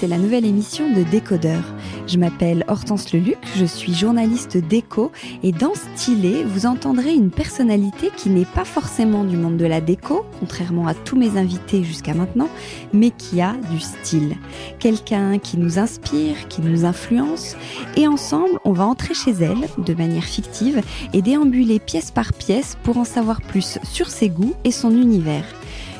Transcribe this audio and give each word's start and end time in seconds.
C'est 0.00 0.06
la 0.06 0.16
nouvelle 0.16 0.46
émission 0.46 0.90
de 0.90 1.02
Décodeur. 1.02 1.62
Je 2.06 2.16
m'appelle 2.16 2.64
Hortense 2.68 3.12
Leluc, 3.12 3.36
je 3.56 3.66
suis 3.66 3.92
journaliste 3.92 4.56
déco 4.56 5.12
et 5.42 5.52
dans 5.52 5.74
Stylé, 5.74 6.42
vous 6.42 6.64
entendrez 6.64 7.12
une 7.12 7.30
personnalité 7.30 8.10
qui 8.16 8.30
n'est 8.30 8.46
pas 8.46 8.64
forcément 8.64 9.24
du 9.24 9.36
monde 9.36 9.58
de 9.58 9.66
la 9.66 9.82
déco, 9.82 10.24
contrairement 10.38 10.86
à 10.86 10.94
tous 10.94 11.16
mes 11.16 11.36
invités 11.36 11.84
jusqu'à 11.84 12.14
maintenant, 12.14 12.48
mais 12.94 13.10
qui 13.10 13.42
a 13.42 13.54
du 13.70 13.78
style. 13.78 14.38
Quelqu'un 14.78 15.38
qui 15.38 15.58
nous 15.58 15.78
inspire, 15.78 16.48
qui 16.48 16.62
nous 16.62 16.86
influence 16.86 17.54
et 17.94 18.08
ensemble, 18.08 18.58
on 18.64 18.72
va 18.72 18.86
entrer 18.86 19.12
chez 19.12 19.32
elle 19.32 19.68
de 19.76 19.92
manière 19.92 20.24
fictive 20.24 20.80
et 21.12 21.20
déambuler 21.20 21.78
pièce 21.78 22.10
par 22.10 22.32
pièce 22.32 22.78
pour 22.84 22.96
en 22.96 23.04
savoir 23.04 23.42
plus 23.42 23.78
sur 23.82 24.08
ses 24.08 24.30
goûts 24.30 24.54
et 24.64 24.72
son 24.72 24.92
univers 24.92 25.44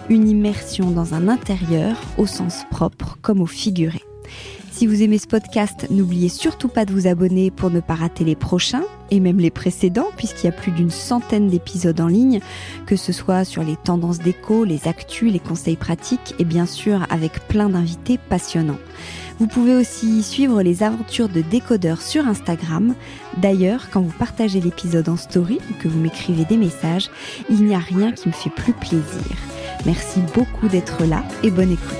une 0.08 0.28
immersion 0.28 0.90
dans 0.90 1.14
un 1.14 1.28
intérieur 1.28 1.96
au 2.18 2.26
sens 2.26 2.64
propre 2.70 3.18
comme 3.22 3.40
au 3.40 3.46
figuré. 3.46 4.00
Si 4.72 4.86
vous 4.86 5.02
aimez 5.02 5.18
ce 5.18 5.26
podcast, 5.26 5.88
n'oubliez 5.90 6.28
surtout 6.28 6.68
pas 6.68 6.84
de 6.84 6.92
vous 6.92 7.06
abonner 7.06 7.50
pour 7.50 7.70
ne 7.70 7.80
pas 7.80 7.94
rater 7.94 8.24
les 8.24 8.36
prochains 8.36 8.84
et 9.10 9.20
même 9.20 9.38
les 9.38 9.50
précédents, 9.50 10.08
puisqu'il 10.16 10.46
y 10.46 10.48
a 10.48 10.52
plus 10.52 10.70
d'une 10.70 10.90
centaine 10.90 11.48
d'épisodes 11.48 12.00
en 12.00 12.06
ligne, 12.06 12.40
que 12.86 12.96
ce 12.96 13.12
soit 13.12 13.44
sur 13.44 13.62
les 13.62 13.76
tendances 13.76 14.20
déco, 14.20 14.64
les 14.64 14.88
actus, 14.88 15.32
les 15.32 15.38
conseils 15.38 15.76
pratiques 15.76 16.34
et 16.38 16.44
bien 16.44 16.66
sûr 16.66 17.06
avec 17.10 17.46
plein 17.48 17.68
d'invités 17.68 18.16
passionnants. 18.16 18.78
Vous 19.38 19.48
pouvez 19.48 19.74
aussi 19.74 20.22
suivre 20.22 20.62
les 20.62 20.82
aventures 20.82 21.28
de 21.28 21.40
décodeurs 21.40 22.00
sur 22.00 22.26
Instagram. 22.26 22.94
D'ailleurs, 23.38 23.88
quand 23.90 24.02
vous 24.02 24.16
partagez 24.18 24.60
l'épisode 24.60 25.08
en 25.08 25.16
story 25.16 25.58
ou 25.70 25.82
que 25.82 25.88
vous 25.88 25.98
m'écrivez 25.98 26.44
des 26.44 26.56
messages, 26.56 27.10
il 27.50 27.64
n'y 27.64 27.74
a 27.74 27.78
rien 27.78 28.12
qui 28.12 28.28
me 28.28 28.34
fait 28.34 28.50
plus 28.50 28.72
plaisir. 28.72 29.36
Merci 29.86 30.20
beaucoup 30.34 30.68
d'être 30.68 31.04
là 31.04 31.22
et 31.42 31.50
bonne 31.50 31.72
écoute. 31.72 31.96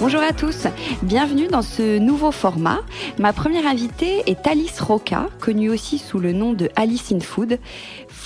Bonjour 0.00 0.22
à 0.22 0.32
tous, 0.32 0.66
bienvenue 1.02 1.46
dans 1.46 1.62
ce 1.62 1.98
nouveau 1.98 2.32
format. 2.32 2.80
Ma 3.18 3.32
première 3.32 3.66
invitée 3.66 4.22
est 4.26 4.46
Alice 4.46 4.80
Roca, 4.80 5.28
connue 5.40 5.70
aussi 5.70 5.98
sous 5.98 6.18
le 6.18 6.32
nom 6.32 6.52
de 6.52 6.70
Alice 6.74 7.12
in 7.12 7.20
Food 7.20 7.58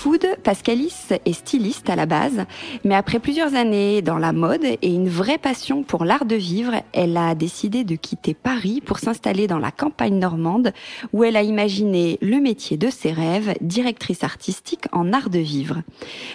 food 0.05 0.27
parce 0.43 0.61
qu'Alice 0.61 1.15
est 1.25 1.33
styliste 1.33 1.89
à 1.89 1.97
la 1.97 2.05
base, 2.05 2.45
mais 2.85 2.95
après 2.95 3.19
plusieurs 3.19 3.55
années 3.55 4.03
dans 4.03 4.19
la 4.19 4.35
mode 4.35 4.65
et 4.65 4.93
une 4.93 5.09
vraie 5.09 5.39
passion 5.39 5.83
pour 5.83 6.05
l'art 6.05 6.27
de 6.27 6.35
vivre, 6.35 6.75
elle 6.93 7.17
a 7.17 7.35
décidé 7.35 7.85
de 7.85 7.97
quitter 7.97 8.35
Paris 8.35 8.83
pour 8.85 8.99
s'installer 8.99 9.47
dans 9.47 9.59
la 9.59 9.71
campagne 9.71 10.19
normande 10.19 10.75
où 11.15 11.25
elle 11.25 11.37
a 11.37 11.43
imaginé 11.43 12.19
le 12.21 12.39
métier 12.39 12.77
de 12.77 12.91
ses 12.91 13.13
rêves, 13.13 13.55
directrice 13.63 14.25
artistique 14.25 14.85
en 14.93 15.15
art 15.15 15.31
de 15.31 15.39
vivre. 15.39 15.81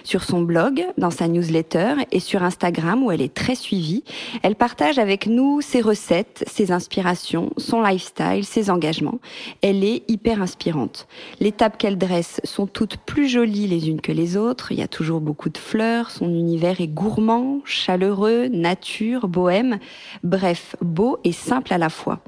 Sur 0.03 0.23
son 0.23 0.41
blog, 0.41 0.83
dans 0.97 1.11
sa 1.11 1.27
newsletter 1.27 1.93
et 2.11 2.19
sur 2.19 2.41
Instagram 2.41 3.03
où 3.03 3.11
elle 3.11 3.21
est 3.21 3.35
très 3.35 3.53
suivie, 3.53 4.03
elle 4.41 4.55
partage 4.55 4.97
avec 4.97 5.27
nous 5.27 5.61
ses 5.61 5.81
recettes, 5.81 6.43
ses 6.47 6.71
inspirations, 6.71 7.51
son 7.57 7.83
lifestyle, 7.83 8.45
ses 8.45 8.71
engagements. 8.71 9.19
Elle 9.61 9.83
est 9.83 10.09
hyper 10.09 10.41
inspirante. 10.41 11.07
Les 11.39 11.51
tables 11.51 11.77
qu'elle 11.77 11.99
dresse 11.99 12.41
sont 12.43 12.65
toutes 12.65 12.97
plus 12.97 13.27
jolies 13.27 13.58
les 13.67 13.89
unes 13.89 14.01
que 14.01 14.11
les 14.11 14.37
autres. 14.37 14.71
Il 14.71 14.79
y 14.79 14.83
a 14.83 14.87
toujours 14.87 15.21
beaucoup 15.21 15.49
de 15.49 15.57
fleurs. 15.57 16.11
Son 16.11 16.29
univers 16.29 16.81
est 16.81 16.87
gourmand, 16.87 17.59
chaleureux, 17.65 18.47
nature, 18.47 19.27
bohème. 19.27 19.79
Bref, 20.23 20.75
beau 20.81 21.19
et 21.23 21.31
simple 21.31 21.73
à 21.73 21.77
la 21.77 21.89
fois. 21.89 22.19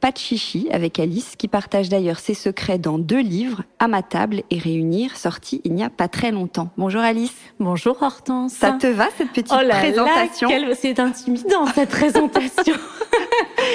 Pas 0.00 0.12
de 0.12 0.18
chichi 0.18 0.68
avec 0.70 0.98
Alice, 0.98 1.34
qui 1.36 1.48
partage 1.48 1.88
d'ailleurs 1.88 2.18
ses 2.18 2.34
secrets 2.34 2.78
dans 2.78 2.98
deux 2.98 3.20
livres, 3.20 3.62
À 3.78 3.88
ma 3.88 4.02
table 4.02 4.42
et 4.50 4.58
Réunir, 4.58 5.16
sortis 5.16 5.60
il 5.64 5.74
n'y 5.74 5.82
a 5.82 5.90
pas 5.90 6.08
très 6.08 6.30
longtemps. 6.30 6.70
Bonjour 6.76 7.00
Alice. 7.00 7.34
Bonjour 7.58 8.02
Hortense. 8.02 8.52
Ça 8.52 8.72
te 8.72 8.86
va 8.86 9.06
cette 9.16 9.30
petite 9.30 9.52
oh 9.52 9.68
présentation? 9.68 10.48
C'est 10.74 11.00
intimidant 11.00 11.66
cette 11.74 11.90
présentation. 11.90 12.74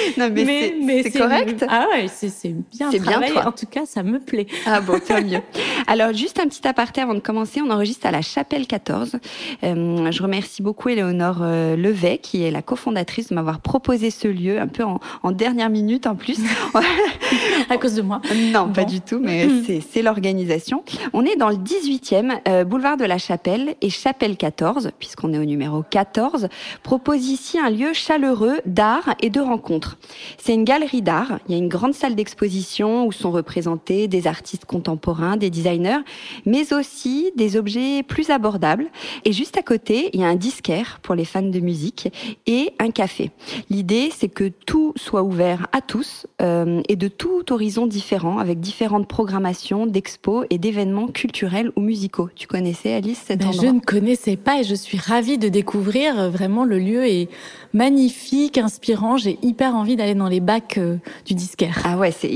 non 0.18 0.28
mais, 0.30 1.02
c'est 1.02 1.10
correct. 1.10 1.64
Ah 1.68 1.86
ouais, 1.92 2.06
c'est 2.08 2.54
bien 2.72 2.90
travaillé. 2.90 3.32
Bien 3.32 3.46
En 3.46 3.52
tout 3.52 3.66
cas, 3.66 3.86
ça 3.86 4.02
me 4.02 4.18
plaît. 4.18 4.46
Ah 4.66 4.80
bon, 4.80 4.98
tant 4.98 5.22
mieux. 5.22 5.40
Alors 5.86 6.12
juste 6.12 6.40
un 6.40 6.46
petit 6.48 6.66
aparté 6.66 7.00
avant 7.00 7.14
de 7.14 7.20
commencer, 7.20 7.60
on 7.60 7.70
enregistre 7.70 8.06
à 8.06 8.10
la 8.10 8.22
Chapelle 8.22 8.66
14. 8.66 9.16
Euh, 9.62 10.10
je 10.10 10.22
remercie 10.22 10.62
beaucoup 10.62 10.88
Éléonore 10.88 11.38
euh, 11.42 11.76
Levet, 11.76 12.18
qui 12.18 12.42
est 12.42 12.50
la 12.50 12.62
cofondatrice, 12.62 13.28
de 13.28 13.34
m'avoir 13.34 13.60
proposé 13.60 14.10
ce 14.10 14.26
lieu 14.26 14.58
un 14.58 14.66
peu 14.66 14.84
en, 14.84 15.00
en 15.22 15.32
dernière 15.32 15.70
minute 15.70 16.06
en 16.06 16.16
plus. 16.16 16.38
à 17.68 17.76
cause 17.76 17.94
de 17.94 18.02
moi 18.02 18.20
Non, 18.52 18.68
pas 18.72 18.84
du 18.84 19.00
tout, 19.00 19.20
mais 19.20 19.48
c'est 19.90 20.02
l'organisation. 20.02 20.82
On 21.12 21.24
est 21.24 21.36
dans 21.36 21.50
le 21.50 21.56
18e 21.56 22.40
euh, 22.48 22.64
boulevard 22.64 22.96
de 22.96 23.04
la 23.04 23.18
Chapelle 23.18 23.74
et 23.80 23.90
Chapelle 23.90 24.36
14, 24.36 24.90
puisqu'on 24.98 25.32
est 25.32 25.38
au 25.38 25.44
numéro 25.44 25.82
14, 25.88 26.48
propose 26.82 27.28
ici 27.28 27.58
un 27.58 27.70
lieu 27.70 27.92
chaleureux 27.92 28.60
d'art 28.66 29.14
et 29.20 29.30
de 29.30 29.40
rencontres. 29.40 29.93
C'est 30.38 30.54
une 30.54 30.64
galerie 30.64 31.02
d'art. 31.02 31.38
Il 31.48 31.52
y 31.52 31.54
a 31.54 31.58
une 31.58 31.68
grande 31.68 31.94
salle 31.94 32.14
d'exposition 32.14 33.06
où 33.06 33.12
sont 33.12 33.30
représentés 33.30 34.08
des 34.08 34.26
artistes 34.26 34.64
contemporains, 34.64 35.36
des 35.36 35.50
designers, 35.50 36.00
mais 36.46 36.72
aussi 36.72 37.30
des 37.36 37.56
objets 37.56 38.02
plus 38.02 38.30
abordables. 38.30 38.86
Et 39.24 39.32
juste 39.32 39.56
à 39.56 39.62
côté, 39.62 40.10
il 40.12 40.20
y 40.20 40.24
a 40.24 40.28
un 40.28 40.36
disquaire 40.36 41.00
pour 41.02 41.14
les 41.14 41.24
fans 41.24 41.42
de 41.42 41.60
musique 41.60 42.08
et 42.46 42.72
un 42.78 42.90
café. 42.90 43.30
L'idée, 43.70 44.10
c'est 44.14 44.28
que 44.28 44.48
tout 44.66 44.92
soit 44.96 45.22
ouvert 45.22 45.66
à 45.72 45.80
tous 45.80 46.26
euh, 46.42 46.82
et 46.88 46.96
de 46.96 47.08
tout 47.08 47.52
horizon 47.52 47.86
différent, 47.86 48.38
avec 48.38 48.60
différentes 48.60 49.08
programmations 49.08 49.86
d'expos 49.86 50.46
et 50.50 50.58
d'événements 50.58 51.08
culturels 51.08 51.70
ou 51.76 51.80
musicaux. 51.80 52.28
Tu 52.34 52.46
connaissais 52.46 52.94
Alice 52.94 53.22
cet 53.26 53.40
ben, 53.40 53.48
endroit? 53.48 53.64
Je 53.64 53.68
ne 53.68 53.80
connaissais 53.80 54.36
pas 54.36 54.60
et 54.60 54.64
je 54.64 54.74
suis 54.74 54.98
ravie 54.98 55.38
de 55.38 55.48
découvrir. 55.48 56.30
Vraiment, 56.30 56.64
le 56.64 56.78
lieu 56.78 57.06
est 57.06 57.28
magnifique, 57.74 58.56
inspirant. 58.56 59.18
J'ai 59.18 59.38
hyper 59.42 59.74
envie 59.74 59.96
d'aller 59.96 60.14
dans 60.14 60.28
les 60.28 60.40
bacs 60.40 60.78
euh, 60.78 60.96
du 61.26 61.34
disquaire. 61.34 61.82
Ah 61.84 61.98
ouais, 61.98 62.12
c'est 62.12 62.30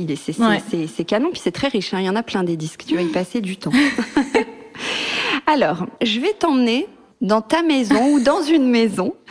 c'est 0.94 1.04
canon 1.04 1.30
puis 1.30 1.40
c'est 1.42 1.52
très 1.52 1.68
riche. 1.68 1.94
Hein. 1.94 2.00
Il 2.00 2.06
y 2.06 2.10
en 2.10 2.16
a 2.16 2.22
plein 2.22 2.44
des 2.44 2.56
disques. 2.56 2.84
Tu 2.86 2.96
vas 2.96 3.02
y 3.02 3.06
passer 3.06 3.40
du 3.40 3.56
temps. 3.56 3.72
Alors, 5.46 5.86
je 6.02 6.20
vais 6.20 6.34
t'emmener 6.38 6.86
dans 7.20 7.40
ta 7.40 7.62
maison 7.62 8.12
ou 8.12 8.20
dans 8.20 8.42
une 8.42 8.68
maison. 8.68 9.14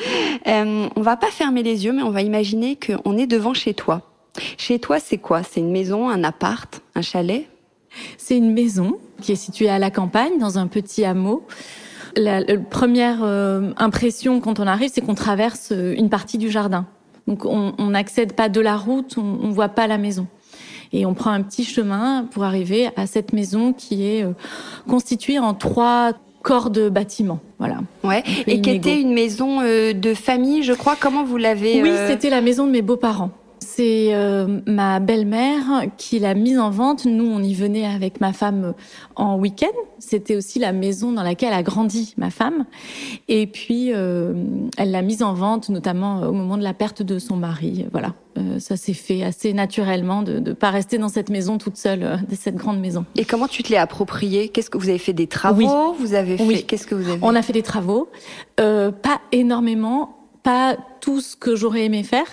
Euh, 0.46 0.88
on 0.96 1.02
va 1.02 1.18
pas 1.18 1.28
fermer 1.28 1.62
les 1.62 1.84
yeux, 1.84 1.92
mais 1.92 2.04
on 2.04 2.12
va 2.12 2.22
imaginer 2.22 2.78
qu'on 2.78 3.18
est 3.18 3.28
devant 3.28 3.54
chez 3.54 3.74
toi. 3.74 4.04
Chez 4.58 4.80
toi, 4.80 4.98
c'est 5.00 5.18
quoi? 5.18 5.44
C'est 5.44 5.60
une 5.60 5.72
maison, 5.72 6.08
un 6.08 6.24
appart, 6.24 6.82
un 6.96 7.02
chalet? 7.02 7.50
C'est 8.18 8.38
une 8.38 8.54
maison 8.54 8.98
qui 9.20 9.34
est 9.34 9.38
située 9.38 9.68
à 9.68 9.78
la 9.78 9.92
campagne, 9.92 10.38
dans 10.40 10.58
un 10.58 10.68
petit 10.68 11.04
hameau. 11.04 11.46
La, 12.18 12.42
première 12.70 13.24
euh, 13.24 13.72
impression 13.78 14.42
quand 14.42 14.60
on 14.60 14.68
arrive, 14.68 14.90
c'est 14.94 15.02
qu'on 15.02 15.16
traverse 15.16 15.72
euh, 15.72 15.94
une 15.98 16.10
partie 16.10 16.38
du 16.38 16.50
jardin. 16.50 16.86
Donc 17.28 17.46
on 17.46 17.74
n'accède 17.90 18.34
pas 18.34 18.48
de 18.48 18.62
la 18.62 18.78
route, 18.78 19.18
on, 19.18 19.40
on 19.44 19.50
voit 19.50 19.68
pas 19.68 19.86
la 19.86 19.98
maison. 19.98 20.28
Et 20.94 21.06
on 21.06 21.14
prend 21.14 21.32
un 21.32 21.42
petit 21.42 21.64
chemin 21.64 22.28
pour 22.32 22.44
arriver 22.44 22.90
à 22.96 23.08
cette 23.08 23.34
maison 23.34 23.74
qui 23.74 24.08
est 24.08 24.24
euh, 24.24 24.32
constituée 24.88 25.40
en 25.40 25.54
trois 25.54 26.14
corps 26.44 26.70
de 26.70 26.90
bâtiment. 26.90 27.40
Voilà. 27.60 27.80
Ouais. 28.04 28.24
Et 28.46 28.62
qui 28.62 28.70
était 28.70 29.02
une 29.02 29.14
maison 29.14 29.60
euh, 29.62 29.94
de 29.94 30.14
famille, 30.14 30.64
je 30.64 30.74
crois. 30.74 30.96
Comment 31.00 31.24
vous 31.24 31.38
l'avez 31.38 31.82
Oui, 31.82 31.92
c'était 32.08 32.30
la 32.30 32.42
maison 32.42 32.66
de 32.66 32.72
mes 32.72 32.82
beaux-parents. 32.82 33.32
C'est 33.78 34.12
ma 34.66 35.00
belle-mère 35.00 35.84
qui 35.98 36.18
l'a 36.18 36.34
mise 36.34 36.58
en 36.58 36.72
vente. 36.72 37.06
Nous, 37.06 37.26
on 37.26 37.44
y 37.44 37.54
venait 37.54 37.86
avec 37.86 38.20
ma 38.20 38.34
femme 38.34 38.74
en 39.16 39.38
week-end. 39.38 39.68
C'était 40.00 40.36
aussi 40.36 40.58
la 40.58 40.74
maison 40.74 41.12
dans 41.12 41.22
laquelle 41.22 41.54
a 41.54 41.62
grandi 41.62 42.16
ma 42.18 42.32
femme. 42.32 42.66
Et 43.28 43.46
puis, 43.46 43.90
elle 43.90 44.92
l'a 44.92 45.02
mise 45.04 45.22
en 45.22 45.34
vente, 45.34 45.70
notamment 45.70 46.22
au 46.22 46.34
moment 46.34 46.58
de 46.58 46.64
la 46.64 46.74
perte 46.74 47.04
de 47.04 47.20
son 47.20 47.38
mari. 47.38 47.86
Voilà. 47.92 48.14
Euh, 48.38 48.60
ça 48.60 48.78
s'est 48.78 48.94
fait 48.94 49.24
assez 49.24 49.54
naturellement 49.54 50.22
de 50.22 50.40
ne 50.40 50.54
pas 50.54 50.70
rester 50.70 50.98
dans 50.98 51.10
cette 51.10 51.30
maison 51.30 51.58
toute 51.58 51.78
seule, 51.78 52.04
euh, 52.04 52.18
de 52.18 52.36
cette 52.36 52.56
grande 52.56 52.80
maison. 52.80 53.06
Et 53.16 53.26
comment 53.26 53.48
tu 53.48 53.64
te 53.64 53.72
l'es 53.72 53.78
approprié 53.78 54.50
Qu'est-ce 54.50 54.70
que 54.70 54.78
vous 54.78 54.90
avez 54.90 54.98
fait 54.98 55.14
des 55.14 55.28
travaux? 55.28 55.96
Vous 56.00 56.14
avez 56.14 56.38
fait 56.38 56.64
Qu'est-ce 56.64 56.86
que 56.86 56.96
vous 56.96 57.10
avez 57.10 57.20
On 57.22 57.36
a 57.36 57.42
fait 57.42 57.54
des 57.54 57.64
travaux, 57.64 58.10
euh, 58.60 58.92
pas 58.92 59.22
énormément. 59.32 60.17
Pas 60.44 60.78
tout 61.02 61.22
ce 61.22 61.36
que 61.36 61.56
j'aurais 61.56 61.86
aimé 61.86 62.04
faire. 62.04 62.28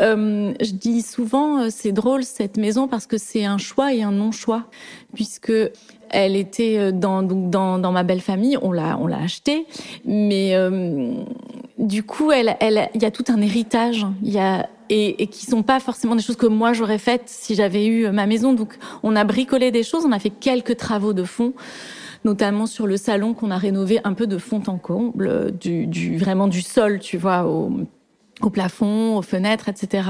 je 0.00 0.72
dis 0.72 1.02
souvent, 1.02 1.70
c'est 1.70 1.92
drôle 1.92 2.24
cette 2.24 2.56
maison 2.56 2.88
parce 2.88 3.06
que 3.06 3.18
c'est 3.18 3.44
un 3.44 3.58
choix 3.58 3.92
et 3.92 4.02
un 4.02 4.12
non-choix, 4.12 4.64
puisque 5.14 5.52
elle 6.10 6.36
était 6.36 6.92
dans, 6.92 7.22
dans, 7.22 7.78
dans 7.78 7.92
ma 7.92 8.02
belle 8.02 8.20
famille, 8.20 8.56
on 8.62 8.72
l'a 8.72 8.98
on 9.00 9.06
l'a 9.06 9.18
achetée, 9.18 9.66
mais 10.04 10.54
du 11.78 12.02
coup, 12.02 12.30
elle, 12.32 12.56
elle, 12.60 12.88
il 12.94 13.02
y 13.02 13.06
a 13.06 13.10
tout 13.10 13.24
un 13.28 13.40
héritage. 13.40 14.06
Y 14.22 14.38
a 14.38 14.68
et, 14.88 15.22
et 15.22 15.26
qui 15.26 15.46
sont 15.46 15.62
pas 15.62 15.80
forcément 15.80 16.14
des 16.14 16.22
choses 16.22 16.36
que 16.36 16.46
moi 16.46 16.72
j'aurais 16.72 16.98
faites 16.98 17.24
si 17.26 17.54
j'avais 17.54 17.86
eu 17.86 18.10
ma 18.10 18.26
maison. 18.26 18.52
Donc, 18.52 18.78
on 19.02 19.16
a 19.16 19.24
bricolé 19.24 19.70
des 19.70 19.82
choses, 19.82 20.04
on 20.04 20.12
a 20.12 20.18
fait 20.18 20.30
quelques 20.30 20.76
travaux 20.76 21.12
de 21.12 21.24
fond 21.24 21.52
notamment 22.26 22.66
sur 22.66 22.88
le 22.88 22.96
salon 22.96 23.34
qu'on 23.34 23.52
a 23.52 23.56
rénové 23.56 24.00
un 24.02 24.12
peu 24.12 24.26
de 24.26 24.36
fond 24.36 24.60
en 24.66 24.78
comble, 24.78 25.56
du, 25.56 25.86
du 25.86 26.18
vraiment 26.18 26.48
du 26.48 26.60
sol, 26.60 26.98
tu 26.98 27.16
vois, 27.16 27.44
au, 27.46 27.70
au 28.42 28.50
plafond, 28.50 29.16
aux 29.16 29.22
fenêtres, 29.22 29.68
etc. 29.68 30.08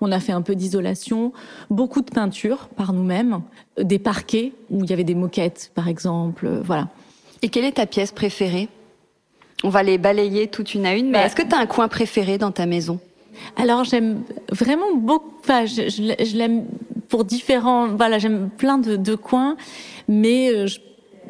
On 0.00 0.12
a 0.12 0.20
fait 0.20 0.30
un 0.30 0.40
peu 0.40 0.54
d'isolation, 0.54 1.32
beaucoup 1.68 2.00
de 2.00 2.10
peinture 2.10 2.68
par 2.76 2.92
nous-mêmes, 2.92 3.40
des 3.76 3.98
parquets 3.98 4.52
où 4.70 4.84
il 4.84 4.90
y 4.90 4.92
avait 4.92 5.02
des 5.02 5.16
moquettes, 5.16 5.72
par 5.74 5.88
exemple, 5.88 6.48
voilà. 6.62 6.88
Et 7.42 7.48
quelle 7.48 7.64
est 7.64 7.72
ta 7.72 7.86
pièce 7.86 8.12
préférée? 8.12 8.68
On 9.64 9.68
va 9.68 9.82
les 9.82 9.98
balayer 9.98 10.46
toute 10.46 10.74
une 10.74 10.86
à 10.86 10.94
une, 10.94 11.06
mais 11.06 11.18
bah, 11.18 11.26
est-ce 11.26 11.34
que 11.34 11.42
tu 11.42 11.54
as 11.54 11.58
un 11.58 11.66
coin 11.66 11.88
préféré 11.88 12.38
dans 12.38 12.52
ta 12.52 12.66
maison? 12.66 13.00
Alors 13.56 13.82
j'aime 13.84 14.22
vraiment 14.50 14.94
beaucoup. 14.94 15.32
Enfin, 15.40 15.66
je, 15.66 15.88
je, 15.88 16.36
l'aime 16.36 16.66
pour 17.08 17.24
différents. 17.24 17.88
Voilà, 17.88 18.18
j'aime 18.18 18.50
plein 18.56 18.78
de, 18.78 18.96
de, 18.96 19.14
coins, 19.14 19.56
mais 20.08 20.50
euh, 20.50 20.66
je, 20.66 20.78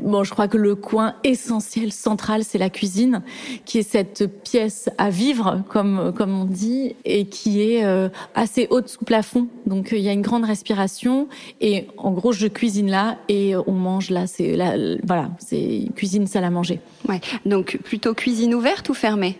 bon, 0.02 0.24
je 0.24 0.30
crois 0.30 0.48
que 0.48 0.56
le 0.56 0.74
coin 0.74 1.14
essentiel, 1.24 1.92
central, 1.92 2.44
c'est 2.44 2.58
la 2.58 2.70
cuisine, 2.70 3.22
qui 3.64 3.78
est 3.78 3.88
cette 3.88 4.26
pièce 4.42 4.88
à 4.98 5.10
vivre, 5.10 5.62
comme 5.68 6.12
comme 6.16 6.38
on 6.38 6.44
dit, 6.44 6.96
et 7.04 7.26
qui 7.26 7.62
est 7.62 7.84
euh, 7.84 8.08
assez 8.34 8.66
haute 8.70 8.88
sous 8.88 9.04
plafond. 9.04 9.48
Donc 9.66 9.90
il 9.92 10.00
y 10.00 10.08
a 10.08 10.12
une 10.12 10.22
grande 10.22 10.44
respiration, 10.44 11.28
et 11.60 11.86
en 11.96 12.12
gros 12.12 12.32
je 12.32 12.46
cuisine 12.46 12.90
là 12.90 13.18
et 13.28 13.54
on 13.56 13.72
mange 13.72 14.10
là. 14.10 14.26
C'est 14.26 14.56
là, 14.56 14.74
voilà, 15.04 15.30
c'est 15.38 15.84
cuisine 15.94 16.26
salle 16.26 16.44
à 16.44 16.50
manger. 16.50 16.80
Ouais. 17.08 17.20
Donc 17.46 17.78
plutôt 17.84 18.14
cuisine 18.14 18.54
ouverte 18.54 18.88
ou 18.88 18.94
fermée? 18.94 19.38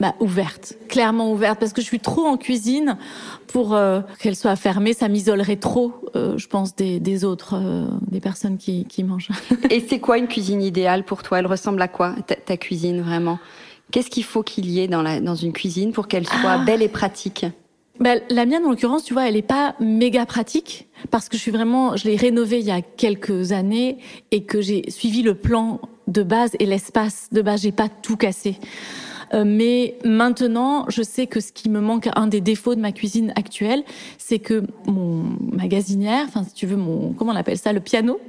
Bah, 0.00 0.14
ouverte, 0.18 0.76
clairement 0.88 1.30
ouverte, 1.30 1.60
parce 1.60 1.74
que 1.74 1.82
je 1.82 1.86
suis 1.86 2.00
trop 2.00 2.24
en 2.24 2.38
cuisine 2.38 2.96
pour 3.46 3.74
euh, 3.74 4.00
qu'elle 4.18 4.34
soit 4.34 4.56
fermée. 4.56 4.94
Ça 4.94 5.08
m'isolerait 5.08 5.56
trop, 5.56 5.92
euh, 6.16 6.38
je 6.38 6.48
pense, 6.48 6.74
des, 6.74 6.98
des 7.00 7.24
autres, 7.24 7.54
euh, 7.54 7.86
des 8.10 8.20
personnes 8.20 8.56
qui, 8.56 8.86
qui 8.86 9.04
mangent. 9.04 9.28
Et 9.70 9.84
c'est 9.86 10.00
quoi 10.00 10.16
une 10.16 10.26
cuisine 10.26 10.62
idéale 10.62 11.04
pour 11.04 11.22
toi? 11.22 11.38
Elle 11.38 11.46
ressemble 11.46 11.82
à 11.82 11.88
quoi 11.88 12.14
ta, 12.26 12.34
ta 12.34 12.56
cuisine 12.56 13.02
vraiment? 13.02 13.38
Qu'est-ce 13.90 14.08
qu'il 14.08 14.24
faut 14.24 14.42
qu'il 14.42 14.70
y 14.70 14.80
ait 14.80 14.88
dans, 14.88 15.02
la, 15.02 15.20
dans 15.20 15.34
une 15.34 15.52
cuisine 15.52 15.92
pour 15.92 16.08
qu'elle 16.08 16.26
soit 16.26 16.52
ah. 16.52 16.64
belle 16.64 16.80
et 16.82 16.88
pratique? 16.88 17.44
Bah, 17.98 18.14
la 18.30 18.46
mienne, 18.46 18.64
en 18.64 18.70
l'occurrence, 18.70 19.04
tu 19.04 19.12
vois, 19.12 19.28
elle 19.28 19.36
est 19.36 19.42
pas 19.42 19.74
méga 19.80 20.24
pratique 20.24 20.88
parce 21.10 21.28
que 21.28 21.36
je 21.36 21.42
suis 21.42 21.50
vraiment, 21.50 21.96
je 21.96 22.08
l'ai 22.08 22.16
rénovée 22.16 22.60
il 22.60 22.64
y 22.64 22.70
a 22.70 22.80
quelques 22.80 23.52
années 23.52 23.98
et 24.30 24.44
que 24.44 24.62
j'ai 24.62 24.90
suivi 24.90 25.22
le 25.22 25.34
plan 25.34 25.78
de 26.08 26.22
base 26.22 26.52
et 26.58 26.64
l'espace 26.64 27.28
de 27.32 27.42
base. 27.42 27.60
J'ai 27.60 27.72
pas 27.72 27.90
tout 27.90 28.16
cassé. 28.16 28.56
Euh, 29.32 29.44
mais 29.46 29.96
maintenant, 30.04 30.86
je 30.88 31.02
sais 31.02 31.26
que 31.26 31.40
ce 31.40 31.52
qui 31.52 31.68
me 31.68 31.80
manque, 31.80 32.08
un 32.16 32.26
des 32.26 32.40
défauts 32.40 32.74
de 32.74 32.80
ma 32.80 32.92
cuisine 32.92 33.32
actuelle, 33.36 33.84
c'est 34.18 34.38
que 34.38 34.64
mon 34.86 35.24
magasinière, 35.52 36.24
enfin 36.26 36.44
si 36.44 36.54
tu 36.54 36.66
veux 36.66 36.76
mon, 36.76 37.12
comment 37.12 37.32
on 37.32 37.36
appelle 37.36 37.58
ça, 37.58 37.72
le 37.72 37.80
piano 37.80 38.20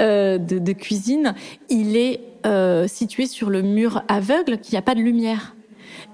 euh, 0.00 0.38
de, 0.38 0.58
de, 0.58 0.72
cuisine, 0.72 1.34
il 1.70 1.96
est 1.96 2.20
euh, 2.46 2.86
situé 2.86 3.26
sur 3.26 3.50
le 3.50 3.62
mur 3.62 4.02
aveugle, 4.08 4.58
qu'il 4.58 4.74
n'y 4.74 4.78
a 4.78 4.82
pas 4.82 4.94
de 4.94 5.00
lumière. 5.00 5.56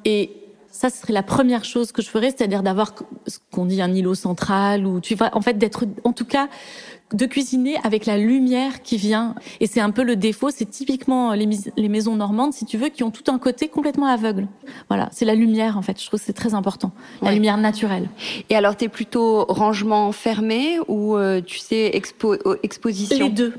Et 0.05 0.31
ça, 0.71 0.91
ce 0.91 0.99
serait 0.99 1.13
la 1.13 1.23
première 1.23 1.65
chose 1.65 1.93
que 1.93 2.03
je 2.03 2.09
ferais, 2.09 2.31
c'est-à-dire 2.37 2.63
d'avoir 2.63 2.95
ce 3.29 3.39
qu'on 3.53 3.65
dit 3.65 3.81
un 3.81 3.95
îlot 3.95 4.17
central, 4.17 4.87
ou 4.87 5.01
tu 5.01 5.15
vois, 5.15 5.31
en 5.33 5.41
fait, 5.41 5.57
d'être, 5.57 5.85
en 6.03 6.13
tout 6.13 6.25
cas, 6.25 6.49
de 7.15 7.27
cuisiner 7.27 7.77
avec 7.83 8.07
la 8.07 8.19
lumière 8.19 8.83
qui 8.83 8.97
vient. 8.97 9.35
Et 9.61 9.67
c'est 9.67 9.81
un 9.81 9.91
peu 9.91 10.03
le 10.03 10.17
défaut, 10.17 10.51
c'est 10.51 10.69
typiquement 10.69 11.33
les, 11.33 11.49
les, 11.77 11.89
maisons 11.89 12.17
normandes, 12.17 12.53
si 12.53 12.65
tu 12.65 12.77
veux, 12.77 12.89
qui 12.89 13.03
ont 13.03 13.11
tout 13.11 13.31
un 13.31 13.39
côté 13.39 13.69
complètement 13.69 14.07
aveugle. 14.07 14.49
Voilà, 14.89 15.09
c'est 15.13 15.25
la 15.25 15.35
lumière 15.35 15.79
en 15.79 15.83
fait. 15.83 16.01
Je 16.01 16.07
trouve 16.07 16.21
que 16.21 16.27
c'est 16.27 16.33
très 16.33 16.55
important, 16.55 16.93
la 17.23 17.33
lumière 17.33 17.57
naturelle. 17.57 18.09
Et 18.51 18.57
alors, 18.57 18.77
t'es 18.77 18.89
plutôt 18.89 19.45
rangement 19.45 20.13
fermé 20.13 20.79
ou 20.89 21.17
euh, 21.17 21.41
tu 21.41 21.59
sais 21.59 21.91
expo 21.95 22.37
exposition? 22.63 23.27
Les 23.27 23.31
deux 23.31 23.55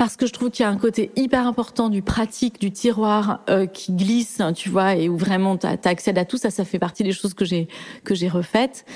parce 0.00 0.16
que 0.16 0.26
je 0.26 0.32
trouve 0.32 0.48
qu'il 0.48 0.62
y 0.62 0.66
a 0.66 0.70
un 0.70 0.78
côté 0.78 1.10
hyper 1.14 1.46
important 1.46 1.90
du 1.90 2.00
pratique 2.00 2.58
du 2.58 2.70
tiroir 2.70 3.40
euh, 3.50 3.66
qui 3.66 3.92
glisse, 3.92 4.40
tu 4.56 4.70
vois, 4.70 4.94
et 4.94 5.10
où 5.10 5.18
vraiment 5.18 5.58
tu 5.58 5.66
accèdes 5.66 6.16
à 6.16 6.24
tout 6.24 6.38
ça. 6.38 6.48
Ça 6.48 6.64
fait 6.64 6.78
partie 6.78 7.02
des 7.02 7.12
choses 7.12 7.34
que 7.34 7.44
j'ai 7.44 7.68
que 8.02 8.14
j'ai 8.14 8.28
refaites. 8.28 8.86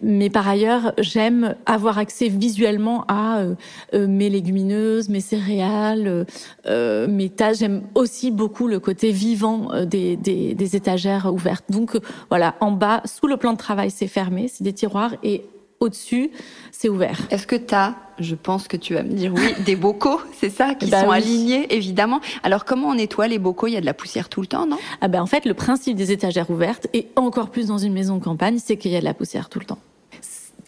Mais 0.00 0.30
par 0.30 0.48
ailleurs, 0.48 0.94
j'aime 0.96 1.54
avoir 1.66 1.98
accès 1.98 2.28
visuellement 2.28 3.04
à 3.08 3.40
euh, 3.40 3.54
euh, 3.92 4.06
mes 4.06 4.30
légumineuses, 4.30 5.10
mes 5.10 5.20
céréales, 5.20 6.24
mes 6.66 7.28
tâches. 7.28 7.58
J'aime 7.58 7.82
aussi 7.94 8.30
beaucoup 8.30 8.66
le 8.66 8.80
côté 8.80 9.10
vivant 9.10 9.84
des, 9.84 10.16
des, 10.16 10.54
des 10.54 10.76
étagères 10.76 11.30
ouvertes. 11.30 11.66
Donc 11.68 11.98
voilà, 12.30 12.54
en 12.60 12.72
bas, 12.72 13.02
sous 13.04 13.26
le 13.26 13.36
plan 13.36 13.52
de 13.52 13.58
travail, 13.58 13.90
c'est 13.90 14.06
fermé, 14.06 14.48
c'est 14.48 14.64
des 14.64 14.72
tiroirs 14.72 15.14
et 15.22 15.44
au-dessus, 15.84 16.30
c'est 16.72 16.88
ouvert. 16.88 17.18
Est-ce 17.30 17.46
que 17.46 17.56
tu 17.56 17.74
as, 17.74 17.94
je 18.18 18.34
pense 18.34 18.68
que 18.68 18.76
tu 18.76 18.94
vas 18.94 19.02
me 19.02 19.12
dire 19.12 19.32
oui, 19.34 19.54
des 19.64 19.76
bocaux, 19.76 20.20
c'est 20.38 20.50
ça, 20.50 20.74
qui 20.74 20.90
bah 20.90 21.02
sont 21.02 21.10
alignés, 21.10 21.72
évidemment. 21.74 22.20
Alors, 22.42 22.64
comment 22.64 22.88
on 22.88 22.94
nettoie 22.94 23.28
les 23.28 23.38
bocaux? 23.38 23.66
Il 23.66 23.74
y 23.74 23.76
a 23.76 23.80
de 23.80 23.86
la 23.86 23.94
poussière 23.94 24.28
tout 24.28 24.40
le 24.40 24.46
temps, 24.46 24.66
non? 24.66 24.78
Ah 25.00 25.08
ben, 25.08 25.22
en 25.22 25.26
fait, 25.26 25.44
le 25.44 25.54
principe 25.54 25.96
des 25.96 26.12
étagères 26.12 26.50
ouvertes, 26.50 26.88
et 26.92 27.08
encore 27.16 27.50
plus 27.50 27.68
dans 27.68 27.78
une 27.78 27.92
maison 27.92 28.16
de 28.16 28.24
campagne, 28.24 28.58
c'est 28.58 28.76
qu'il 28.76 28.90
y 28.90 28.96
a 28.96 29.00
de 29.00 29.04
la 29.04 29.14
poussière 29.14 29.48
tout 29.48 29.58
le 29.60 29.66
temps. 29.66 29.78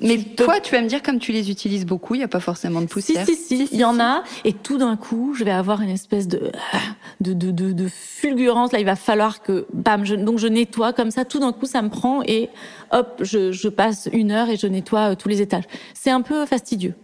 Mais 0.01 0.19
toi, 0.19 0.61
tu 0.61 0.73
vas 0.75 0.83
me 0.83 0.89
dire, 0.89 1.03
comme 1.03 1.19
tu 1.19 1.33
les 1.33 1.51
utilises 1.51 1.87
beaucoup, 1.87 2.15
il 2.15 2.19
n'y 2.19 2.25
a 2.25 2.29
pas 2.29 2.41
forcément 2.41 2.81
de 2.81 2.87
poussière. 2.87 3.25
Si, 3.25 3.35
si, 3.35 3.67
si, 3.67 3.69
il 3.73 3.81
y 3.81 3.85
en 3.85 3.99
a. 3.99 4.23
Et 4.45 4.53
tout 4.53 4.77
d'un 4.77 4.97
coup, 4.97 5.35
je 5.35 5.43
vais 5.45 5.51
avoir 5.51 5.81
une 5.81 5.91
espèce 5.91 6.29
de, 6.29 6.53
de, 7.21 7.33
de, 7.33 7.51
de, 7.51 7.73
de 7.73 7.89
fulgurance. 7.89 8.73
Là, 8.73 8.79
il 8.79 8.85
va 8.85 8.97
falloir 8.97 9.43
que, 9.43 9.67
bam, 9.73 10.05
je, 10.05 10.15
donc 10.15 10.39
je 10.39 10.49
nettoie 10.49 10.93
comme 10.93 11.11
ça. 11.11 11.25
Tout 11.25 11.39
d'un 11.39 11.53
coup, 11.53 11.67
ça 11.67 11.81
me 11.81 11.89
prend 11.89 12.23
et 12.23 12.51
hop, 12.93 13.21
je, 13.23 13.53
je 13.53 13.69
passe 13.69 14.09
une 14.13 14.33
heure 14.33 14.51
et 14.51 14.57
je 14.57 14.67
nettoie 14.67 15.13
euh, 15.13 15.15
tous 15.15 15.29
les 15.29 15.41
étages. 15.41 15.65
C'est 15.95 16.11
un 16.11 16.21
peu 16.21 16.45
fastidieux. 16.45 16.95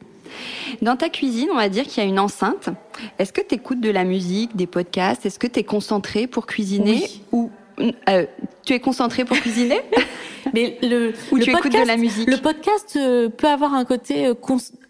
Dans 0.80 0.96
ta 0.96 1.08
cuisine, 1.08 1.49
on 1.52 1.56
va 1.56 1.68
dire 1.68 1.84
qu'il 1.84 2.02
y 2.02 2.06
a 2.06 2.08
une 2.08 2.18
enceinte. 2.18 2.70
Est-ce 3.18 3.32
que 3.32 3.40
tu 3.40 3.54
écoutes 3.54 3.80
de 3.80 3.90
la 3.90 4.04
musique, 4.04 4.56
des 4.56 4.66
podcasts? 4.66 5.26
Est-ce 5.26 5.38
que 5.38 5.46
tu 5.46 5.61
es 5.61 5.64
concentré 5.64 6.26
pour 6.26 6.46
cuisiner 6.46 7.02
oui. 7.02 7.22
ou 7.32 7.50
euh, 7.81 8.26
tu 8.64 8.73
es 8.73 8.81
concentré 8.81 9.25
pour 9.25 9.37
cuisiner 9.37 9.81
Mais 10.55 10.79
le, 10.83 11.12
Ou 11.31 11.37
le 11.37 11.45
tu 11.45 11.52
podcast, 11.52 11.67
écoutes 11.67 11.83
de 11.83 11.87
la 11.87 11.97
musique 11.97 12.29
Le 12.29 12.37
podcast 12.37 12.97
euh, 12.97 13.29
peut 13.29 13.47
avoir 13.47 13.75
un 13.75 13.85
côté, 13.85 14.26
euh, 14.26 14.35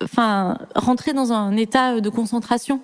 enfin, 0.02 0.58
rentrer 0.74 1.12
dans 1.12 1.32
un 1.32 1.56
état 1.56 2.00
de 2.00 2.08
concentration. 2.08 2.80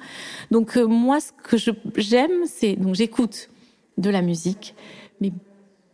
Donc 0.50 0.76
euh, 0.76 0.86
moi, 0.86 1.18
ce 1.20 1.32
que 1.42 1.56
j'aime, 1.96 2.44
c'est 2.46 2.76
donc 2.76 2.94
j'écoute 2.94 3.48
de 3.96 4.10
la 4.10 4.22
musique, 4.22 4.74
mais 5.20 5.32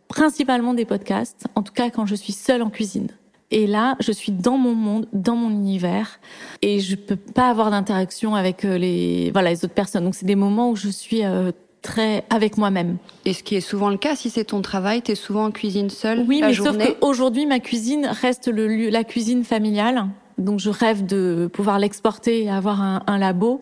principalement 0.07 0.73
des 0.73 0.85
podcasts. 0.85 1.45
En 1.55 1.63
tout 1.63 1.73
cas, 1.73 1.89
quand 1.89 2.05
je 2.05 2.15
suis 2.15 2.33
seule 2.33 2.61
en 2.61 2.69
cuisine. 2.69 3.07
Et 3.51 3.67
là, 3.67 3.95
je 3.99 4.11
suis 4.11 4.31
dans 4.31 4.57
mon 4.57 4.73
monde, 4.73 5.07
dans 5.13 5.35
mon 5.35 5.51
univers, 5.51 6.19
et 6.63 6.79
je 6.79 6.95
peux 6.95 7.15
pas 7.15 7.49
avoir 7.49 7.69
d'interaction 7.69 8.33
avec 8.33 8.63
les, 8.63 9.29
voilà, 9.31 9.51
les 9.51 9.63
autres 9.63 9.73
personnes. 9.73 10.03
Donc 10.03 10.15
c'est 10.15 10.25
des 10.25 10.35
moments 10.35 10.71
où 10.71 10.75
je 10.75 10.89
suis 10.89 11.23
euh, 11.23 11.51
très 11.85 12.25
avec 12.29 12.57
moi-même. 12.57 12.97
Et 13.23 13.33
ce 13.33 13.43
qui 13.43 13.55
est 13.55 13.61
souvent 13.61 13.89
le 13.89 13.97
cas, 13.97 14.15
si 14.15 14.29
c'est 14.29 14.45
ton 14.45 14.61
travail, 14.61 15.01
tu 15.03 15.11
es 15.11 15.15
souvent 15.15 15.45
en 15.45 15.51
cuisine 15.51 15.89
seule 15.89 16.25
Oui, 16.27 16.39
la 16.41 16.47
mais 16.47 16.53
journée. 16.53 16.85
sauf 16.85 16.99
qu'aujourd'hui, 16.99 17.45
ma 17.45 17.59
cuisine 17.59 18.07
reste 18.07 18.47
le 18.47 18.67
lieu, 18.67 18.89
la 18.89 19.03
cuisine 19.03 19.43
familiale. 19.43 20.07
Donc 20.37 20.59
je 20.59 20.69
rêve 20.69 21.05
de 21.05 21.47
pouvoir 21.53 21.79
l'exporter 21.79 22.43
et 22.43 22.49
avoir 22.49 22.81
un, 22.81 23.03
un 23.07 23.17
labo. 23.17 23.61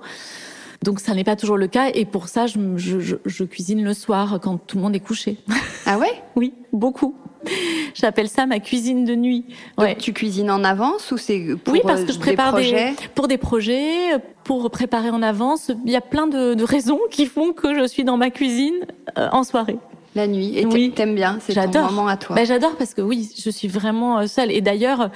Donc 0.84 1.00
ça 1.00 1.14
n'est 1.14 1.24
pas 1.24 1.36
toujours 1.36 1.58
le 1.58 1.68
cas 1.68 1.90
et 1.94 2.06
pour 2.06 2.28
ça 2.28 2.46
je, 2.48 2.60
je, 2.78 3.16
je, 3.24 3.44
cuisine 3.44 3.84
le 3.84 3.94
soir 3.94 4.40
quand 4.42 4.58
tout 4.58 4.78
le 4.78 4.84
monde 4.84 4.96
est 4.96 5.00
couché. 5.00 5.38
Ah 5.86 5.98
ouais? 5.98 6.22
Oui, 6.36 6.54
beaucoup. 6.72 7.16
J'appelle 7.94 8.30
ça 8.30 8.46
ma 8.46 8.60
cuisine 8.60 9.06
de 9.06 9.16
nuit. 9.16 9.46
Ouais. 9.78 9.96
tu 9.96 10.14
cuisines 10.14 10.52
en 10.52 10.64
avance 10.64 11.12
ou 11.12 11.18
c'est 11.18 11.56
pour 11.64 11.74
Oui, 11.74 11.82
parce 11.84 12.04
que 12.04 12.12
je 12.14 12.20
prépare 12.20 12.54
des 12.54 12.62
projets 12.64 12.94
pour 13.16 13.28
des 13.28 13.38
projets, 13.38 14.18
pour 14.44 14.70
préparer 14.72 15.10
en 15.10 15.22
avance. 15.22 15.72
Il 15.86 15.92
y 15.92 15.96
a 15.96 16.02
plein 16.02 16.28
de, 16.28 16.54
de 16.54 16.64
raisons 16.64 17.00
qui 17.12 17.26
font 17.26 17.54
que 17.54 17.78
je 17.80 17.88
suis 17.88 18.04
dans 18.04 18.18
ma 18.18 18.30
cuisine 18.30 18.86
euh, 19.18 19.30
en 19.32 19.44
soirée. 19.44 19.78
La 20.16 20.28
nuit. 20.28 20.58
Et 20.58 20.66
oui. 20.66 20.92
t'aimes 20.96 21.16
bien, 21.16 21.40
c'est 21.42 21.54
ton 21.72 21.86
moment 21.86 22.08
à 22.08 22.18
toi. 22.18 22.36
Ben, 22.36 22.46
j'adore 22.46 22.76
parce 22.76 22.94
que 22.94 23.02
oui, 23.02 23.32
je 23.36 23.50
suis 23.50 23.68
vraiment 23.68 24.20
euh, 24.20 24.28
seule. 24.28 24.52
Et 24.52 24.62
d'ailleurs, 24.62 25.10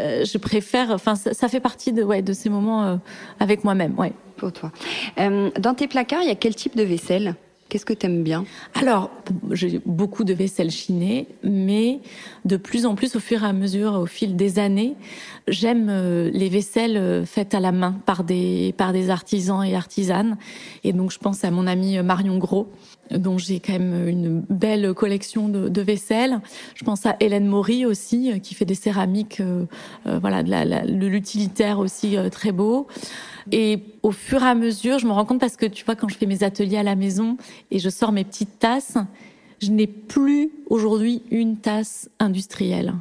euh, 0.00 0.24
je 0.24 0.38
préfère. 0.38 0.90
Enfin, 0.90 1.14
ça, 1.14 1.34
ça, 1.34 1.48
fait 1.48 1.60
partie 1.60 1.92
de 1.92 2.02
ouais 2.02 2.22
de 2.22 2.32
ces 2.32 2.48
moments 2.48 2.84
euh, 2.84 2.96
avec 3.40 3.64
moi-même. 3.64 3.94
Ouais. 3.98 4.12
Pour 4.36 4.52
toi. 4.52 4.72
Euh, 5.20 5.50
dans 5.58 5.74
tes 5.74 5.86
placards, 5.86 6.22
il 6.22 6.28
y 6.28 6.32
a 6.32 6.34
quel 6.34 6.54
type 6.54 6.76
de 6.76 6.82
vaisselle? 6.82 7.36
Qu'est-ce 7.68 7.86
que 7.86 7.94
tu 7.94 8.06
aimes 8.06 8.22
bien? 8.22 8.44
Alors, 8.74 9.10
j'ai 9.50 9.80
beaucoup 9.84 10.22
de 10.24 10.34
vaisselle 10.34 10.70
chinée, 10.70 11.26
mais 11.42 12.00
de 12.44 12.56
plus 12.56 12.86
en 12.86 12.94
plus, 12.94 13.16
au 13.16 13.20
fur 13.20 13.42
et 13.42 13.46
à 13.46 13.52
mesure, 13.52 13.94
au 13.94 14.06
fil 14.06 14.36
des 14.36 14.58
années, 14.58 14.94
j'aime 15.48 15.88
euh, 15.90 16.30
les 16.32 16.48
vaisselles 16.48 16.96
euh, 16.96 17.24
faites 17.24 17.54
à 17.54 17.60
la 17.60 17.72
main 17.72 17.92
par 18.06 18.22
des 18.22 18.74
par 18.76 18.92
des 18.92 19.10
artisans 19.10 19.64
et 19.64 19.74
artisanes. 19.74 20.36
Et 20.84 20.92
donc, 20.92 21.10
je 21.10 21.18
pense 21.18 21.42
à 21.42 21.50
mon 21.50 21.66
amie 21.66 22.00
Marion 22.02 22.38
Gros, 22.38 22.68
dont 23.10 23.38
j'ai 23.38 23.60
quand 23.60 23.74
même 23.74 24.08
une 24.08 24.40
belle 24.40 24.94
collection 24.94 25.48
de, 25.48 25.80
vaisselle. 25.80 26.40
Je 26.74 26.84
pense 26.84 27.04
à 27.06 27.16
Hélène 27.20 27.46
Maury 27.46 27.84
aussi, 27.84 28.32
euh, 28.32 28.38
qui 28.38 28.54
fait 28.54 28.64
des 28.64 28.74
céramiques, 28.74 29.40
euh, 29.40 29.66
voilà, 30.20 30.42
de 30.42 31.06
l'utilitaire 31.06 31.78
aussi 31.78 32.16
très 32.30 32.52
beau. 32.52 32.86
Et 33.52 33.80
au 34.02 34.10
fur 34.10 34.42
et 34.42 34.46
à 34.46 34.54
mesure, 34.54 34.98
je 34.98 35.06
me 35.06 35.12
rends 35.12 35.24
compte 35.24 35.40
parce 35.40 35.56
que 35.56 35.66
tu 35.66 35.84
vois, 35.84 35.96
quand 35.96 36.08
je 36.08 36.16
fais 36.16 36.26
mes 36.26 36.42
ateliers 36.42 36.78
à 36.78 36.82
la 36.82 36.96
maison 36.96 37.36
et 37.70 37.78
je 37.78 37.90
sors 37.90 38.12
mes 38.12 38.24
petites 38.24 38.58
tasses, 38.58 38.96
je 39.60 39.70
n'ai 39.70 39.86
plus 39.86 40.50
aujourd'hui 40.68 41.22
une 41.30 41.56
tasse 41.58 42.08
industrielle. 42.18 42.94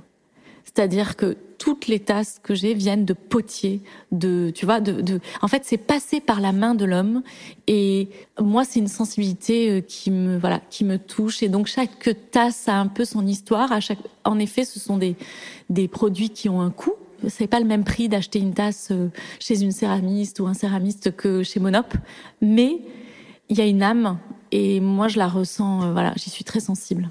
C'est-à-dire 0.65 1.15
que 1.15 1.37
toutes 1.63 1.87
les 1.87 1.99
tasses 1.99 2.41
que 2.43 2.55
j'ai 2.55 2.73
viennent 2.73 3.05
de 3.05 3.13
potiers, 3.13 3.79
de, 4.11 4.51
tu 4.53 4.65
vois, 4.65 4.81
de, 4.81 5.21
en 5.41 5.47
fait, 5.47 5.61
c'est 5.63 5.77
passé 5.77 6.19
par 6.19 6.41
la 6.41 6.51
main 6.51 6.75
de 6.75 6.83
l'homme. 6.83 7.23
Et 7.67 8.09
moi, 8.37 8.65
c'est 8.65 8.79
une 8.79 8.89
sensibilité 8.89 9.69
euh, 9.69 9.79
qui 9.79 10.11
me, 10.11 10.37
voilà, 10.37 10.59
qui 10.69 10.83
me 10.83 10.97
touche. 10.97 11.41
Et 11.41 11.47
donc, 11.47 11.67
chaque 11.67 12.09
tasse 12.31 12.67
a 12.67 12.77
un 12.77 12.87
peu 12.87 13.05
son 13.05 13.25
histoire. 13.25 13.71
En 14.25 14.39
effet, 14.39 14.65
ce 14.65 14.77
sont 14.77 14.97
des, 14.97 15.15
des 15.69 15.87
produits 15.87 16.31
qui 16.31 16.49
ont 16.49 16.59
un 16.59 16.69
coût 16.69 16.95
c'est 17.29 17.47
pas 17.47 17.61
le 17.61 17.65
même 17.65 17.85
prix 17.85 18.09
d'acheter 18.09 18.39
une 18.39 18.53
tasse 18.53 18.89
euh, 18.91 19.07
chez 19.39 19.61
une 19.61 19.71
céramiste 19.71 20.41
ou 20.41 20.47
un 20.47 20.53
céramiste 20.53 21.15
que 21.15 21.41
chez 21.41 21.61
Monop, 21.61 21.93
mais 22.41 22.79
il 23.47 23.57
y 23.57 23.61
a 23.61 23.65
une 23.65 23.81
âme 23.81 24.17
et 24.51 24.81
moi 24.81 25.07
je 25.07 25.17
la 25.17 25.29
ressens, 25.29 25.83
euh, 25.83 25.93
voilà, 25.93 26.11
j'y 26.17 26.29
suis 26.29 26.43
très 26.43 26.59
sensible. 26.59 27.09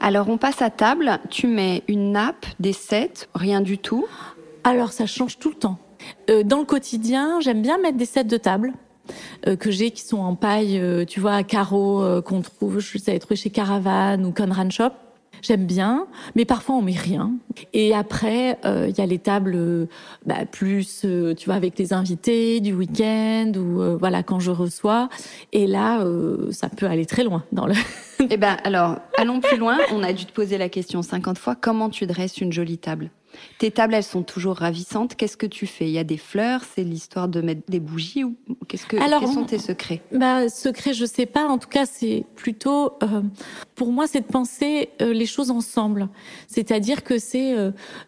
Alors 0.00 0.28
on 0.28 0.38
passe 0.38 0.62
à 0.62 0.70
table, 0.70 1.18
tu 1.30 1.46
mets 1.46 1.82
une 1.88 2.12
nappe, 2.12 2.46
des 2.60 2.72
sets, 2.72 3.26
rien 3.34 3.60
du 3.60 3.78
tout 3.78 4.06
Alors 4.64 4.92
ça 4.92 5.06
change 5.06 5.38
tout 5.38 5.50
le 5.50 5.56
temps. 5.56 5.78
Euh, 6.30 6.42
dans 6.42 6.58
le 6.58 6.64
quotidien, 6.64 7.40
j'aime 7.40 7.62
bien 7.62 7.78
mettre 7.78 7.96
des 7.96 8.06
sets 8.06 8.24
de 8.24 8.36
table. 8.36 8.72
que 9.58 9.70
j'ai 9.70 9.90
qui 9.90 10.02
sont 10.02 10.18
en 10.18 10.34
paille, 10.34 10.82
tu 11.06 11.18
vois, 11.18 11.34
à 11.34 11.42
carreaux 11.42 12.22
qu'on 12.22 12.42
trouve, 12.42 12.78
je 12.78 12.98
sais, 12.98 13.18
chez 13.34 13.50
Caravan 13.50 14.22
ou 14.22 14.32
Conran 14.32 14.68
Shop. 14.68 14.92
J'aime 15.42 15.66
bien, 15.66 16.06
mais 16.34 16.44
parfois 16.44 16.76
on 16.76 16.82
met 16.82 16.92
rien. 16.92 17.32
Et 17.72 17.94
après, 17.94 18.58
il 18.64 18.68
euh, 18.68 18.92
y 18.96 19.00
a 19.00 19.06
les 19.06 19.18
tables 19.18 19.54
euh, 19.56 19.86
bah, 20.26 20.46
plus, 20.50 21.02
euh, 21.04 21.34
tu 21.34 21.46
vois, 21.46 21.54
avec 21.54 21.78
les 21.78 21.92
invités 21.92 22.60
du 22.60 22.72
week-end 22.72 23.52
ou 23.56 23.98
voilà 23.98 24.22
quand 24.22 24.40
je 24.40 24.50
reçois. 24.50 25.08
Et 25.52 25.66
là, 25.66 26.04
ça 26.50 26.68
peut 26.68 26.86
aller 26.86 27.06
très 27.06 27.24
loin 27.24 27.44
dans 27.52 27.66
le. 27.66 27.74
eh 28.30 28.36
ben 28.36 28.56
alors, 28.64 28.98
allons 29.16 29.40
plus 29.40 29.56
loin. 29.56 29.78
On 29.92 30.02
a 30.02 30.12
dû 30.12 30.24
te 30.24 30.32
poser 30.32 30.58
la 30.58 30.68
question 30.68 31.02
50 31.02 31.38
fois. 31.38 31.54
Comment 31.54 31.90
tu 31.90 32.06
dresses 32.06 32.38
une 32.38 32.52
jolie 32.52 32.78
table? 32.78 33.10
Tes 33.58 33.70
tables, 33.70 33.94
elles 33.94 34.02
sont 34.02 34.22
toujours 34.22 34.56
ravissantes. 34.56 35.14
Qu'est-ce 35.16 35.36
que 35.36 35.46
tu 35.46 35.66
fais? 35.66 35.86
Il 35.86 35.92
y 35.92 35.98
a 35.98 36.04
des 36.04 36.16
fleurs, 36.16 36.62
c'est 36.74 36.84
l'histoire 36.84 37.28
de 37.28 37.40
mettre 37.40 37.62
des 37.68 37.80
bougies 37.80 38.24
ou 38.24 38.36
qu'est-ce 38.68 38.86
que 38.86 38.96
Alors, 38.96 39.20
quels 39.20 39.32
sont 39.32 39.44
tes 39.44 39.58
secrets? 39.58 40.02
Bah, 40.12 40.48
secret, 40.48 40.92
je 40.92 41.04
sais 41.04 41.26
pas. 41.26 41.46
En 41.46 41.58
tout 41.58 41.68
cas, 41.68 41.86
c'est 41.86 42.24
plutôt 42.36 42.92
euh, 43.02 43.22
pour 43.74 43.92
moi, 43.92 44.06
c'est 44.06 44.20
de 44.20 44.26
penser 44.26 44.90
euh, 45.02 45.12
les 45.12 45.26
choses 45.26 45.50
ensemble. 45.50 46.08
C'est-à-dire 46.46 47.04
que 47.04 47.18
c'est, 47.18 47.54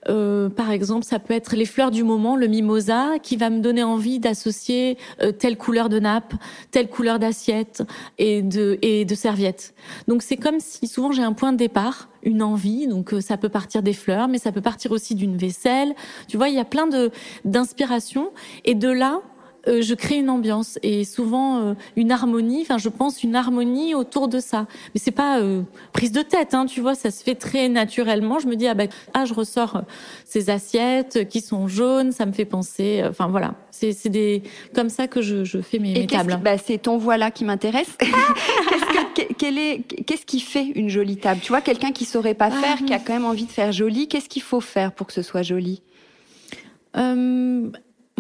euh, 0.09 0.49
par 0.49 0.71
exemple, 0.71 1.05
ça 1.05 1.19
peut 1.19 1.35
être 1.35 1.57
les 1.57 1.67
fleurs 1.67 1.91
du 1.91 2.05
moment, 2.05 2.37
le 2.37 2.47
mimosa, 2.47 3.19
qui 3.23 3.37
va 3.37 3.51
me 3.51 3.61
donner 3.61 3.83
envie 3.83 4.19
d'associer 4.19 4.97
telle 5.39 5.57
couleur 5.57 5.89
de 5.89 5.99
nappe, 5.99 6.35
telle 6.71 6.89
couleur 6.89 7.19
d'assiette 7.19 7.83
et 8.19 8.43
de 8.43 8.79
et 8.83 9.05
de 9.05 9.15
serviette. 9.15 9.75
Donc 10.09 10.23
c'est 10.23 10.37
comme 10.37 10.61
si 10.61 10.87
souvent 10.87 11.13
j'ai 11.13 11.23
un 11.23 11.33
point 11.33 11.53
de 11.53 11.59
départ 11.59 12.09
une 12.23 12.43
envie. 12.43 12.87
Donc 12.87 13.15
euh, 13.15 13.21
ça 13.21 13.37
peut 13.37 13.49
partir 13.49 13.83
des 13.83 13.93
fleurs, 13.93 14.29
mais 14.29 14.39
ça 14.39 14.53
peut 14.53 14.61
partir 14.61 14.93
aussi 14.93 15.15
d'une 15.15 15.37
vaisselle. 15.37 15.95
Tu 16.29 16.37
vois, 16.37 16.49
il 16.49 16.55
y 16.55 16.61
a 16.61 16.65
plein 16.65 16.87
de 16.87 17.11
d'inspiration. 17.45 18.33
Et 18.65 18.75
de 18.75 18.89
là, 18.89 19.21
euh, 19.69 19.83
je 19.83 19.95
crée 19.95 20.17
une 20.17 20.31
ambiance 20.31 20.79
et 20.83 21.05
souvent 21.05 21.61
euh, 21.61 21.75
une 21.97 22.13
harmonie. 22.13 22.63
Enfin, 22.63 22.79
je 22.79 22.89
pense 22.89 23.23
une 23.23 23.35
harmonie 23.35 23.95
autour 23.95 24.29
de 24.29 24.41
ça. 24.41 24.67
Mais 24.95 25.01
c'est 25.01 25.11
pas 25.11 25.41
euh, 25.41 25.63
prise 25.93 26.13
de 26.13 26.23
tête, 26.23 26.55
hein, 26.55 26.67
tu 26.67 26.81
vois. 26.81 26.95
Ça 26.95 27.11
se 27.11 27.23
fait 27.23 27.35
très 27.35 27.69
naturellement. 27.69 28.39
Je 28.39 28.47
me 28.47 28.57
dis 28.57 28.67
ah 28.67 28.75
ben 28.75 28.89
ah 29.13 29.25
je 29.25 29.35
ressors 29.35 29.83
ces 30.25 30.51
assiettes 30.51 31.29
qui 31.29 31.41
sont 31.41 31.69
jaunes. 31.69 32.13
Ça 32.13 32.27
me 32.27 32.33
fait 32.33 32.45
penser. 32.45 33.03
Enfin 33.07 33.29
voilà, 33.29 33.55
c'est 33.71 34.09
des 34.09 34.43
comme 34.75 34.89
ça 34.89 35.09
que 35.09 35.21
je, 35.21 35.45
je 35.45 35.61
fais 35.61 35.79
mes, 35.79 35.93
mes 35.93 36.07
tables. 36.07 36.41
Bah, 36.43 36.57
c'est 36.57 36.79
ton 36.79 36.97
voilà 36.97 37.31
qui 37.31 37.45
m'intéresse. 37.45 37.91
qu'est-ce 37.99 39.27
que 39.29 39.33
quel 39.35 39.59
est 39.59 39.83
qu'est-ce 40.07 40.25
qui 40.25 40.41
fait 40.41 40.65
une 40.75 40.89
jolie 40.89 41.19
table? 41.19 41.41
Tu 41.43 41.49
vois, 41.49 41.61
quelqu'un 41.61 41.93
qui 41.93 42.07
saurait 42.07 42.35
pas 42.35 42.51
faire, 42.51 42.79
qui 42.85 42.95
a 42.95 42.99
quand 42.99 43.13
même 43.13 43.27
envie 43.27 43.45
de 43.45 43.53
faire 43.53 43.73
joli. 43.73 44.09
Qu'est-ce 44.09 44.29
qu'il 44.29 44.43
faut 44.43 44.61
faire 44.61 44.93
pour 44.93 45.07
que 45.07 45.13
ce 45.13 45.23
soit 45.23 45.43
joli? 45.43 45.83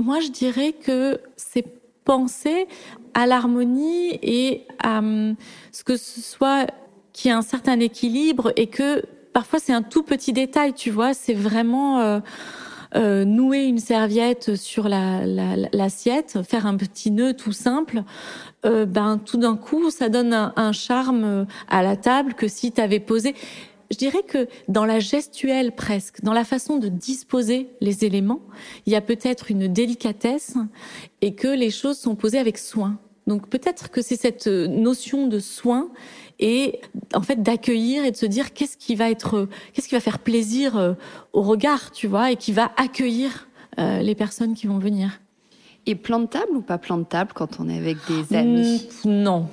Moi, 0.01 0.21
je 0.21 0.29
dirais 0.29 0.73
que 0.73 1.21
c'est 1.37 1.65
penser 2.05 2.67
à 3.15 3.27
l'harmonie 3.27 4.19
et 4.23 4.67
à 4.83 4.99
hum, 4.99 5.37
ce 5.73 5.85
que 5.85 5.97
ce 5.97 6.21
soit 6.21 6.67
qui 7.13 7.31
a 7.31 7.37
un 7.37 7.43
certain 7.43 7.79
équilibre 7.81 8.53
et 8.57 8.67
que 8.67 9.03
parfois 9.33 9.59
c'est 9.59 9.73
un 9.73 9.83
tout 9.83 10.03
petit 10.03 10.33
détail, 10.33 10.75
tu 10.75 10.91
vois, 10.91 11.15
c'est 11.15 11.35
vraiment 11.35 12.01
euh, 12.01 12.21
euh, 12.97 13.25
nouer 13.25 13.65
une 13.65 13.79
serviette 13.79 14.57
sur 14.57 14.89
la, 14.89 15.25
l'assiette, 15.73 16.39
faire 16.43 16.67
un 16.67 16.77
petit 16.77 17.11
nœud 17.11 17.35
tout 17.35 17.53
simple, 17.53 18.03
euh, 18.65 18.87
ben 18.87 19.19
tout 19.19 19.37
d'un 19.37 19.57
coup 19.57 19.91
ça 19.91 20.09
donne 20.09 20.35
un, 20.35 20.53
un, 20.57 20.73
charme 20.73 21.47
à 21.69 21.83
la 21.83 21.97
table 21.97 22.35
que 22.35 22.49
si 22.49 22.73
tu 22.73 22.81
avais 22.81 23.01
posé 23.01 23.35
je 23.91 23.97
dirais 23.97 24.23
que 24.27 24.49
dans 24.69 24.85
la 24.85 25.01
gestuelle 25.01 25.73
presque, 25.73 26.23
dans 26.23 26.33
la 26.33 26.45
façon 26.45 26.79
de 26.79 26.89
disposer 26.89 27.69
les 27.81 28.05
éléments, 28.05 28.41
il 28.87 28.93
y 28.93 28.97
a 28.97 29.01
peut-être 29.01 29.51
une 29.51 29.69
délicatesse 29.69 30.57
et 31.21 31.35
que 31.35 31.49
les 31.49 31.71
choses 31.71 31.99
sont 31.99 32.15
posées 32.15 32.39
avec 32.39 32.59
soin. 32.59 32.99
Donc 33.27 33.49
peut-être 33.49 33.91
que 33.91 34.03
c'est 34.03 34.17
cette 34.17 34.47
notion 34.47 35.27
de 35.27 35.39
soin 35.39 35.91
et 36.39 36.81
en 37.15 37.23
fait 37.23 37.43
d'accueillir 37.43 38.05
et 38.05 38.11
de 38.11 38.17
se 38.17 38.27
dire 38.27 38.53
qu'est-ce 38.53 38.77
qui 38.77 38.95
va 38.95 39.11
être, 39.11 39.49
qu'est-ce 39.73 39.89
qui 39.89 39.95
va 39.95 40.01
faire 40.01 40.19
plaisir 40.19 40.77
euh, 40.77 40.95
au 41.33 41.43
regard, 41.43 41.91
tu 41.91 42.07
vois, 42.07 42.31
et 42.33 42.37
qui 42.37 42.53
va 42.53 42.73
accueillir 42.77 43.49
euh, 43.79 44.01
les 44.01 44.15
personnes 44.15 44.55
qui 44.55 44.67
vont 44.67 44.79
venir. 44.79 45.21
Et 45.87 45.95
plan 45.95 46.21
de 46.21 46.27
table 46.27 46.53
ou 46.55 46.61
pas 46.61 46.79
plan 46.79 46.99
de 46.99 47.05
table 47.05 47.33
quand 47.35 47.61
on 47.61 47.69
est 47.69 47.77
avec 47.77 47.99
des 48.09 48.37
amis? 48.37 48.89
Non, 49.05 49.49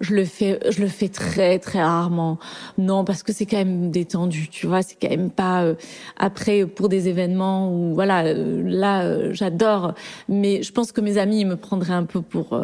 je 0.00 0.14
le 0.14 0.24
fais, 0.24 0.58
je 0.70 0.80
le 0.80 0.88
fais 0.88 1.08
très 1.08 1.58
très 1.58 1.82
rarement. 1.82 2.38
Non, 2.78 3.04
parce 3.04 3.22
que 3.22 3.32
c'est 3.32 3.46
quand 3.46 3.56
même 3.56 3.90
détendu, 3.90 4.48
tu 4.48 4.66
vois. 4.66 4.82
C'est 4.82 4.96
quand 5.00 5.10
même 5.10 5.30
pas 5.30 5.62
euh, 5.64 5.74
après 6.16 6.66
pour 6.66 6.88
des 6.88 7.08
événements 7.08 7.72
où 7.72 7.94
voilà, 7.94 8.24
euh, 8.24 8.62
là 8.64 9.04
euh, 9.04 9.32
j'adore. 9.32 9.94
Mais 10.28 10.62
je 10.62 10.72
pense 10.72 10.92
que 10.92 11.00
mes 11.00 11.18
amis 11.18 11.40
ils 11.40 11.46
me 11.46 11.56
prendraient 11.56 11.94
un 11.94 12.04
peu 12.04 12.20
pour 12.22 12.58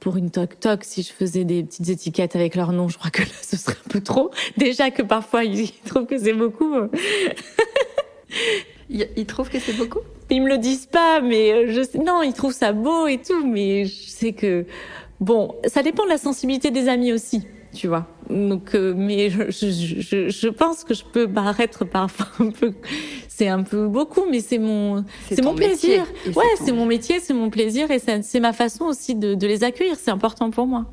pour 0.00 0.16
une 0.16 0.30
toc 0.30 0.60
toc 0.60 0.84
si 0.84 1.02
je 1.02 1.12
faisais 1.12 1.44
des 1.44 1.64
petites 1.64 1.88
étiquettes 1.88 2.36
avec 2.36 2.54
leur 2.54 2.72
nom. 2.72 2.88
Je 2.88 2.98
crois 2.98 3.10
que 3.10 3.22
là 3.22 3.28
ce 3.42 3.56
serait 3.56 3.76
un 3.84 3.88
peu 3.88 4.00
trop. 4.00 4.30
Déjà 4.56 4.90
que 4.90 5.02
parfois 5.02 5.44
ils, 5.44 5.70
trouvent 5.84 6.06
que 6.06 6.18
c'est 6.18 6.34
beaucoup. 6.34 6.74
ils 8.90 9.26
trouvent 9.26 9.50
que 9.50 9.60
c'est 9.60 9.76
beaucoup? 9.76 10.00
Ils 10.30 10.42
me 10.42 10.48
le 10.50 10.58
disent 10.58 10.84
pas, 10.84 11.22
mais 11.22 11.72
je 11.72 11.82
sais, 11.82 11.96
non, 11.96 12.22
ils 12.22 12.34
trouvent 12.34 12.52
ça 12.52 12.72
beau 12.72 13.06
et 13.06 13.16
tout, 13.16 13.46
mais 13.46 13.86
je 13.86 14.10
sais 14.10 14.34
que 14.34 14.66
Bon, 15.20 15.54
ça 15.66 15.82
dépend 15.82 16.04
de 16.04 16.10
la 16.10 16.18
sensibilité 16.18 16.70
des 16.70 16.88
amis 16.88 17.12
aussi, 17.12 17.42
tu 17.74 17.88
vois. 17.88 18.06
Donc, 18.30 18.74
euh, 18.74 18.94
mais 18.96 19.30
je, 19.30 19.50
je, 19.50 20.28
je, 20.28 20.48
pense 20.48 20.84
que 20.84 20.94
je 20.94 21.04
peux 21.04 21.26
paraître 21.26 21.84
parfois 21.84 22.26
un 22.38 22.50
peu, 22.50 22.72
c'est 23.26 23.48
un 23.48 23.62
peu 23.62 23.88
beaucoup, 23.88 24.26
mais 24.30 24.40
c'est 24.40 24.58
mon, 24.58 25.04
c'est 25.28 25.42
mon 25.42 25.54
plaisir. 25.54 26.06
Ouais, 26.36 26.44
c'est 26.64 26.72
mon 26.72 26.86
métier, 26.86 27.20
c'est 27.20 27.34
mon 27.34 27.50
plaisir 27.50 27.90
et 27.90 27.98
c'est 27.98 28.40
ma 28.40 28.52
façon 28.52 28.84
aussi 28.84 29.14
de, 29.14 29.34
de 29.34 29.46
les 29.46 29.64
accueillir. 29.64 29.96
C'est 29.96 30.10
important 30.10 30.50
pour 30.50 30.66
moi. 30.66 30.86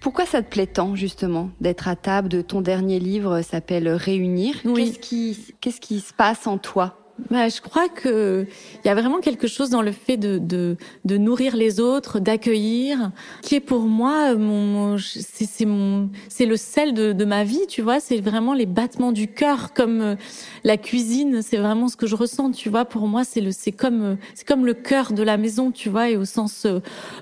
Pourquoi 0.00 0.24
ça 0.24 0.40
te 0.40 0.48
plaît 0.48 0.66
tant 0.68 0.94
justement 0.94 1.50
d'être 1.60 1.88
à 1.88 1.96
table 1.96 2.28
de 2.28 2.40
ton 2.40 2.60
dernier 2.60 3.00
livre 3.00 3.42
s'appelle 3.42 3.88
Réunir? 3.88 4.62
Qu'est-ce 4.62 4.98
qui, 4.98 5.54
qu'est-ce 5.60 5.80
qui 5.80 6.00
se 6.00 6.14
passe 6.14 6.46
en 6.46 6.58
toi? 6.58 7.05
Bah, 7.30 7.48
je 7.48 7.60
crois 7.60 7.88
que 7.88 8.46
il 8.84 8.86
y 8.86 8.90
a 8.90 8.94
vraiment 8.94 9.20
quelque 9.20 9.46
chose 9.46 9.70
dans 9.70 9.82
le 9.82 9.92
fait 9.92 10.16
de 10.16 10.38
de, 10.38 10.76
de 11.04 11.16
nourrir 11.16 11.56
les 11.56 11.80
autres, 11.80 12.20
d'accueillir, 12.20 13.10
qui 13.42 13.54
est 13.54 13.60
pour 13.60 13.82
moi 13.82 14.34
mon 14.34 14.98
c'est 14.98 15.46
c'est 15.46 15.64
mon 15.64 16.10
c'est 16.28 16.46
le 16.46 16.56
sel 16.56 16.92
de, 16.94 17.12
de 17.12 17.24
ma 17.24 17.44
vie, 17.44 17.66
tu 17.68 17.82
vois. 17.82 18.00
C'est 18.00 18.20
vraiment 18.20 18.54
les 18.54 18.66
battements 18.66 19.12
du 19.12 19.28
cœur, 19.28 19.72
comme 19.72 20.00
euh, 20.00 20.16
la 20.64 20.76
cuisine. 20.76 21.40
C'est 21.42 21.56
vraiment 21.56 21.88
ce 21.88 21.96
que 21.96 22.06
je 22.06 22.14
ressens, 22.14 22.52
tu 22.52 22.68
vois. 22.68 22.84
Pour 22.84 23.06
moi, 23.08 23.24
c'est 23.24 23.40
le 23.40 23.50
c'est 23.50 23.72
comme 23.72 24.02
euh, 24.02 24.14
c'est 24.34 24.46
comme 24.46 24.66
le 24.66 24.74
cœur 24.74 25.12
de 25.12 25.22
la 25.22 25.36
maison, 25.38 25.70
tu 25.70 25.88
vois, 25.88 26.10
et 26.10 26.16
au 26.16 26.24
sens 26.24 26.66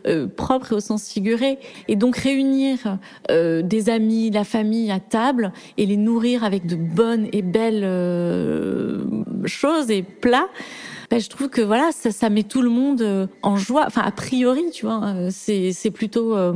euh, 0.07 0.27
propre 0.27 0.73
et 0.73 0.75
au 0.75 0.81
sens 0.81 1.09
figuré. 1.09 1.59
Et 1.89 1.97
donc 1.97 2.17
réunir 2.17 2.99
euh, 3.31 3.63
des 3.63 3.89
amis, 3.91 4.31
la 4.31 4.45
famille 4.45 4.91
à 4.91 5.01
table 5.01 5.53
et 5.77 5.87
les 5.87 5.97
nourrir 5.97 6.43
avec 6.45 6.67
de 6.67 6.77
bonnes 6.77 7.29
et 7.33 7.43
belles 7.43 7.85
choses 9.47 9.84
et 9.91 10.03
plats, 10.03 10.49
ben, 11.11 11.21
je 11.21 11.29
trouve 11.29 11.49
que 11.49 11.61
voilà, 11.61 11.91
ça, 11.93 12.11
ça 12.11 12.31
met 12.31 12.43
tout 12.43 12.63
le 12.63 12.71
monde 12.71 13.03
euh, 13.03 13.27
en 13.43 13.57
joie. 13.57 13.85
Enfin, 13.87 14.03
a 14.03 14.11
priori, 14.11 14.65
tu 14.73 14.87
vois, 14.87 15.05
euh, 15.05 15.29
c'est 15.31 15.73
c'est 15.73 15.91
plutôt, 15.91 16.37
euh, 16.37 16.55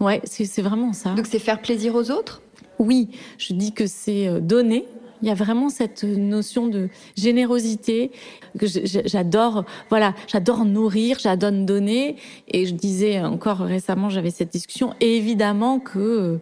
ouais, 0.00 0.20
c'est 0.24 0.62
vraiment 0.62 0.92
ça. 0.92 1.14
Donc 1.14 1.26
c'est 1.26 1.38
faire 1.38 1.60
plaisir 1.60 1.94
aux 1.94 2.10
autres? 2.10 2.42
Oui, 2.78 3.08
je 3.38 3.54
dis 3.54 3.72
que 3.72 3.86
c'est 3.86 4.40
donner 4.40 4.86
il 5.22 5.28
y 5.28 5.30
a 5.30 5.34
vraiment 5.34 5.68
cette 5.68 6.04
notion 6.04 6.68
de 6.68 6.88
générosité 7.16 8.10
que 8.58 8.66
j'adore. 8.66 9.64
Voilà, 9.88 10.14
j'adore 10.26 10.64
nourrir, 10.64 11.18
j'adore 11.18 11.52
donner. 11.52 12.16
Et 12.48 12.66
je 12.66 12.74
disais 12.74 13.20
encore 13.20 13.58
récemment, 13.58 14.10
j'avais 14.10 14.30
cette 14.30 14.52
discussion. 14.52 14.94
Et 15.00 15.16
évidemment 15.16 15.80
que 15.80 16.38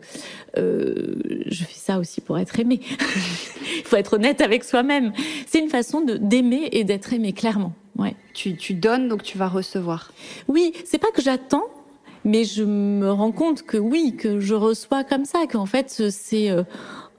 euh, 0.58 1.14
je 1.46 1.64
fais 1.64 1.78
ça 1.78 1.98
aussi 1.98 2.20
pour 2.20 2.38
être 2.38 2.58
aimé. 2.58 2.80
Il 3.78 3.84
faut 3.84 3.96
être 3.96 4.14
honnête 4.14 4.40
avec 4.40 4.64
soi-même. 4.64 5.12
C'est 5.46 5.58
une 5.58 5.70
façon 5.70 6.00
d'aimer 6.00 6.68
et 6.72 6.84
d'être 6.84 7.12
aimé 7.12 7.32
clairement. 7.32 7.72
Ouais. 7.96 8.14
Tu, 8.34 8.56
tu 8.56 8.74
donnes 8.74 9.08
donc 9.08 9.22
tu 9.22 9.38
vas 9.38 9.48
recevoir. 9.48 10.12
Oui, 10.48 10.72
c'est 10.84 10.98
pas 10.98 11.10
que 11.12 11.22
j'attends 11.22 11.64
mais 12.24 12.42
je 12.42 12.64
me 12.64 13.08
rends 13.12 13.30
compte 13.30 13.62
que 13.62 13.76
oui, 13.76 14.16
que 14.18 14.40
je 14.40 14.54
reçois 14.54 15.04
comme 15.04 15.24
ça, 15.24 15.46
qu'en 15.48 15.64
fait 15.64 16.02
c'est 16.10 16.50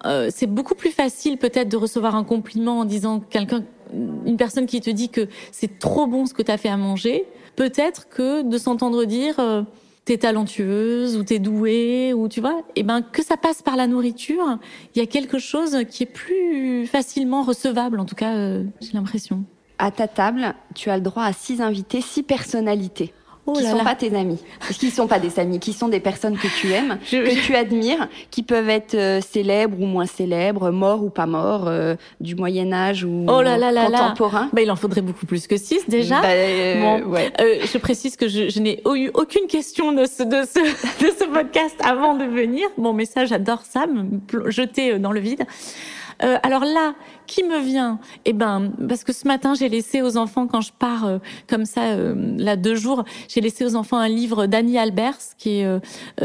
euh, 0.06 0.30
c'est 0.32 0.48
beaucoup 0.48 0.76
plus 0.76 0.92
facile 0.92 1.38
peut-être 1.38 1.70
de 1.70 1.78
recevoir 1.78 2.16
un 2.16 2.24
compliment 2.24 2.80
en 2.80 2.86
disant 2.86 3.20
quelqu'un, 3.20 3.64
une 3.94 4.38
personne 4.38 4.66
qui 4.66 4.80
te 4.82 4.90
dit 4.90 5.10
que 5.10 5.28
c'est 5.52 5.80
trop 5.80 6.08
bon 6.08 6.26
ce 6.26 6.34
que 6.34 6.42
tu 6.42 6.52
as 6.52 6.58
fait 6.58 6.70
à 6.70 6.78
manger, 6.78 7.26
peut-être 7.56 8.08
que 8.10 8.44
de 8.44 8.58
s'entendre 8.58 9.06
dire 9.06 9.40
euh, 9.40 9.64
t'es 10.06 10.18
talentueuse 10.18 11.18
ou 11.18 11.24
t'es 11.24 11.40
douée 11.40 12.14
ou 12.14 12.30
tu 12.30 12.40
vois, 12.40 12.60
et 12.76 12.82
eh 12.82 12.84
ben 12.84 13.02
que 13.02 13.24
ça 13.24 13.38
passe 13.38 13.62
par 13.62 13.76
la 13.76 13.88
nourriture, 13.88 14.58
il 14.96 15.00
y 15.00 15.02
a 15.02 15.08
quelque 15.08 15.40
chose 15.40 15.78
qui 15.90 16.04
est 16.04 16.08
plus 16.12 16.88
facilement 16.88 17.44
recevable. 17.44 18.00
En 18.00 18.06
tout 18.06 18.16
cas, 18.16 18.36
euh, 18.36 18.64
j'ai 18.82 18.94
l'impression. 18.94 19.44
À 19.80 19.92
ta 19.92 20.08
table, 20.08 20.56
tu 20.76 20.90
as 20.90 20.96
le 20.96 21.04
droit 21.04 21.24
à 21.24 21.34
six 21.34 21.62
invités, 21.62 22.02
six 22.02 22.24
personnalités. 22.24 23.14
Oh 23.50 23.54
qui 23.54 23.64
ne 23.64 23.70
sont 23.70 23.84
pas 23.86 23.96
tes 23.96 24.14
amis, 24.14 24.40
qui 24.78 24.92
sont 24.92 25.08
pas 25.08 25.20
des 25.20 25.40
amis, 25.40 25.60
qui 25.60 25.72
sont 25.72 25.88
des 25.88 26.02
personnes 26.02 26.38
que 26.38 26.48
tu 26.60 26.74
aimes, 26.74 27.00
que 27.10 27.46
tu 27.46 27.56
admires, 27.56 28.10
qui 28.30 28.44
peuvent 28.44 28.70
être 28.70 28.94
euh, 28.94 29.22
célèbres 29.22 29.80
ou 29.80 29.86
moins 29.86 30.06
célèbres, 30.06 30.70
morts 30.70 31.02
ou 31.02 31.10
pas 31.10 31.28
morts, 31.28 31.66
euh, 31.68 31.96
du 32.20 32.36
Moyen 32.36 32.74
Âge 32.74 33.06
ou 33.06 33.26
oh 33.26 33.42
là 33.42 33.58
là 33.58 33.86
contemporain. 33.86 34.50
Bah, 34.52 34.62
il 34.62 34.70
en 34.70 34.76
faudrait 34.76 35.02
beaucoup 35.02 35.26
plus 35.26 35.48
que 35.48 35.56
six 35.56 35.88
déjà. 35.88 36.20
Bah, 36.20 36.28
euh, 36.28 36.82
bon, 36.82 37.12
ouais. 37.12 37.32
je 37.40 37.78
précise 37.78 38.18
que 38.18 38.28
je, 38.28 38.50
je 38.50 38.60
n'ai 38.60 38.82
eu 38.86 39.12
aucune 39.14 39.48
question 39.48 39.94
de 39.94 40.06
ce, 40.06 40.24
de, 40.24 40.44
ce, 40.44 40.60
de 41.06 41.12
ce 41.18 41.24
podcast 41.24 41.76
avant 41.86 42.16
de 42.16 42.26
venir. 42.26 42.68
Mon 42.78 42.92
message, 42.92 43.30
j'adore 43.30 43.62
ça, 43.62 43.86
me 43.88 44.52
jeter 44.52 45.00
dans 45.00 45.14
le 45.14 45.22
vide. 45.22 45.46
Euh, 46.24 46.38
alors 46.44 46.66
là, 46.66 46.96
qui 47.26 47.44
me 47.44 47.60
vient? 47.60 48.00
Eh 48.26 48.34
ben, 48.34 48.72
parce 48.88 49.04
que 49.04 49.14
ce 49.14 49.28
matin, 49.28 49.54
j'ai 49.54 49.70
laissé 49.70 50.02
aux 50.02 50.18
enfants, 50.18 50.48
quand 50.48 50.62
je 50.62 50.72
pars 50.78 51.06
euh, 51.06 51.18
comme 51.48 51.66
ça, 51.66 51.84
euh, 51.84 52.16
là 52.38 52.56
deux 52.56 52.76
jours, 52.76 53.04
j'ai 53.28 53.42
laissé 53.42 53.66
aux 53.66 53.76
enfants 53.76 53.98
un 53.98 54.08
livre 54.08 54.48
d'Annie 54.48 54.78
Albers, 54.78 55.18
qui 55.38 55.60
est, 55.60 55.80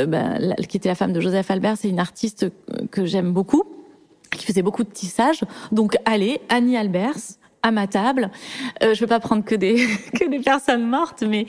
ben, 0.07 0.55
qui 0.69 0.77
était 0.77 0.89
la 0.89 0.95
femme 0.95 1.13
de 1.13 1.21
Joseph 1.21 1.51
Albers, 1.51 1.77
c'est 1.77 1.89
une 1.89 2.01
artiste 2.01 2.47
que 2.91 3.05
j'aime 3.05 3.33
beaucoup, 3.33 3.65
qui 4.31 4.47
faisait 4.47 4.63
beaucoup 4.63 4.85
de 4.85 4.91
tissage. 4.91 5.41
Donc 5.73 5.97
allez, 6.05 6.41
Annie 6.49 6.77
Albers 6.77 7.39
à 7.63 7.71
ma 7.71 7.87
table. 7.87 8.31
Euh, 8.83 8.95
je 8.95 9.01
veux 9.01 9.07
pas 9.07 9.21
prendre 9.21 9.45
que 9.45 9.55
des 9.55 9.87
que 10.19 10.29
des 10.29 10.41
personnes 10.41 10.87
mortes, 10.87 11.23
mais 11.27 11.47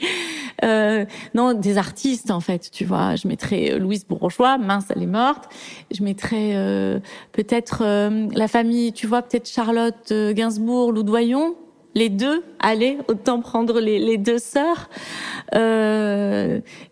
euh, 0.62 1.04
non, 1.34 1.54
des 1.54 1.78
artistes 1.78 2.30
en 2.30 2.40
fait. 2.40 2.70
Tu 2.70 2.84
vois, 2.84 3.16
je 3.16 3.28
mettrais 3.28 3.72
euh, 3.72 3.78
Louise 3.78 4.06
Bourgeois, 4.06 4.58
mince, 4.58 4.86
elle 4.94 5.02
est 5.02 5.06
morte. 5.06 5.44
Je 5.90 6.02
mettrais 6.02 6.52
euh, 6.54 7.00
peut-être 7.32 7.82
euh, 7.84 8.28
la 8.32 8.48
famille, 8.48 8.92
tu 8.92 9.06
vois, 9.06 9.22
peut-être 9.22 9.48
Charlotte 9.48 10.12
Gainsbourg, 10.32 10.92
Loudoyon. 10.92 11.56
Les 11.94 12.08
deux, 12.08 12.42
allez, 12.58 12.98
autant 13.08 13.40
prendre 13.40 13.80
les, 13.80 14.18
deux 14.18 14.38
sœurs. 14.38 14.90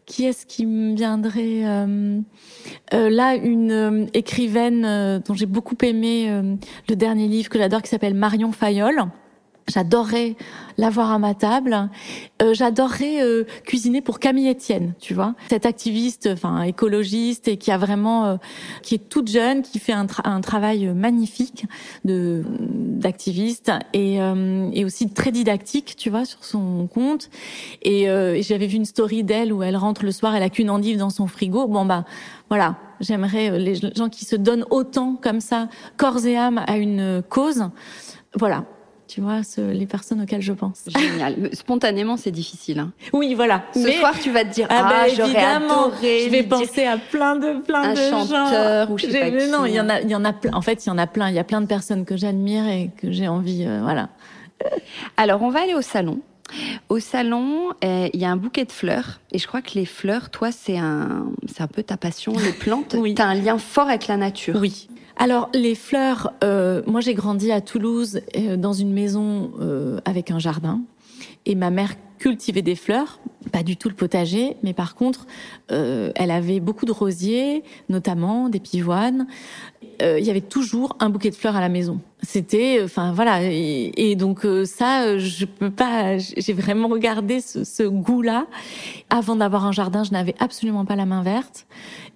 qui 0.07 0.25
est-ce 0.25 0.47
qui 0.47 0.67
me 0.67 0.95
viendrait 0.95 1.63
Là, 2.93 3.35
une 3.35 4.09
écrivaine 4.15 5.21
dont 5.27 5.35
j'ai 5.35 5.47
beaucoup 5.47 5.77
aimé 5.83 6.31
le 6.89 6.97
dernier 6.97 7.27
livre 7.27 7.49
que 7.49 7.59
j'adore, 7.59 7.83
qui 7.83 7.89
s'appelle 7.89 8.15
Marion 8.15 8.53
Fayol 8.53 9.09
J'adorerais 9.69 10.37
l'avoir 10.77 11.13
à 11.13 11.19
ma 11.19 11.35
table. 11.35 11.89
Euh, 12.43 12.53
J'adorerais 12.53 13.23
euh, 13.23 13.45
cuisiner 13.65 14.01
pour 14.01 14.19
Camille 14.19 14.51
Etienne, 14.51 14.95
tu 15.01 15.15
vois, 15.15 15.35
cette 15.49 15.67
activiste, 15.67 16.29
enfin 16.33 16.63
écologiste 16.63 17.47
et 17.49 17.57
qui 17.57 17.71
a 17.71 17.79
vraiment, 17.79 18.27
euh, 18.27 18.37
qui 18.83 18.97
est 18.97 19.09
toute 19.09 19.29
jeune, 19.29 19.63
qui 19.63 19.79
fait 19.79 19.93
un, 19.93 20.07
un 20.25 20.41
travail 20.41 20.89
magnifique 20.89 21.67
de 22.05 22.43
d'activiste 22.49 23.71
et, 23.93 24.21
euh, 24.21 24.69
et 24.73 24.85
aussi 24.85 25.09
très 25.11 25.33
didactique, 25.33 25.95
tu 25.97 26.11
vois, 26.11 26.25
sur 26.25 26.45
son 26.45 26.87
compte. 26.87 27.31
Et, 27.83 28.03
et 28.05 28.43
j'avais 28.43 28.67
vu 28.67 28.77
une 28.77 28.85
story 28.85 29.25
d'elle 29.25 29.53
où 29.53 29.63
elle 29.63 29.77
rentre 29.77 30.05
le 30.05 30.13
soir, 30.13 30.35
elle 30.35 30.43
a 30.43 30.51
qu'une 30.51 30.71
endive 30.71 30.99
dans 30.99 31.11
son 31.11 31.27
frigo. 31.27 31.67
Bon 31.67 31.85
bah 31.85 32.05
voilà, 32.49 32.77
j'aimerais 33.01 33.59
les 33.59 33.75
gens 33.75 34.09
qui 34.09 34.25
se 34.25 34.37
donnent 34.37 34.65
autant 34.71 35.17
comme 35.21 35.41
ça, 35.41 35.69
corps 35.97 36.25
et 36.27 36.37
âme 36.37 36.63
à 36.67 36.77
une 36.77 37.23
cause. 37.29 37.65
Voilà, 38.35 38.65
tu 39.13 39.21
vois, 39.21 39.43
les 39.59 39.85
personnes 39.85 40.23
auxquelles 40.23 40.41
je 40.41 40.55
pense. 40.55 40.85
Génial. 40.87 41.51
Spontanément, 41.53 42.17
c'est 42.17 42.31
difficile. 42.31 42.79
Hein. 42.79 42.93
Oui, 43.13 43.35
voilà. 43.35 43.65
Ce 43.75 43.91
soir, 43.93 44.19
tu 44.19 44.31
vas 44.31 44.43
te 44.43 44.55
dire, 44.55 44.67
ah, 44.71 44.85
ah 44.87 44.89
bah, 44.89 45.15
j'aurais 45.15 45.45
adoré. 45.45 46.23
Je 46.25 46.31
vais 46.31 46.43
penser 46.43 46.87
à 46.87 46.97
plein 46.97 47.37
de, 47.37 47.61
plein 47.61 47.83
un 47.83 47.93
de 47.93 47.99
chanteur 47.99 48.91
ou 48.91 48.97
je 48.97 49.09
sais 49.09 49.21
pas 49.21 49.31
qui. 49.31 49.51
Non, 49.51 49.67
il 49.67 49.75
y 49.75 49.81
en 49.81 49.91
a, 49.91 50.01
il 50.01 50.09
y 50.09 50.15
en 50.15 50.25
a 50.25 50.33
plein. 50.33 50.55
En 50.55 50.63
fait, 50.63 50.87
il 50.87 50.89
y 50.89 50.93
en 50.93 50.97
a 50.97 51.07
plein. 51.07 51.29
Il 51.29 51.35
y 51.35 51.39
a 51.39 51.45
plein 51.45 51.61
de 51.61 51.67
personnes 51.67 52.07
que 52.07 52.17
j'admire 52.17 52.67
et 52.69 52.91
que 52.97 53.11
j'ai 53.11 53.29
envie, 53.29 53.67
euh, 53.67 53.81
voilà. 53.83 54.09
Alors, 55.19 55.43
on 55.43 55.51
va 55.51 55.61
aller 55.61 55.75
au 55.75 55.83
salon. 55.83 56.21
Au 56.89 56.99
salon, 56.99 57.71
euh, 57.85 58.09
il 58.13 58.21
y 58.21 58.25
a 58.25 58.31
un 58.31 58.37
bouquet 58.37 58.65
de 58.65 58.73
fleurs. 58.73 59.21
Et 59.33 59.39
je 59.39 59.47
crois 59.47 59.63
que 59.63 59.73
les 59.75 59.87
fleurs, 59.87 60.31
toi, 60.31 60.53
c'est 60.53 60.79
un, 60.79 61.27
c'est 61.47 61.63
un 61.63 61.67
peu 61.67 61.83
ta 61.83 61.97
passion, 61.97 62.33
les 62.39 62.53
plantes. 62.53 62.95
oui. 62.99 63.15
Tu 63.15 63.23
as 63.23 63.29
un 63.29 63.35
lien 63.35 63.59
fort 63.59 63.89
avec 63.89 64.07
la 64.07 64.17
nature. 64.17 64.57
Oui. 64.61 64.89
Alors 65.17 65.51
les 65.55 65.75
fleurs, 65.75 66.33
euh, 66.43 66.83
moi 66.87 67.01
j'ai 67.01 67.15
grandi 67.15 67.53
à 67.53 67.61
Toulouse 67.61 68.21
euh, 68.37 68.57
dans 68.57 68.73
une 68.73 68.93
maison 68.93 69.53
euh, 69.61 70.01
avec 70.05 70.31
un 70.31 70.39
jardin 70.39 70.81
et 71.47 71.55
ma 71.55 71.71
mère 71.71 71.95
cultivait 72.19 72.63
des 72.63 72.77
fleurs, 72.77 73.21
pas 73.51 73.63
du 73.63 73.77
tout 73.77 73.89
le 73.89 73.95
potager, 73.95 74.57
mais 74.63 74.73
par 74.73 74.95
contre 74.95 75.27
elle 75.69 76.31
avait 76.31 76.61
beaucoup 76.61 76.87
de 76.87 76.93
rosiers, 76.93 77.65
notamment 77.89 78.49
des 78.49 78.61
pivoines. 78.61 79.27
Il 80.01 80.25
y 80.25 80.31
avait 80.31 80.41
toujours 80.41 80.97
un 80.99 81.11
bouquet 81.11 81.31
de 81.31 81.35
fleurs 81.35 81.55
à 81.55 81.61
la 81.61 81.69
maison. 81.69 82.01
C'était, 82.23 82.81
enfin 82.83 83.13
voilà, 83.13 83.41
et, 83.43 84.17
donc 84.17 84.47
ça, 84.65 85.19
je 85.19 85.45
peux 85.45 85.71
pas. 85.71 86.19
J'ai 86.19 86.53
vraiment 86.53 86.89
regardé 86.89 87.41
ce, 87.41 87.65
ce 87.65 87.83
goût-là. 87.83 88.47
Avant 89.11 89.37
d'avoir 89.37 89.67
un 89.67 89.73
jardin, 89.73 90.05
je 90.05 90.11
n'avais 90.11 90.35
absolument 90.41 90.85
pas 90.85 90.97
la 90.97 91.07
main 91.07 91.23
verte. 91.23 91.67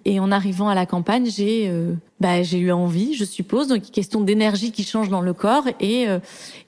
Et 0.08 0.20
en 0.20 0.30
arrivant 0.30 0.68
à 0.68 0.76
la 0.76 0.86
campagne, 0.86 1.26
j'ai 1.26 1.68
euh, 1.68 1.94
bah, 2.20 2.44
j'ai 2.44 2.58
eu 2.58 2.70
envie, 2.70 3.14
je 3.14 3.24
suppose, 3.24 3.66
donc 3.66 3.82
question 3.90 4.20
d'énergie 4.20 4.70
qui 4.70 4.84
change 4.84 5.08
dans 5.08 5.20
le 5.20 5.32
corps 5.32 5.64
et 5.80 6.08
euh, 6.08 6.20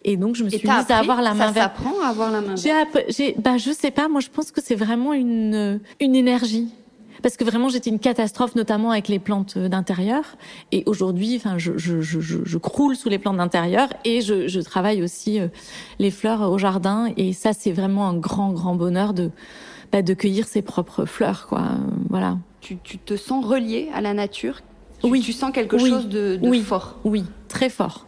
et 0.05 0.17
donc 0.17 0.35
je 0.35 0.43
me 0.43 0.51
suis 0.51 0.59
mise 0.69 0.91
à 0.91 0.99
avoir 0.99 1.23
la 1.23 1.35
main 1.35 1.53
verte. 1.53 1.77
Ça 1.77 1.85
s'apprend 1.85 2.05
à 2.05 2.09
avoir 2.09 2.33
la 2.33 2.41
main 2.41 2.57
verte. 2.57 2.99
J'ai 3.09 3.37
bah 3.39 3.57
je 3.57 3.71
sais 3.71 3.93
pas, 3.93 4.09
moi 4.09 4.21
je 4.21 4.29
pense 4.29 4.51
que 4.51 4.61
c'est 4.61 4.75
vraiment 4.75 5.13
une 5.13 5.79
une 6.01 6.17
énergie 6.17 6.67
parce 7.23 7.37
que 7.37 7.45
vraiment 7.45 7.69
j'étais 7.69 7.91
une 7.91 7.99
catastrophe 7.99 8.55
notamment 8.55 8.91
avec 8.91 9.09
les 9.09 9.19
plantes 9.19 9.59
d'intérieur. 9.59 10.25
Et 10.73 10.83
aujourd'hui 10.87 11.37
enfin 11.37 11.59
je, 11.59 11.77
je, 11.77 12.01
je, 12.01 12.21
je, 12.21 12.59
croule 12.59 12.97
sous 12.97 13.09
les 13.09 13.19
plantes 13.19 13.37
d'intérieur 13.37 13.89
et 14.05 14.21
je, 14.21 14.49
je 14.49 14.61
travaille 14.61 15.03
aussi 15.03 15.41
euh, 15.41 15.49
les 15.99 16.11
fleurs 16.11 16.51
au 16.51 16.59
jardin. 16.59 17.13
Et 17.17 17.33
ça 17.33 17.53
c'est 17.53 17.73
vraiment 17.73 18.09
un 18.09 18.15
grand 18.15 18.53
grand 18.53 18.75
bonheur 18.75 19.15
de 19.15 19.31
bah, 19.93 20.03
de 20.03 20.15
cueillir 20.15 20.47
ses 20.47 20.63
propres 20.63 21.05
fleurs 21.05 21.47
quoi. 21.47 21.65
Voilà. 22.09 22.39
Tu, 22.61 22.77
te 22.77 23.17
sens 23.17 23.45
relié 23.45 23.89
à 23.95 24.01
la 24.01 24.13
nature? 24.13 24.61
Oui. 25.03 25.21
Tu 25.21 25.33
sens 25.33 25.53
quelque 25.53 25.79
chose 25.79 26.09
de, 26.09 26.39
oui. 26.43 26.61
fort? 26.61 26.99
Oui, 27.05 27.25
très 27.49 27.71
fort. 27.71 28.07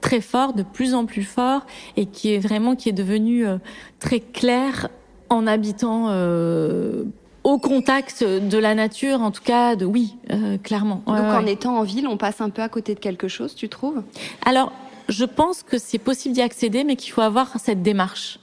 Très 0.00 0.20
fort, 0.20 0.52
de 0.52 0.62
plus 0.62 0.94
en 0.94 1.06
plus 1.06 1.24
fort, 1.24 1.66
et 1.96 2.06
qui 2.06 2.32
est 2.32 2.38
vraiment, 2.38 2.76
qui 2.76 2.88
est 2.88 2.92
devenu 2.92 3.46
euh, 3.46 3.58
très 3.98 4.20
clair 4.20 4.88
en 5.28 5.46
habitant 5.46 6.06
euh, 6.08 7.04
au 7.48 7.58
contact 7.58 8.22
de 8.24 8.58
la 8.58 8.74
nature, 8.74 9.22
en 9.22 9.30
tout 9.30 9.42
cas, 9.42 9.74
de 9.74 9.86
oui, 9.86 10.16
euh, 10.30 10.58
clairement. 10.58 11.02
Donc 11.06 11.16
en 11.16 11.46
étant 11.46 11.78
en 11.78 11.82
ville, 11.82 12.06
on 12.06 12.18
passe 12.18 12.42
un 12.42 12.50
peu 12.50 12.60
à 12.60 12.68
côté 12.68 12.94
de 12.94 13.00
quelque 13.00 13.26
chose, 13.26 13.54
tu 13.54 13.68
trouves? 13.68 14.02
Alors, 14.44 14.72
Je 15.08 15.24
pense 15.24 15.62
que 15.62 15.78
c'est 15.78 15.98
possible 15.98 16.34
d'y 16.34 16.42
accéder, 16.42 16.84
mais 16.84 16.94
qu'il 16.94 17.12
faut 17.14 17.22
avoir 17.22 17.58
cette 17.58 17.82
démarche 17.82 18.38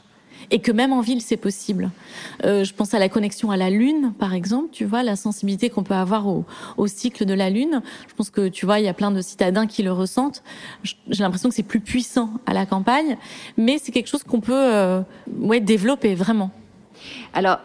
et 0.50 0.60
que 0.60 0.72
même 0.72 0.94
en 0.94 1.02
ville 1.02 1.22
c'est 1.22 1.38
possible. 1.38 1.92
Euh, 2.44 2.64
je 2.64 2.74
pense 2.74 2.96
à 2.96 3.00
la 3.00 3.08
connexion 3.08 3.52
à 3.52 3.58
la 3.58 3.70
lune, 3.70 4.14
par 4.18 4.34
exemple, 4.34 4.70
tu 4.72 4.84
vois, 4.84 5.04
la 5.04 5.16
sensibilité 5.16 5.70
qu'on 5.70 5.84
peut 5.84 5.94
avoir 5.94 6.28
au, 6.28 6.44
au, 6.78 6.88
cycle 6.88 7.26
de 7.26 7.36
la 7.36 7.52
lune. 7.52 7.84
Je 8.08 8.14
pense 8.16 8.32
que 8.32 8.48
tu 8.48 8.66
vois, 8.66 8.80
il 8.80 8.86
y 8.86 8.88
a 8.88 8.94
plein 8.96 9.12
de 9.12 9.22
citadins 9.22 9.68
qui 9.68 9.84
le 9.84 9.92
ressentent. 9.92 10.42
J'ai 10.84 11.24
l'impression 11.24 11.50
que 11.50 11.56
c'est 11.56 11.64
plus 11.64 11.80
puissant 11.80 12.32
à 12.48 12.54
la 12.54 12.66
campagne, 12.66 13.18
mais 13.58 13.78
c'est 13.78 13.92
quelque 13.92 14.10
chose 14.10 14.24
qu'on 14.24 14.42
peut 14.42 14.54
euh, 14.54 15.02
ouais 15.40 15.60
développer 15.60 16.16
vraiment. 16.16 16.50
Alors, 17.34 17.60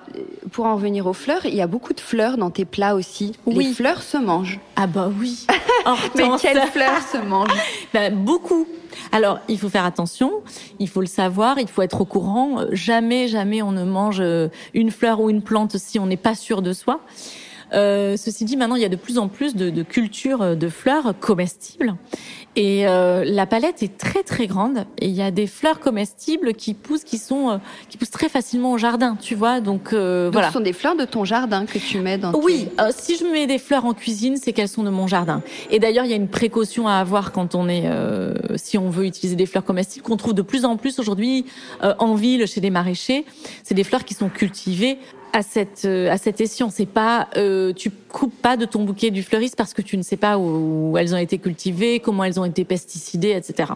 pour 0.52 0.66
en 0.66 0.74
revenir 0.74 1.06
aux 1.06 1.12
fleurs, 1.12 1.44
il 1.46 1.54
y 1.54 1.60
a 1.60 1.66
beaucoup 1.66 1.92
de 1.92 2.00
fleurs 2.00 2.36
dans 2.36 2.50
tes 2.50 2.64
plats 2.64 2.94
aussi. 2.94 3.32
Oui. 3.46 3.66
Les 3.66 3.72
fleurs 3.72 4.02
se 4.02 4.16
mangent. 4.16 4.58
Ah 4.76 4.86
bah 4.86 5.10
oui. 5.20 5.46
Mais 6.16 6.24
quelles 6.40 6.66
fleurs 6.68 7.02
se 7.02 7.18
mangent? 7.18 7.50
Bah, 7.94 8.10
Beaucoup. 8.10 8.66
Alors, 9.12 9.38
il 9.48 9.58
faut 9.58 9.68
faire 9.68 9.84
attention, 9.84 10.32
il 10.78 10.88
faut 10.88 11.00
le 11.00 11.06
savoir, 11.06 11.58
il 11.58 11.68
faut 11.68 11.82
être 11.82 12.00
au 12.00 12.04
courant. 12.04 12.64
Jamais, 12.72 13.28
jamais 13.28 13.62
on 13.62 13.72
ne 13.72 13.84
mange 13.84 14.20
euh, 14.20 14.48
une 14.74 14.90
fleur 14.90 15.20
ou 15.20 15.30
une 15.30 15.42
plante 15.42 15.76
si 15.78 15.98
on 15.98 16.06
n'est 16.06 16.16
pas 16.16 16.34
sûr 16.34 16.62
de 16.62 16.72
soi. 16.72 17.00
Euh, 17.72 18.16
ceci 18.16 18.44
dit, 18.44 18.56
maintenant, 18.56 18.74
il 18.76 18.82
y 18.82 18.84
a 18.84 18.88
de 18.88 18.96
plus 18.96 19.18
en 19.18 19.28
plus 19.28 19.54
de, 19.54 19.70
de 19.70 19.82
cultures 19.82 20.56
de 20.56 20.68
fleurs 20.68 21.14
comestibles. 21.20 21.94
Et 22.56 22.86
euh, 22.88 23.24
la 23.24 23.46
palette 23.46 23.82
est 23.82 23.96
très 23.96 24.24
très 24.24 24.48
grande. 24.48 24.84
Et 24.98 25.06
il 25.06 25.14
y 25.14 25.22
a 25.22 25.30
des 25.30 25.46
fleurs 25.46 25.78
comestibles 25.78 26.54
qui 26.54 26.74
poussent, 26.74 27.04
qui 27.04 27.18
sont, 27.18 27.50
euh, 27.50 27.56
qui 27.88 27.96
poussent 27.96 28.10
très 28.10 28.28
facilement 28.28 28.72
au 28.72 28.78
jardin, 28.78 29.16
tu 29.20 29.36
vois. 29.36 29.60
Donc, 29.60 29.92
euh, 29.92 30.26
Donc 30.26 30.32
voilà. 30.32 30.48
Ce 30.48 30.54
sont 30.54 30.60
des 30.60 30.72
fleurs 30.72 30.96
de 30.96 31.04
ton 31.04 31.24
jardin 31.24 31.64
que 31.64 31.78
tu 31.78 32.00
mets 32.00 32.18
dans. 32.18 32.32
Oui, 32.32 32.66
tes... 32.66 32.82
euh, 32.82 32.90
si 32.96 33.16
je 33.16 33.24
mets 33.24 33.46
des 33.46 33.58
fleurs 33.58 33.84
en 33.84 33.94
cuisine, 33.94 34.36
c'est 34.36 34.52
qu'elles 34.52 34.68
sont 34.68 34.82
de 34.82 34.90
mon 34.90 35.06
jardin. 35.06 35.42
Et 35.70 35.78
d'ailleurs, 35.78 36.04
il 36.04 36.10
y 36.10 36.14
a 36.14 36.16
une 36.16 36.28
précaution 36.28 36.88
à 36.88 36.94
avoir 36.94 37.30
quand 37.30 37.54
on 37.54 37.68
est, 37.68 37.84
euh, 37.86 38.34
si 38.56 38.78
on 38.78 38.90
veut 38.90 39.06
utiliser 39.06 39.36
des 39.36 39.46
fleurs 39.46 39.64
comestibles, 39.64 40.04
qu'on 40.04 40.16
trouve 40.16 40.34
de 40.34 40.42
plus 40.42 40.64
en 40.64 40.76
plus 40.76 40.98
aujourd'hui 40.98 41.46
euh, 41.84 41.94
en 42.00 42.14
ville 42.14 42.46
chez 42.48 42.60
les 42.60 42.70
maraîchers. 42.70 43.24
C'est 43.62 43.74
des 43.74 43.84
fleurs 43.84 44.04
qui 44.04 44.14
sont 44.14 44.28
cultivées 44.28 44.98
à 45.32 45.42
cette 45.42 45.84
à 45.84 46.18
cette 46.18 46.40
escient. 46.40 46.70
C'est 46.70 46.86
pas 46.86 47.28
euh, 47.36 47.72
tu 47.72 47.90
coupes 47.90 48.34
pas 48.42 48.56
de 48.56 48.64
ton 48.64 48.84
bouquet 48.84 49.10
du 49.10 49.22
fleuriste 49.22 49.56
parce 49.56 49.74
que 49.74 49.82
tu 49.82 49.96
ne 49.96 50.02
sais 50.02 50.16
pas 50.16 50.38
où, 50.38 50.90
où 50.92 50.98
elles 50.98 51.14
ont 51.14 51.18
été 51.18 51.38
cultivées, 51.38 52.00
comment 52.00 52.24
elles 52.24 52.40
ont 52.40 52.44
été 52.44 52.64
pesticidées, 52.64 53.30
etc. 53.30 53.72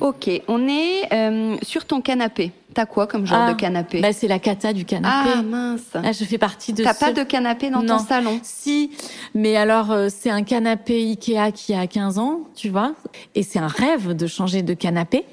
Ok, 0.00 0.30
on 0.48 0.66
est 0.68 1.12
euh, 1.12 1.56
sur 1.62 1.84
ton 1.84 2.00
canapé. 2.00 2.52
T'as 2.72 2.86
quoi 2.86 3.06
comme 3.06 3.24
genre 3.24 3.38
Ah, 3.42 3.52
de 3.52 3.56
canapé? 3.56 4.00
Bah 4.00 4.12
c'est 4.12 4.26
la 4.26 4.40
cata 4.40 4.72
du 4.72 4.84
canapé. 4.84 5.30
Ah 5.36 5.42
mince. 5.42 5.82
Ah, 5.94 6.10
je 6.10 6.24
fais 6.24 6.38
partie 6.38 6.72
de. 6.72 6.82
T'as 6.82 6.94
ce- 6.94 7.00
pas 7.00 7.12
de 7.12 7.22
canapé 7.22 7.70
dans 7.70 7.82
Non. 7.82 7.98
ton 7.98 8.04
salon? 8.04 8.40
Si, 8.42 8.90
mais 9.34 9.54
alors 9.56 9.92
euh, 9.92 10.08
c'est 10.10 10.30
un 10.30 10.42
canapé 10.42 10.94
Ikea 11.10 11.52
qui 11.54 11.72
a 11.74 11.86
15 11.86 12.18
ans, 12.18 12.40
tu 12.56 12.70
vois, 12.70 12.94
et 13.36 13.42
c'est 13.44 13.60
un 13.60 13.68
rêve 13.68 14.14
de 14.16 14.26
changer 14.26 14.62
de 14.62 14.74
canapé 14.74 15.24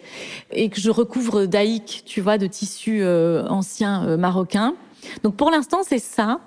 et 0.52 0.70
que 0.70 0.80
je 0.80 0.92
recouvre 0.92 1.46
d'Aïk, 1.46 2.04
tu 2.06 2.22
vois, 2.22 2.38
de 2.38 2.46
tissu 2.46 3.00
euh, 3.02 3.48
ancien 3.48 4.06
euh, 4.06 4.18
marocain. 4.18 4.76
Donc 5.24 5.36
pour 5.36 5.52
l'instant 5.52 5.80
c'est 5.88 6.00
ça. 6.00 6.40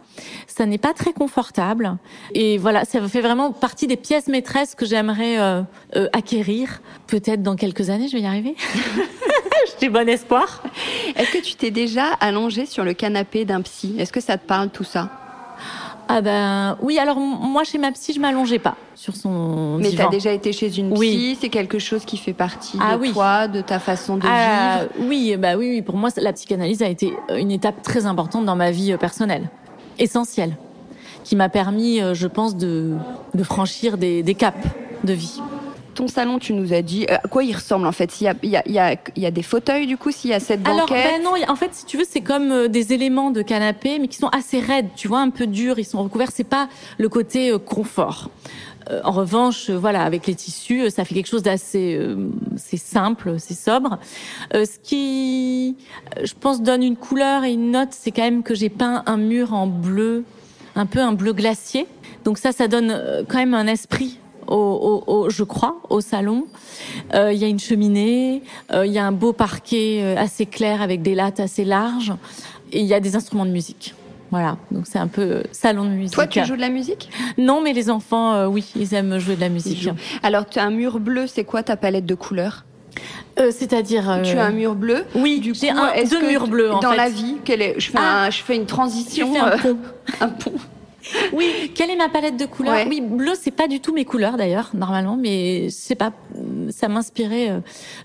Ça 0.47 0.67
n'est 0.67 0.79
pas 0.79 0.93
très 0.93 1.13
confortable 1.13 1.97
et 2.33 2.59
voilà, 2.59 2.85
ça 2.85 3.07
fait 3.09 3.21
vraiment 3.21 3.53
partie 3.53 3.87
des 3.87 3.97
pièces 3.97 4.29
maîtresses 4.29 4.75
que 4.75 4.87
j'aimerais 4.87 5.39
euh, 5.39 5.63
euh, 5.97 6.09
acquérir. 6.13 6.81
Peut-être 7.07 7.43
dans 7.43 7.57
quelques 7.57 7.91
années, 7.91 8.09
je 8.09 8.17
vais 8.17 8.23
y 8.23 8.27
arriver. 8.27 8.55
J'ai 9.81 9.89
bon 9.89 10.09
espoir. 10.09 10.63
Est-ce 11.17 11.33
que 11.33 11.43
tu 11.43 11.55
t'es 11.55 11.71
déjà 11.71 12.13
allongé 12.21 12.67
sur 12.67 12.85
le 12.85 12.95
canapé 12.95 13.45
d'un 13.45 13.63
psy? 13.63 13.97
Est-ce 13.99 14.13
que 14.13 14.21
ça 14.21 14.39
te 14.39 14.47
parle 14.47 14.71
tout 14.71 14.85
ça? 14.85 15.24
Ah 16.09 16.21
ben 16.21 16.77
oui, 16.83 16.99
alors 16.99 17.19
moi 17.19 17.65
chez 17.65 17.79
ma 17.79 17.91
psy, 17.93 18.13
je 18.15 18.21
m'allongeais 18.21 18.59
pas 18.59 18.77
sur 18.95 19.17
son 19.17 19.79
Mais 19.79 19.89
divan. 19.89 20.05
t'as 20.05 20.11
déjà 20.11 20.33
été 20.33 20.53
chez 20.53 20.67
une 20.79 20.91
psy, 20.93 20.99
Oui. 21.01 21.39
c'est 21.41 21.49
quelque 21.49 21.79
chose 21.79 22.05
qui 22.05 22.17
fait 22.19 22.35
partie 22.35 22.77
Ah 22.81 22.97
de 22.97 23.01
oui. 23.03 23.13
toi, 23.13 23.49
de 23.49 23.61
ta 23.63 23.79
façon 23.79 24.17
de 24.17 24.23
Ah, 24.29 24.81
vivre. 24.97 25.09
oui, 25.09 25.37
bah 25.39 25.57
oui, 25.57 25.69
oui. 25.71 25.83
Pour 25.83 25.97
moi, 25.97 26.11
la 26.17 26.33
psychanalyse 26.35 26.83
a 26.83 26.89
été 26.89 27.15
euh, 27.31 27.37
une 27.39 27.51
étape 27.51 27.83
très 27.83 28.05
importante 28.07 28.45
dans 28.45 28.57
ma 28.57 28.71
vie 28.71 28.93
euh, 28.93 28.99
personnelle, 28.99 29.49
essentielle, 29.99 30.57
qui 31.25 31.37
m'a 31.37 31.49
permis, 31.49 32.01
euh, 32.03 32.13
je 32.13 32.27
pense, 32.27 32.55
de, 32.57 32.95
de 33.35 33.43
franchir 33.43 33.97
des, 33.97 34.23
des 34.23 34.35
caps 34.35 34.59
de 35.05 35.13
vie. 35.15 35.41
Ton 35.95 36.09
salon, 36.09 36.39
tu 36.39 36.53
nous 36.53 36.73
as 36.73 36.83
dit 36.83 37.07
euh, 37.09 37.15
à 37.23 37.29
quoi 37.29 37.45
il 37.45 37.55
ressemble 37.55 37.87
en 37.87 37.93
fait? 37.93 38.11
S'il 38.11 38.27
y 38.27 38.29
a, 38.29 38.35
il 38.43 38.51
y, 38.51 38.57
a, 38.57 38.63
il 38.67 38.73
y, 38.73 38.79
a, 38.79 38.97
il 39.17 39.23
y 39.23 39.27
a 39.27 39.31
des 39.31 39.43
fauteuils 39.43 39.87
du 39.87 39.97
coup, 39.97 40.11
s'il 40.11 40.31
y 40.31 40.35
a 40.35 40.41
cette 40.41 40.67
Alors, 40.67 40.89
banquette? 40.89 41.05
ben 41.05 41.23
non, 41.23 41.33
en 41.49 41.57
fait, 41.57 41.71
si 41.73 41.85
tu 41.87 41.97
veux, 41.97 42.05
c'est 42.09 42.21
comme 42.21 42.51
euh, 42.51 42.69
des 42.69 42.93
éléments 42.93 43.31
de 43.31 43.43
canapé, 43.43 43.99
mais 44.01 44.09
qui 44.09 44.19
sont 44.19 44.29
assez 44.29 44.59
raides, 44.61 44.89
tu 44.97 45.09
vois, 45.09 45.21
un 45.21 45.31
peu 45.31 45.47
durs, 45.47 45.79
ils 45.79 45.85
sont 45.85 46.03
recouverts. 46.03 46.31
C'est 46.33 46.45
pas 46.45 46.69
le 46.99 47.09
côté 47.09 47.51
euh, 47.51 47.59
confort. 47.59 48.31
En 49.03 49.13
revanche, 49.13 49.71
voilà, 49.71 50.03
avec 50.03 50.27
les 50.27 50.35
tissus, 50.35 50.91
ça 50.91 51.07
fait 51.07 51.15
quelque 51.15 51.27
chose 51.29 51.43
d'assez, 51.43 51.97
euh, 51.99 52.29
c'est 52.57 52.77
simple, 52.77 53.37
c'est 53.39 53.55
sobre. 53.55 53.99
Euh, 54.53 54.67
ce 54.67 54.79
qui, 54.79 55.79
je 56.23 56.35
pense, 56.39 56.61
donne 56.61 56.83
une 56.83 56.97
couleur 56.97 57.45
et 57.45 57.53
une 57.55 57.71
note, 57.71 57.89
c'est 57.93 58.11
quand 58.11 58.21
même 58.25 58.43
que 58.43 58.55
j'ai 58.55 58.69
peint 58.69 59.03
un 59.07 59.17
mur 59.17 59.55
en 59.55 59.67
bleu, 59.67 60.25
un 60.77 60.85
peu 60.85 61.01
un 61.01 61.13
bleu 61.13 61.33
glacier. 61.33 61.87
Donc 62.27 62.37
ça, 62.37 62.53
ça 62.53 62.69
donne 62.69 63.25
quand 63.27 63.39
même 63.39 63.55
un 63.55 63.67
esprit. 63.69 64.19
Au, 64.47 65.03
au, 65.07 65.13
au- 65.13 65.31
je 65.31 65.43
crois, 65.45 65.77
au 65.91 66.01
salon. 66.01 66.47
Euh, 67.15 67.33
Il 67.33 67.39
y 67.39 67.45
a 67.45 67.49
une 67.49 67.59
cheminée, 67.59 68.43
euh, 68.73 68.87
il 68.87 68.93
y 68.93 68.99
a 68.99 69.07
un 69.07 69.13
beau 69.13 69.33
parquet 69.33 70.01
euh, 70.03 70.17
assez 70.19 70.47
clair 70.47 70.83
avec 70.83 71.03
des 71.03 71.15
lattes 71.15 71.41
assez 71.41 71.65
larges, 71.65 72.13
et 72.73 72.81
il 72.81 72.87
y 72.87 72.95
a 72.95 73.01
des 73.01 73.17
instruments 73.17 73.47
de 73.47 73.51
musique. 73.51 73.95
Voilà, 74.31 74.57
donc 74.73 74.87
c'est 74.87 74.99
un 74.99 75.07
peu 75.07 75.45
salon 75.53 75.85
de 75.85 75.91
musique. 75.91 76.15
Toi, 76.15 76.27
tu 76.27 76.45
joues 76.45 76.57
de 76.57 76.61
la 76.61 76.69
musique? 76.71 77.09
Non, 77.39 77.61
mais 77.63 77.73
les 77.73 77.89
enfants, 77.89 78.33
euh, 78.35 78.47
oui, 78.47 78.65
ils 78.75 78.93
aiment 78.95 79.19
jouer 79.19 79.37
de 79.37 79.41
la 79.41 79.49
musique. 79.49 79.89
Alors, 80.25 80.45
tu 80.49 80.59
as 80.59 80.65
un 80.65 80.71
mur 80.71 80.99
bleu, 80.99 81.27
c'est 81.29 81.45
quoi 81.45 81.63
ta 81.63 81.77
palette 81.77 82.07
de 82.07 82.15
couleurs? 82.17 82.65
Euh, 83.39 83.51
C'est-à-dire. 83.53 84.09
euh, 84.11 84.23
Tu 84.23 84.37
as 84.37 84.45
un 84.47 84.51
mur 84.51 84.75
bleu 84.75 85.05
Oui, 85.15 85.39
Du 85.41 85.55
j'ai 85.55 85.69
coup, 85.69 85.77
un, 85.79 86.05
deux 86.05 86.27
murs 86.27 86.47
bleus 86.49 86.73
en 86.73 86.81
dans 86.81 86.91
fait. 86.93 86.97
la 86.97 87.09
vie, 87.11 87.37
quelle 87.45 87.63
est... 87.63 87.75
je, 87.79 87.91
fais 87.91 87.99
Ah. 88.01 88.25
un- 88.25 88.31
je 88.31 88.43
fais 88.43 88.55
une 88.57 88.63
Tu 88.63 88.67
transition. 88.69 89.33
fais 89.35 89.41
un 89.41 89.59
pont. 89.59 89.77
un 90.21 90.29
pont. 90.29 90.53
Oui, 91.33 91.71
quelle 91.75 91.91
est 91.91 91.97
ma 91.97 92.09
palette 92.09 92.37
de 92.37 92.47
couleurs 92.47 92.75
Ouais. 92.75 92.87
Oui, 92.89 93.01
bleu, 93.01 93.33
c'est 93.41 93.51
pas 93.51 93.69
du 93.69 93.81
tout 93.81 93.93
mes 93.93 94.05
couleurs 94.05 94.37
d'ailleurs, 94.37 94.71
normalement, 94.75 95.17
mais 95.17 95.69
c'est 95.71 95.95
pas, 95.95 96.13
ça 96.71 96.89
m'inspirait. 96.89 97.51
euh, 97.51 97.61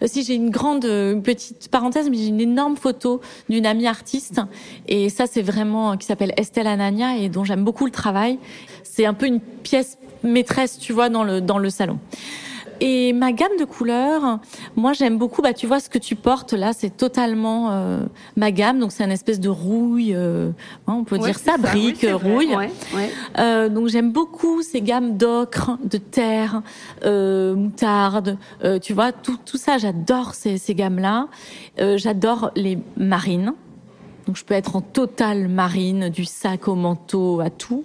Si 0.07 0.23
j'ai 0.23 0.35
une 0.35 0.49
grande 0.49 0.85
une 0.85 1.23
petite 1.23 1.69
parenthèse, 1.69 2.09
mais 2.09 2.17
j'ai 2.17 2.27
une 2.27 2.41
énorme 2.41 2.75
photo 2.77 3.21
d'une 3.49 3.65
amie 3.65 3.87
artiste, 3.87 4.41
et 4.87 5.09
ça 5.09 5.25
c'est 5.27 5.41
vraiment 5.41 5.97
qui 5.97 6.05
s'appelle 6.05 6.33
Estelle 6.37 6.67
Anania 6.67 7.17
et 7.17 7.29
dont 7.29 7.43
j'aime 7.43 7.63
beaucoup 7.63 7.85
le 7.85 7.91
travail. 7.91 8.37
C'est 8.83 9.05
un 9.05 9.13
peu 9.13 9.27
une 9.27 9.39
pièce 9.39 9.97
maîtresse, 10.23 10.77
tu 10.79 10.91
vois, 10.93 11.09
dans 11.09 11.23
le 11.23 11.39
dans 11.41 11.57
le 11.57 11.69
salon. 11.69 11.97
Et 12.81 13.13
ma 13.13 13.31
gamme 13.31 13.57
de 13.59 13.65
couleurs, 13.65 14.39
moi 14.75 14.93
j'aime 14.93 15.17
beaucoup. 15.17 15.41
Bah 15.41 15.53
tu 15.53 15.67
vois 15.67 15.79
ce 15.79 15.89
que 15.89 15.97
tu 15.97 16.15
portes 16.15 16.53
là, 16.53 16.71
c'est 16.73 16.95
totalement 16.95 17.71
euh, 17.71 17.99
ma 18.37 18.51
gamme. 18.51 18.79
Donc 18.79 18.91
c'est 18.91 19.03
une 19.03 19.11
espèce 19.11 19.39
de 19.39 19.49
rouille, 19.49 20.13
euh, 20.15 20.51
hein, 20.87 20.93
on 20.99 21.03
peut 21.03 21.17
Ouais, 21.17 21.25
dire 21.25 21.39
ça, 21.39 21.57
brique, 21.57 22.05
rouille. 22.11 22.55
Ouais, 22.55 22.71
ouais. 22.95 23.09
Euh, 23.37 23.69
donc 23.69 23.87
j'aime 23.89 24.11
beaucoup 24.11 24.61
ces 24.61 24.81
gammes 24.81 25.17
d'ocre, 25.17 25.77
de 25.83 25.97
terre, 25.97 26.61
euh, 27.05 27.55
moutarde, 27.55 28.37
euh, 28.63 28.79
tu 28.79 28.93
vois, 28.93 29.11
tout, 29.11 29.37
tout 29.45 29.57
ça, 29.57 29.77
j'adore 29.77 30.33
ces, 30.33 30.57
ces 30.57 30.73
gammes-là. 30.75 31.27
Euh, 31.79 31.97
j'adore 31.97 32.51
les 32.55 32.77
marines. 32.97 33.53
Donc 34.29 34.37
je 34.37 34.45
peux 34.45 34.53
être 34.53 34.75
en 34.75 34.81
totale 34.81 35.47
marine, 35.47 36.09
du 36.09 36.23
sac 36.23 36.67
au 36.67 36.75
manteau 36.75 37.39
à 37.39 37.49
tout. 37.49 37.83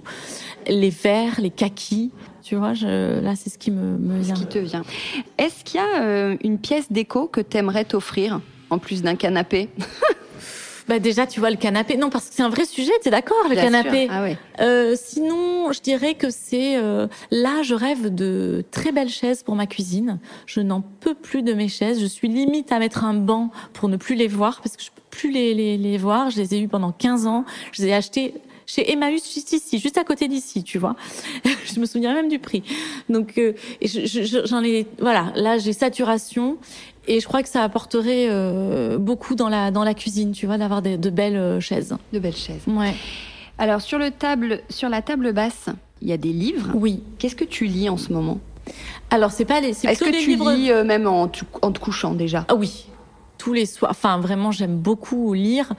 Les 0.68 0.90
verts, 0.90 1.40
les 1.40 1.48
kakis, 1.48 2.10
tu 2.42 2.54
vois, 2.56 2.74
je, 2.74 3.18
là 3.18 3.34
c'est 3.34 3.48
ce 3.48 3.56
qui 3.56 3.70
me, 3.70 3.96
me 3.96 4.20
ce 4.20 4.26
vient. 4.26 4.34
qui 4.34 4.44
te 4.44 4.58
vient. 4.58 4.82
Est-ce 5.38 5.64
qu'il 5.64 5.80
y 5.80 5.82
a 5.82 6.02
euh, 6.02 6.36
une 6.44 6.58
pièce 6.58 6.92
déco 6.92 7.28
que 7.28 7.40
tu 7.40 7.56
aimerais 7.56 7.86
t'offrir 7.86 8.42
en 8.68 8.76
plus 8.78 9.00
d'un 9.00 9.16
canapé? 9.16 9.70
Bah 10.86 10.98
déjà 10.98 11.26
tu 11.26 11.40
vois 11.40 11.48
le 11.48 11.56
canapé. 11.56 11.96
Non 11.96 12.10
parce 12.10 12.28
que 12.28 12.34
c'est 12.34 12.42
un 12.42 12.50
vrai 12.50 12.66
sujet, 12.66 12.92
t'es 13.02 13.08
d'accord 13.08 13.38
le 13.48 13.54
Bien 13.54 13.64
canapé? 13.64 14.04
sûr. 14.04 14.12
Ah 14.14 14.22
ouais. 14.22 14.36
Euh, 14.60 14.94
sinon, 15.02 15.72
je 15.72 15.80
dirais 15.80 16.12
que 16.12 16.28
c'est 16.28 16.76
euh, 16.76 17.06
là, 17.30 17.62
je 17.62 17.74
rêve 17.74 18.14
de 18.14 18.62
très 18.70 18.92
belles 18.92 19.08
chaises 19.08 19.42
pour 19.42 19.54
ma 19.54 19.66
cuisine. 19.66 20.18
Je 20.44 20.60
n'en 20.60 20.82
peux 20.82 21.14
plus 21.14 21.42
de 21.42 21.54
mes 21.54 21.68
chaises. 21.68 22.02
Je 22.02 22.04
suis 22.04 22.28
limite 22.28 22.70
à 22.70 22.78
mettre 22.78 23.02
un 23.02 23.14
banc 23.14 23.50
pour 23.72 23.88
ne 23.88 23.96
plus 23.96 24.14
les 24.14 24.28
voir 24.28 24.60
parce 24.62 24.76
que 24.76 24.82
je 24.82 24.90
peux 24.90 25.00
plus 25.14 25.30
les, 25.30 25.54
les, 25.54 25.76
les 25.78 25.96
voir. 25.98 26.30
Je 26.30 26.40
les 26.40 26.54
ai 26.54 26.60
eues 26.60 26.68
pendant 26.68 26.92
15 26.92 27.26
ans. 27.26 27.44
Je 27.72 27.82
les 27.82 27.88
ai 27.88 27.94
achetées 27.94 28.34
chez 28.66 28.90
Emmaüs 28.92 29.22
juste 29.34 29.52
ici, 29.52 29.78
juste 29.78 29.98
à 29.98 30.04
côté 30.04 30.26
d'ici, 30.28 30.62
tu 30.64 30.78
vois. 30.78 30.96
je 31.74 31.78
me 31.80 31.86
souviens 31.86 32.14
même 32.14 32.28
du 32.28 32.38
prix. 32.38 32.62
Donc, 33.08 33.38
euh, 33.38 33.52
et 33.80 33.88
je- 33.88 34.06
je- 34.06 34.46
j'en 34.46 34.62
ai, 34.64 34.86
voilà, 35.00 35.32
là 35.34 35.58
j'ai 35.58 35.72
saturation 35.74 36.56
et 37.06 37.20
je 37.20 37.26
crois 37.26 37.42
que 37.42 37.48
ça 37.50 37.62
apporterait 37.62 38.26
euh, 38.30 38.96
beaucoup 38.96 39.34
dans 39.34 39.50
la 39.50 39.70
dans 39.70 39.84
la 39.84 39.92
cuisine, 39.92 40.32
tu 40.32 40.46
vois, 40.46 40.56
d'avoir 40.56 40.80
de 40.80 41.10
belles 41.10 41.36
euh, 41.36 41.60
chaises. 41.60 41.94
De 42.14 42.18
belles 42.18 42.34
chaises. 42.36 42.62
Ouais. 42.66 42.94
Alors 43.58 43.82
sur 43.82 43.98
le 43.98 44.10
table, 44.10 44.62
sur 44.70 44.88
la 44.88 45.02
table 45.02 45.32
basse, 45.34 45.66
il 46.00 46.08
y 46.08 46.12
a 46.12 46.16
des 46.16 46.32
livres. 46.32 46.70
Oui. 46.74 47.02
Qu'est-ce 47.18 47.36
que 47.36 47.44
tu 47.44 47.66
lis 47.66 47.88
en 47.90 47.98
ce 47.98 48.12
moment? 48.14 48.40
Alors 49.10 49.30
c'est 49.30 49.44
pas 49.44 49.60
les, 49.60 49.68
Est-ce 49.86 50.02
que 50.02 50.10
des 50.10 50.18
tu 50.18 50.30
livres. 50.30 50.50
lis 50.52 50.70
euh, 50.72 50.84
même 50.84 51.06
en, 51.06 51.30
en 51.60 51.70
te 51.72 51.78
couchant 51.78 52.14
déjà? 52.14 52.46
Ah 52.48 52.54
oui, 52.54 52.86
les 53.52 53.66
soirs. 53.66 53.90
Enfin, 53.90 54.18
vraiment, 54.18 54.50
j'aime 54.50 54.76
beaucoup 54.76 55.34
lire. 55.34 55.72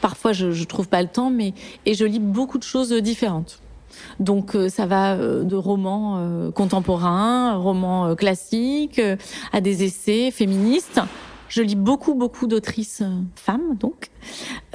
Parfois, 0.00 0.32
je, 0.32 0.50
je 0.50 0.64
trouve 0.64 0.88
pas 0.88 1.02
le 1.02 1.08
temps, 1.08 1.30
mais 1.30 1.54
et 1.86 1.94
je 1.94 2.04
lis 2.04 2.20
beaucoup 2.20 2.58
de 2.58 2.64
choses 2.64 2.92
différentes. 2.92 3.60
Donc 4.18 4.56
ça 4.68 4.86
va 4.86 5.16
de 5.16 5.56
romans 5.56 6.50
contemporains, 6.54 7.56
romans 7.56 8.14
classiques, 8.14 9.00
à 9.52 9.60
des 9.60 9.82
essais 9.82 10.30
féministes. 10.30 11.00
Je 11.50 11.62
lis 11.62 11.74
beaucoup, 11.74 12.14
beaucoup 12.14 12.46
d'autrices 12.46 13.02
femmes, 13.34 13.76
donc. 13.76 14.06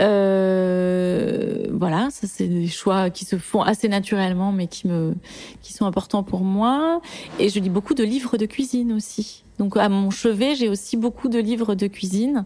Euh, 0.01 1.67
voilà, 1.71 2.09
ça 2.11 2.27
c'est 2.27 2.47
des 2.47 2.67
choix 2.67 3.09
qui 3.09 3.23
se 3.23 3.37
font 3.37 3.61
assez 3.61 3.87
naturellement, 3.87 4.51
mais 4.51 4.67
qui 4.67 4.87
me, 4.89 5.15
qui 5.61 5.71
sont 5.71 5.85
importants 5.85 6.23
pour 6.23 6.41
moi. 6.41 7.01
Et 7.39 7.47
je 7.47 7.59
lis 7.59 7.69
beaucoup 7.69 7.93
de 7.93 8.03
livres 8.03 8.35
de 8.35 8.45
cuisine 8.45 8.91
aussi. 8.91 9.45
Donc 9.57 9.77
à 9.77 9.87
mon 9.87 10.09
chevet, 10.09 10.55
j'ai 10.55 10.67
aussi 10.67 10.97
beaucoup 10.97 11.29
de 11.29 11.39
livres 11.39 11.75
de 11.75 11.87
cuisine. 11.87 12.45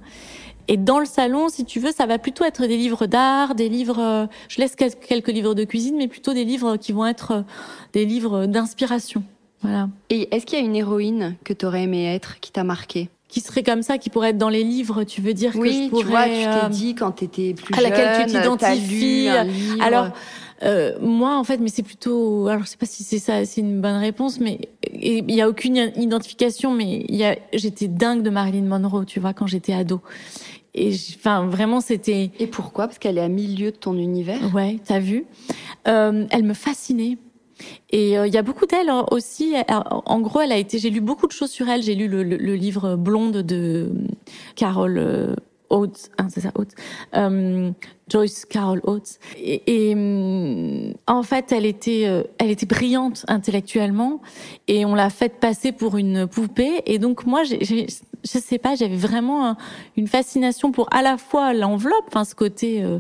Et 0.68 0.78
dans 0.78 1.00
le 1.00 1.08
salon, 1.08 1.50
si 1.50 1.66
tu 1.66 1.80
veux, 1.80 1.92
ça 1.92 2.06
va 2.06 2.20
plutôt 2.20 2.44
être 2.44 2.68
des 2.68 2.78
livres 2.78 3.08
d'art, 3.08 3.56
des 3.56 3.68
livres. 3.68 4.00
Euh, 4.00 4.28
je 4.48 4.62
laisse 4.62 4.76
quelques 4.76 5.30
livres 5.30 5.56
de 5.56 5.64
cuisine, 5.64 5.96
mais 5.98 6.08
plutôt 6.08 6.36
des 6.36 6.46
livres 6.46 6.78
qui 6.78 6.92
vont 6.92 7.08
être 7.08 7.32
euh, 7.32 7.42
des 7.94 8.06
livres 8.06 8.46
d'inspiration. 8.46 9.24
Voilà. 9.64 9.90
Et 10.12 10.34
est-ce 10.36 10.46
qu'il 10.46 10.60
y 10.60 10.62
a 10.62 10.66
une 10.66 10.76
héroïne 10.76 11.36
que 11.44 11.54
tu 11.54 11.66
aurais 11.66 11.84
aimé 11.84 12.06
être, 12.06 12.40
qui 12.40 12.52
t'a 12.52 12.64
marqué? 12.64 13.10
Qui 13.30 13.40
serait 13.40 13.64
comme 13.64 13.84
ça, 13.84 13.98
qui 13.98 14.10
pourrait 14.10 14.32
être 14.32 14.38
dans 14.38 14.50
les 14.50 14.64
livres, 14.64 15.04
tu 15.06 15.22
veux 15.22 15.34
dire 15.34 15.54
oui, 15.56 15.70
que 15.70 15.84
je 15.84 15.90
pourrais... 15.90 16.04
tu 16.04 16.10
vois, 16.10 16.24
tu 16.24 16.30
t'es 16.30 16.66
euh, 16.66 16.70
dit 16.70 16.96
quand 16.96 17.12
tu 17.14 17.24
étais 17.26 17.54
plus 17.54 17.74
à 17.78 17.82
laquelle 17.82 18.26
tu 18.26 18.34
t'identifies. 18.34 19.30
Alors 19.80 20.10
euh, 20.64 20.98
moi 21.00 21.38
en 21.38 21.44
fait, 21.46 21.58
mais 21.60 21.70
c'est 21.70 21.84
plutôt, 21.84 22.48
alors 22.48 22.64
je 22.64 22.70
sais 22.70 22.78
pas 22.78 22.86
si 22.86 23.04
c'est 23.04 23.20
ça, 23.20 23.46
c'est 23.46 23.62
une 23.62 23.80
bonne 23.80 23.96
réponse, 23.96 24.40
mais 24.42 24.60
il 24.94 25.32
y 25.32 25.42
a 25.42 25.48
aucune 25.48 25.78
identification, 25.96 26.74
mais 26.74 27.06
il 27.08 27.16
y 27.16 27.24
a, 27.24 27.38
j'étais 27.54 27.88
dingue 27.88 28.24
de 28.24 28.30
Marilyn 28.30 28.66
Monroe, 28.66 29.06
tu 29.06 29.20
vois, 29.20 29.34
quand 29.34 29.48
j'étais 29.48 29.74
ado. 29.74 30.02
Et 30.76 30.92
enfin 31.16 31.48
vraiment 31.48 31.82
c'était. 31.82 32.32
Et 32.40 32.48
pourquoi? 32.48 32.88
Parce 32.88 33.00
qu'elle 33.00 33.18
est 33.18 33.22
à 33.22 33.28
milieu 33.28 33.72
de 33.72 33.76
ton 33.76 33.98
univers? 33.98 34.54
Ouais, 34.54 34.78
t'as 34.84 35.00
vu? 35.00 35.26
Euh, 35.88 36.26
elle 36.30 36.44
me 36.44 36.54
fascinait 36.54 37.18
et 37.90 38.18
euh, 38.18 38.28
il 38.28 38.34
y 38.34 38.38
a 38.38 38.42
beaucoup 38.42 38.66
d'elle 38.66 38.90
hein, 38.90 39.06
aussi. 39.12 39.56
En 40.06 40.20
gros, 40.22 40.42
elle 40.42 40.52
a 40.52 40.58
été. 40.58 40.80
J'ai 40.80 40.90
lu 40.90 41.02
beaucoup 41.02 41.28
de 41.28 41.32
choses 41.32 41.52
sur 41.52 41.68
elle. 41.70 41.82
J'ai 41.82 41.96
lu 41.96 42.08
le, 42.08 42.24
livre 42.56 42.96
Blonde 42.96 43.38
de 43.38 43.92
euh, 44.62 45.36
Oates. 45.70 46.12
C'est 46.30 46.42
ça, 46.42 46.52
Oates. 46.56 46.76
Euh, 47.16 47.72
Joyce 48.10 48.46
Carol 48.46 48.82
Oates. 48.84 49.20
Et, 49.38 49.94
en 51.08 51.24
fait, 51.24 51.52
elle 51.52 51.66
était, 51.66 52.06
euh, 52.08 52.24
elle 52.38 52.50
était 52.50 52.66
brillante 52.66 53.26
intellectuellement, 53.28 54.22
et 54.68 54.86
on 54.86 54.96
l'a 54.96 55.10
faite 55.10 55.40
passer 55.40 55.72
pour 55.72 55.98
une 55.98 56.28
poupée. 56.28 56.82
Et 56.86 57.00
donc 57.00 57.26
moi, 57.26 57.44
j'ai, 57.44 57.88
je 58.24 58.40
sais 58.40 58.58
pas, 58.58 58.76
j'avais 58.76 58.96
vraiment 58.96 59.56
une 59.98 60.08
fascination 60.08 60.72
pour 60.72 60.94
à 60.94 61.02
la 61.02 61.18
fois 61.18 61.54
l'enveloppe, 61.54 62.06
enfin 62.08 62.26
ce 62.26 62.36
côté 62.36 62.84
euh, 62.84 63.00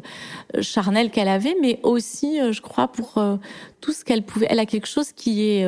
charnel 0.61 1.11
qu'elle 1.11 1.27
avait, 1.27 1.55
mais 1.61 1.79
aussi, 1.83 2.39
euh, 2.39 2.51
je 2.51 2.61
crois, 2.61 2.87
pour 2.87 3.17
euh, 3.17 3.37
tout 3.81 3.91
ce 3.91 4.05
qu'elle 4.05 4.23
pouvait. 4.23 4.47
Elle 4.49 4.59
a 4.59 4.65
quelque 4.65 4.87
chose 4.87 5.11
qui 5.11 5.49
est 5.49 5.67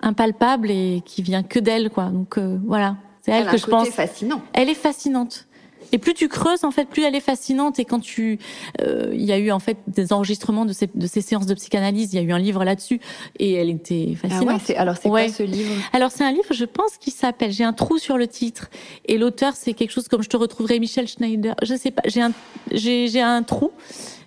impalpable 0.00 0.70
et 0.70 1.02
qui 1.04 1.22
vient 1.22 1.42
que 1.42 1.58
d'elle, 1.58 1.90
quoi. 1.90 2.06
Donc 2.06 2.38
voilà, 2.66 2.96
c'est 3.22 3.32
elle, 3.32 3.46
que 3.46 3.56
je 3.56 3.66
pense. 3.66 3.88
fascinant. 3.88 4.42
Elle 4.52 4.68
est 4.68 4.74
fascinante. 4.74 5.47
Et 5.92 5.98
plus 5.98 6.14
tu 6.14 6.28
creuses, 6.28 6.64
en 6.64 6.70
fait, 6.70 6.86
plus 6.86 7.02
elle 7.02 7.14
est 7.14 7.20
fascinante. 7.20 7.78
Et 7.78 7.84
quand 7.84 8.00
tu, 8.00 8.38
euh, 8.80 9.10
il 9.12 9.24
y 9.24 9.32
a 9.32 9.38
eu 9.38 9.50
en 9.50 9.58
fait 9.58 9.78
des 9.86 10.12
enregistrements 10.12 10.64
de 10.64 10.72
ces, 10.72 10.88
de 10.94 11.06
ces 11.06 11.20
séances 11.20 11.46
de 11.46 11.54
psychanalyse. 11.54 12.12
Il 12.12 12.16
y 12.16 12.18
a 12.18 12.22
eu 12.22 12.32
un 12.32 12.38
livre 12.38 12.64
là-dessus, 12.64 13.00
et 13.38 13.54
elle 13.54 13.70
était 13.70 14.14
fascinante. 14.14 14.48
Ah 14.50 14.68
ouais, 14.68 14.76
alors 14.76 14.96
c'est 14.96 15.08
quoi 15.08 15.28
ce 15.28 15.42
livre? 15.42 15.72
Alors 15.92 16.10
c'est 16.10 16.24
un 16.24 16.32
livre, 16.32 16.52
je 16.52 16.64
pense, 16.64 16.96
qui 16.98 17.10
s'appelle. 17.10 17.52
J'ai 17.52 17.64
un 17.64 17.72
trou 17.72 17.98
sur 17.98 18.18
le 18.18 18.26
titre, 18.26 18.68
et 19.06 19.18
l'auteur 19.18 19.54
c'est 19.54 19.72
quelque 19.72 19.90
chose 19.90 20.08
comme 20.08 20.22
je 20.22 20.28
te 20.28 20.36
retrouverai 20.36 20.78
Michel 20.78 21.08
Schneider. 21.08 21.54
Je 21.62 21.74
sais 21.74 21.90
pas. 21.90 22.02
J'ai 22.06 22.20
un, 22.20 22.32
j'ai, 22.70 23.08
j'ai 23.08 23.22
un 23.22 23.42
trou, 23.42 23.70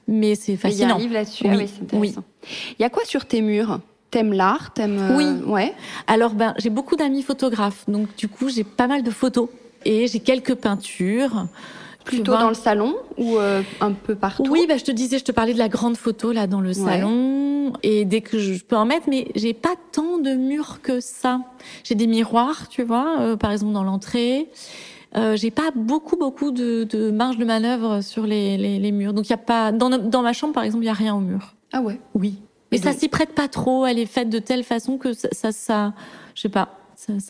mais 0.08 0.36
c'est 0.36 0.58
fascinant. 0.58 0.86
Il 0.86 0.89
y 0.89 0.91
a 0.91 0.95
un 0.95 1.00
livre 1.00 1.13
là-dessus. 1.13 1.43
Oui, 1.47 1.63
ah 1.63 1.67
c'est 1.67 1.84
intéressant. 1.84 2.24
Il 2.80 2.82
y 2.82 2.86
a 2.86 2.89
quoi 2.89 3.06
sur 3.06 3.26
tes 3.26 3.41
murs? 3.41 3.80
T'aimes 4.10 4.34
l'art? 4.34 4.74
T'aimes 4.74 4.97
euh, 5.00 5.15
Oui. 5.15 5.26
Ouais. 5.45 5.74
Alors 6.08 6.34
ben, 6.34 6.54
j'ai 6.58 6.69
beaucoup 6.69 6.95
d'amis 6.95 7.21
photographes, 7.21 7.86
donc 7.88 8.13
du 8.17 8.28
coup 8.28 8.50
j'ai 8.50 8.63
pas 8.63 8.88
mal 8.88 9.04
de 9.04 9.12
photos 9.12 9.47
et 9.85 10.07
j'ai 10.07 10.19
quelques 10.19 10.55
peintures. 10.55 11.47
Plutôt 12.03 12.31
dans 12.31 12.49
le 12.49 12.55
salon 12.55 12.95
ou 13.17 13.37
euh, 13.37 13.61
un 13.79 13.91
peu 13.91 14.15
partout? 14.15 14.43
Oui, 14.49 14.65
bah, 14.67 14.77
je 14.77 14.83
te 14.83 14.91
disais, 14.91 15.19
je 15.19 15.23
te 15.23 15.31
parlais 15.31 15.53
de 15.53 15.59
la 15.59 15.69
grande 15.69 15.95
photo 15.95 16.31
là 16.31 16.47
dans 16.47 16.59
le 16.59 16.73
salon 16.73 17.73
et 17.83 18.05
dès 18.05 18.21
que 18.21 18.39
je 18.39 18.63
peux 18.63 18.75
en 18.75 18.85
mettre, 18.85 19.07
mais 19.07 19.27
j'ai 19.35 19.53
pas 19.53 19.75
tant 19.91 20.17
de 20.17 20.33
murs 20.33 20.81
que 20.81 20.99
ça. 20.99 21.41
J'ai 21.83 21.93
des 21.93 22.07
miroirs, 22.07 22.69
tu 22.69 22.81
vois, 22.81 23.19
euh, 23.19 23.35
par 23.35 23.51
exemple 23.51 23.73
dans 23.73 23.83
l'entrée. 23.83 24.49
Euh, 25.15 25.35
j'ai 25.35 25.51
pas 25.51 25.69
beaucoup 25.75 26.15
beaucoup 26.15 26.51
de, 26.51 26.85
de, 26.85 27.11
marge 27.11 27.37
de 27.37 27.45
manœuvre 27.45 28.01
sur 28.01 28.25
les, 28.25 28.57
les, 28.57 28.79
les 28.79 28.91
murs. 28.91 29.13
Donc 29.13 29.27
il 29.27 29.31
y 29.31 29.33
a 29.33 29.37
pas 29.37 29.71
dans, 29.71 29.89
dans 29.89 30.23
ma 30.23 30.33
chambre 30.33 30.53
par 30.53 30.63
exemple, 30.63 30.83
il 30.83 30.87
y 30.87 30.89
a 30.89 30.93
rien 30.93 31.13
au 31.13 31.19
mur. 31.19 31.53
Ah 31.71 31.81
ouais? 31.81 31.99
Oui. 32.15 32.39
Mais 32.71 32.79
ça 32.79 32.93
s'y 32.93 33.09
prête 33.09 33.35
pas 33.35 33.47
trop. 33.47 33.85
Elle 33.85 33.99
est 33.99 34.05
faite 34.05 34.29
de 34.29 34.39
telle 34.39 34.63
façon 34.63 34.97
que 34.97 35.13
ça, 35.13 35.27
ça, 35.33 35.51
ça 35.51 35.93
je 36.33 36.41
sais 36.41 36.49
pas. 36.49 36.80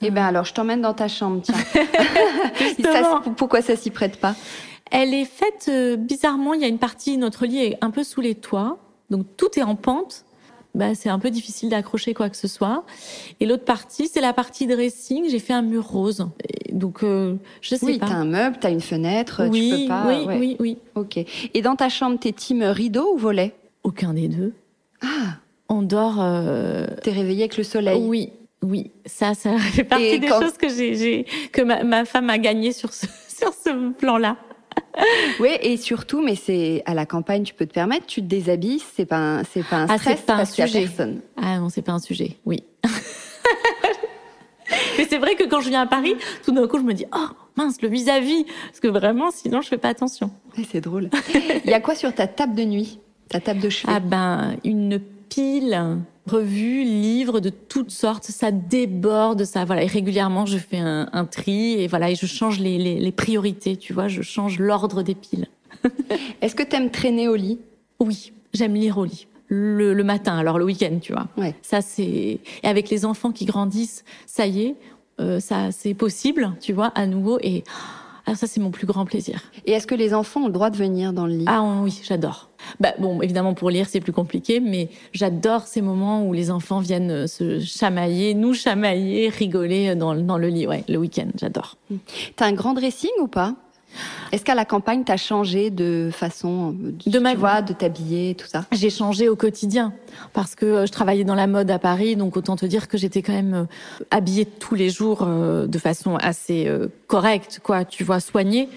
Eh 0.02 0.12
ben 0.12 0.26
alors, 0.26 0.46
je 0.46 0.54
t'emmène 0.54 0.82
dans 0.82 0.94
ta 0.94 1.08
chambre, 1.08 1.42
tiens. 1.42 1.56
pourquoi 3.38 3.62
ça 3.62 3.76
s'y 3.76 3.90
prête 3.90 4.18
pas 4.18 4.36
Elle 4.92 5.14
est 5.14 5.26
faite 5.26 5.68
euh, 5.70 5.96
bizarrement. 5.96 6.54
Il 6.54 6.62
y 6.62 6.66
a 6.66 6.68
une 6.68 6.80
partie, 6.80 7.18
notre 7.18 7.46
lit 7.46 7.60
est 7.60 7.78
un 7.82 7.92
peu 7.92 8.04
sous 8.04 8.22
les 8.22 8.36
toits, 8.36 8.78
donc 9.10 9.26
tout 9.38 9.58
est 9.58 9.64
en 9.64 9.76
pente. 9.76 10.26
Bah, 10.74 10.96
c'est 10.96 11.10
un 11.10 11.20
peu 11.20 11.30
difficile 11.30 11.70
d'accrocher 11.70 12.14
quoi 12.14 12.30
que 12.30 12.38
ce 12.38 12.48
soit. 12.48 12.86
Et 13.42 13.46
l'autre 13.46 13.66
partie, 13.66 14.08
c'est 14.08 14.22
la 14.22 14.32
partie 14.32 14.68
dressing. 14.68 15.30
J'ai 15.30 15.40
fait 15.40 15.52
un 15.52 15.62
mur 15.62 15.86
rose. 15.86 16.26
donc, 16.72 17.04
euh, 17.04 17.36
je 17.60 17.76
sais 17.76 17.86
oui, 17.86 18.00
pas. 18.00 18.06
Oui, 18.06 18.12
t'as 18.12 18.18
un 18.18 18.26
meuble, 18.26 18.58
t'as 18.60 18.72
une 18.72 18.80
fenêtre, 18.80 19.44
oui, 19.50 19.70
tu 19.70 19.82
peux 19.82 19.88
pas. 19.90 20.08
Oui, 20.08 20.26
oui, 20.28 20.56
oui. 20.60 20.78
Ok. 20.96 21.18
Et 21.54 21.62
dans 21.62 21.76
ta 21.76 21.90
chambre, 21.90 22.18
t'es 22.20 22.32
team 22.32 22.64
rideau 22.64 23.14
ou 23.14 23.18
volet? 23.18 23.54
Aucun 23.84 24.14
des 24.14 24.30
deux. 24.30 24.54
Ah. 25.02 25.36
On 25.68 25.82
dort. 25.82 26.18
Euh... 26.20 26.88
T'es 27.04 27.12
réveillé 27.12 27.44
avec 27.44 27.58
le 27.58 27.64
soleil. 27.64 28.02
Oui, 28.02 28.32
oui, 28.64 28.92
ça, 29.06 29.34
ça 29.34 29.58
fait 29.58 29.84
partie 29.84 30.20
des 30.20 30.28
choses 30.28 30.58
que 30.58 30.70
j'ai, 30.70 31.26
que 31.52 31.62
ma, 31.62 31.84
ma, 31.84 32.06
femme 32.06 32.30
a 32.30 32.38
gagné 32.38 32.72
sur 32.72 32.94
ce, 32.94 33.06
sur 33.28 33.54
ce 33.54 33.92
plan-là. 33.94 34.38
oui, 35.40 35.50
et 35.62 35.78
surtout, 35.78 36.22
mais 36.22 36.36
c'est 36.36 36.84
à 36.86 36.94
la 36.94 37.06
campagne, 37.06 37.44
tu 37.44 37.54
peux 37.54 37.66
te 37.66 37.74
permettre, 37.74 38.06
tu 38.06 38.22
te 38.22 38.28
déshabilles, 38.28 38.82
c'est 38.96 39.06
pas 39.06 39.18
un, 39.18 39.44
c'est 39.44 39.66
pas 39.66 39.78
un 39.78 39.88
ah, 39.90 39.98
stress 39.98 40.22
pas 40.22 40.34
un 40.34 40.38
parce 40.38 40.54
sujet. 40.54 40.82
personne. 40.82 41.22
Ah 41.38 41.60
non, 41.60 41.70
c'est 41.70 41.82
pas 41.82 41.92
un 41.92 42.00
sujet, 42.00 42.38
oui. 42.46 42.64
mais 44.98 45.06
c'est 45.10 45.18
vrai 45.18 45.36
que 45.36 45.44
quand 45.44 45.60
je 45.60 45.70
viens 45.70 45.82
à 45.82 45.88
Paris, 45.88 46.16
tout 46.44 46.52
d'un 46.52 46.68
coup, 46.68 46.78
je 46.78 46.84
me 46.84 46.94
dis, 46.94 47.06
oh 47.14 47.28
mince, 47.58 47.82
le 47.82 47.90
vis-à-vis, 47.90 48.46
parce 48.68 48.80
que 48.80 48.88
vraiment, 48.88 49.32
sinon, 49.32 49.62
je 49.62 49.68
fais 49.68 49.78
pas 49.78 49.90
attention. 49.90 50.32
c'est 50.72 50.82
drôle. 50.82 51.10
Il 51.66 51.70
y 51.70 51.74
a 51.74 51.82
quoi 51.82 51.96
sur 51.96 52.14
ta 52.14 52.28
table 52.28 52.56
de 52.56 52.64
nuit, 52.64 53.00
ta 53.28 53.40
table 53.40 53.60
de 53.60 53.70
chevet? 53.70 53.92
Ah 53.94 54.00
ben, 54.00 54.56
une 54.64 55.00
pile 55.00 56.04
revues, 56.28 56.84
livres 56.84 57.40
de 57.40 57.50
toutes 57.50 57.92
sortes, 57.92 58.26
ça 58.26 58.52
déborde, 58.52 59.44
ça 59.44 59.66
voilà. 59.66 59.84
Et 59.84 59.88
régulièrement, 59.88 60.46
je 60.46 60.58
fais 60.58 60.78
un, 60.78 61.10
un 61.14 61.26
tri 61.26 61.74
et 61.74 61.88
voilà, 61.88 62.12
et 62.12 62.16
je 62.16 62.26
change 62.26 62.60
les, 62.60 62.78
les, 62.78 63.00
les 63.00 63.12
priorités, 63.12 63.78
tu 63.78 63.94
vois, 63.94 64.08
je 64.08 64.22
change 64.22 64.60
l'ordre 64.60 65.04
des 65.04 65.16
piles. 65.16 65.48
Est-ce 66.42 66.56
que 66.56 66.64
tu 66.64 66.76
aimes 66.76 66.92
traîner 66.92 67.28
au 67.28 67.36
lit? 67.36 67.60
Oui, 68.00 68.34
j'aime 68.54 68.76
lire 68.76 68.98
au 68.98 69.06
lit. 69.06 69.28
Le, 69.48 69.94
le, 69.94 70.04
matin, 70.04 70.38
alors 70.38 70.58
le 70.58 70.64
week-end, 70.64 71.00
tu 71.02 71.12
vois. 71.12 71.28
Ouais. 71.36 71.54
Ça 71.62 71.82
c'est 71.82 72.04
et 72.04 72.40
avec 72.64 72.90
les 72.90 73.04
enfants 73.04 73.32
qui 73.32 73.44
grandissent, 73.44 74.06
ça 74.26 74.48
y 74.48 74.62
est, 74.62 74.76
euh, 75.20 75.42
ça 75.42 75.72
c'est 75.72 75.94
possible, 75.94 76.54
tu 76.62 76.72
vois, 76.72 76.88
à 76.96 77.06
nouveau 77.06 77.38
et 77.42 77.66
alors 78.32 78.40
ça, 78.40 78.48
c'est 78.48 78.62
mon 78.62 78.72
plus 78.72 78.88
grand 78.88 79.04
plaisir. 79.04 79.52
Et 79.66 79.74
est-ce 79.74 79.86
que 79.86 79.94
les 79.94 80.14
enfants 80.14 80.44
ont 80.44 80.48
le 80.48 80.54
droit 80.54 80.70
de 80.70 80.78
venir 80.78 81.12
dans 81.12 81.26
le 81.26 81.34
lit? 81.34 81.46
Ah 81.50 81.82
oui, 81.84 82.00
j'adore. 82.02 82.50
Bah, 82.80 82.94
bon, 82.98 83.22
évidemment, 83.22 83.54
pour 83.54 83.70
lire, 83.70 83.88
c'est 83.90 84.00
plus 84.00 84.14
compliqué, 84.14 84.62
mais 84.62 84.88
j'adore 85.12 85.64
ces 85.68 85.82
moments 85.82 86.26
où 86.26 86.32
les 86.32 86.50
enfants 86.50 86.80
viennent 86.80 87.12
euh, 87.12 87.28
se 87.28 87.60
chamailler, 87.60 88.34
nous 88.34 88.54
chamailler, 88.54 89.28
rigoler 89.28 89.96
dans, 89.96 90.16
dans 90.16 90.38
le 90.38 90.48
lit, 90.48 90.66
ouais, 90.66 90.86
le 90.88 90.96
week-end, 90.96 91.28
j'adore. 91.38 91.76
T'as 92.38 92.46
un 92.46 92.54
grand 92.54 92.74
dressing 92.74 93.12
ou 93.20 93.28
pas? 93.28 93.54
Est-ce 94.32 94.44
qu'à 94.44 94.56
la 94.56 94.66
campagne, 94.66 95.04
tu 95.04 95.12
as 95.12 95.18
changé 95.18 95.70
de 95.70 96.10
façon 96.12 96.72
de 96.72 96.92
tu 96.98 97.36
vois, 97.36 97.62
de 97.62 97.74
t'habiller, 97.74 98.36
tout 98.36 98.48
ça? 98.48 98.66
J'ai 98.72 98.90
changé 98.90 99.30
au 99.30 99.36
quotidien 99.36 99.94
parce 100.34 100.56
que 100.56 100.66
euh, 100.66 100.86
je 100.86 100.92
travaillais 100.92 101.24
dans 101.24 101.36
la 101.36 101.48
mode 101.48 101.70
à 101.70 101.80
Paris, 101.80 102.16
donc 102.16 102.38
autant 102.38 102.56
te 102.56 102.66
dire 102.66 102.88
que 102.88 102.98
j'étais 102.98 103.22
quand 103.22 103.34
même 103.34 103.54
euh, 103.54 103.64
habillée 104.10 104.46
tous 104.46 104.76
les 104.76 104.90
jours 104.90 105.24
euh, 105.24 105.68
de 105.68 105.80
façon 105.80 106.16
assez 106.16 106.72
correcte, 107.08 107.60
quoi, 107.64 107.86
tu 107.86 108.04
vois, 108.04 108.20
soignée. 108.20 108.70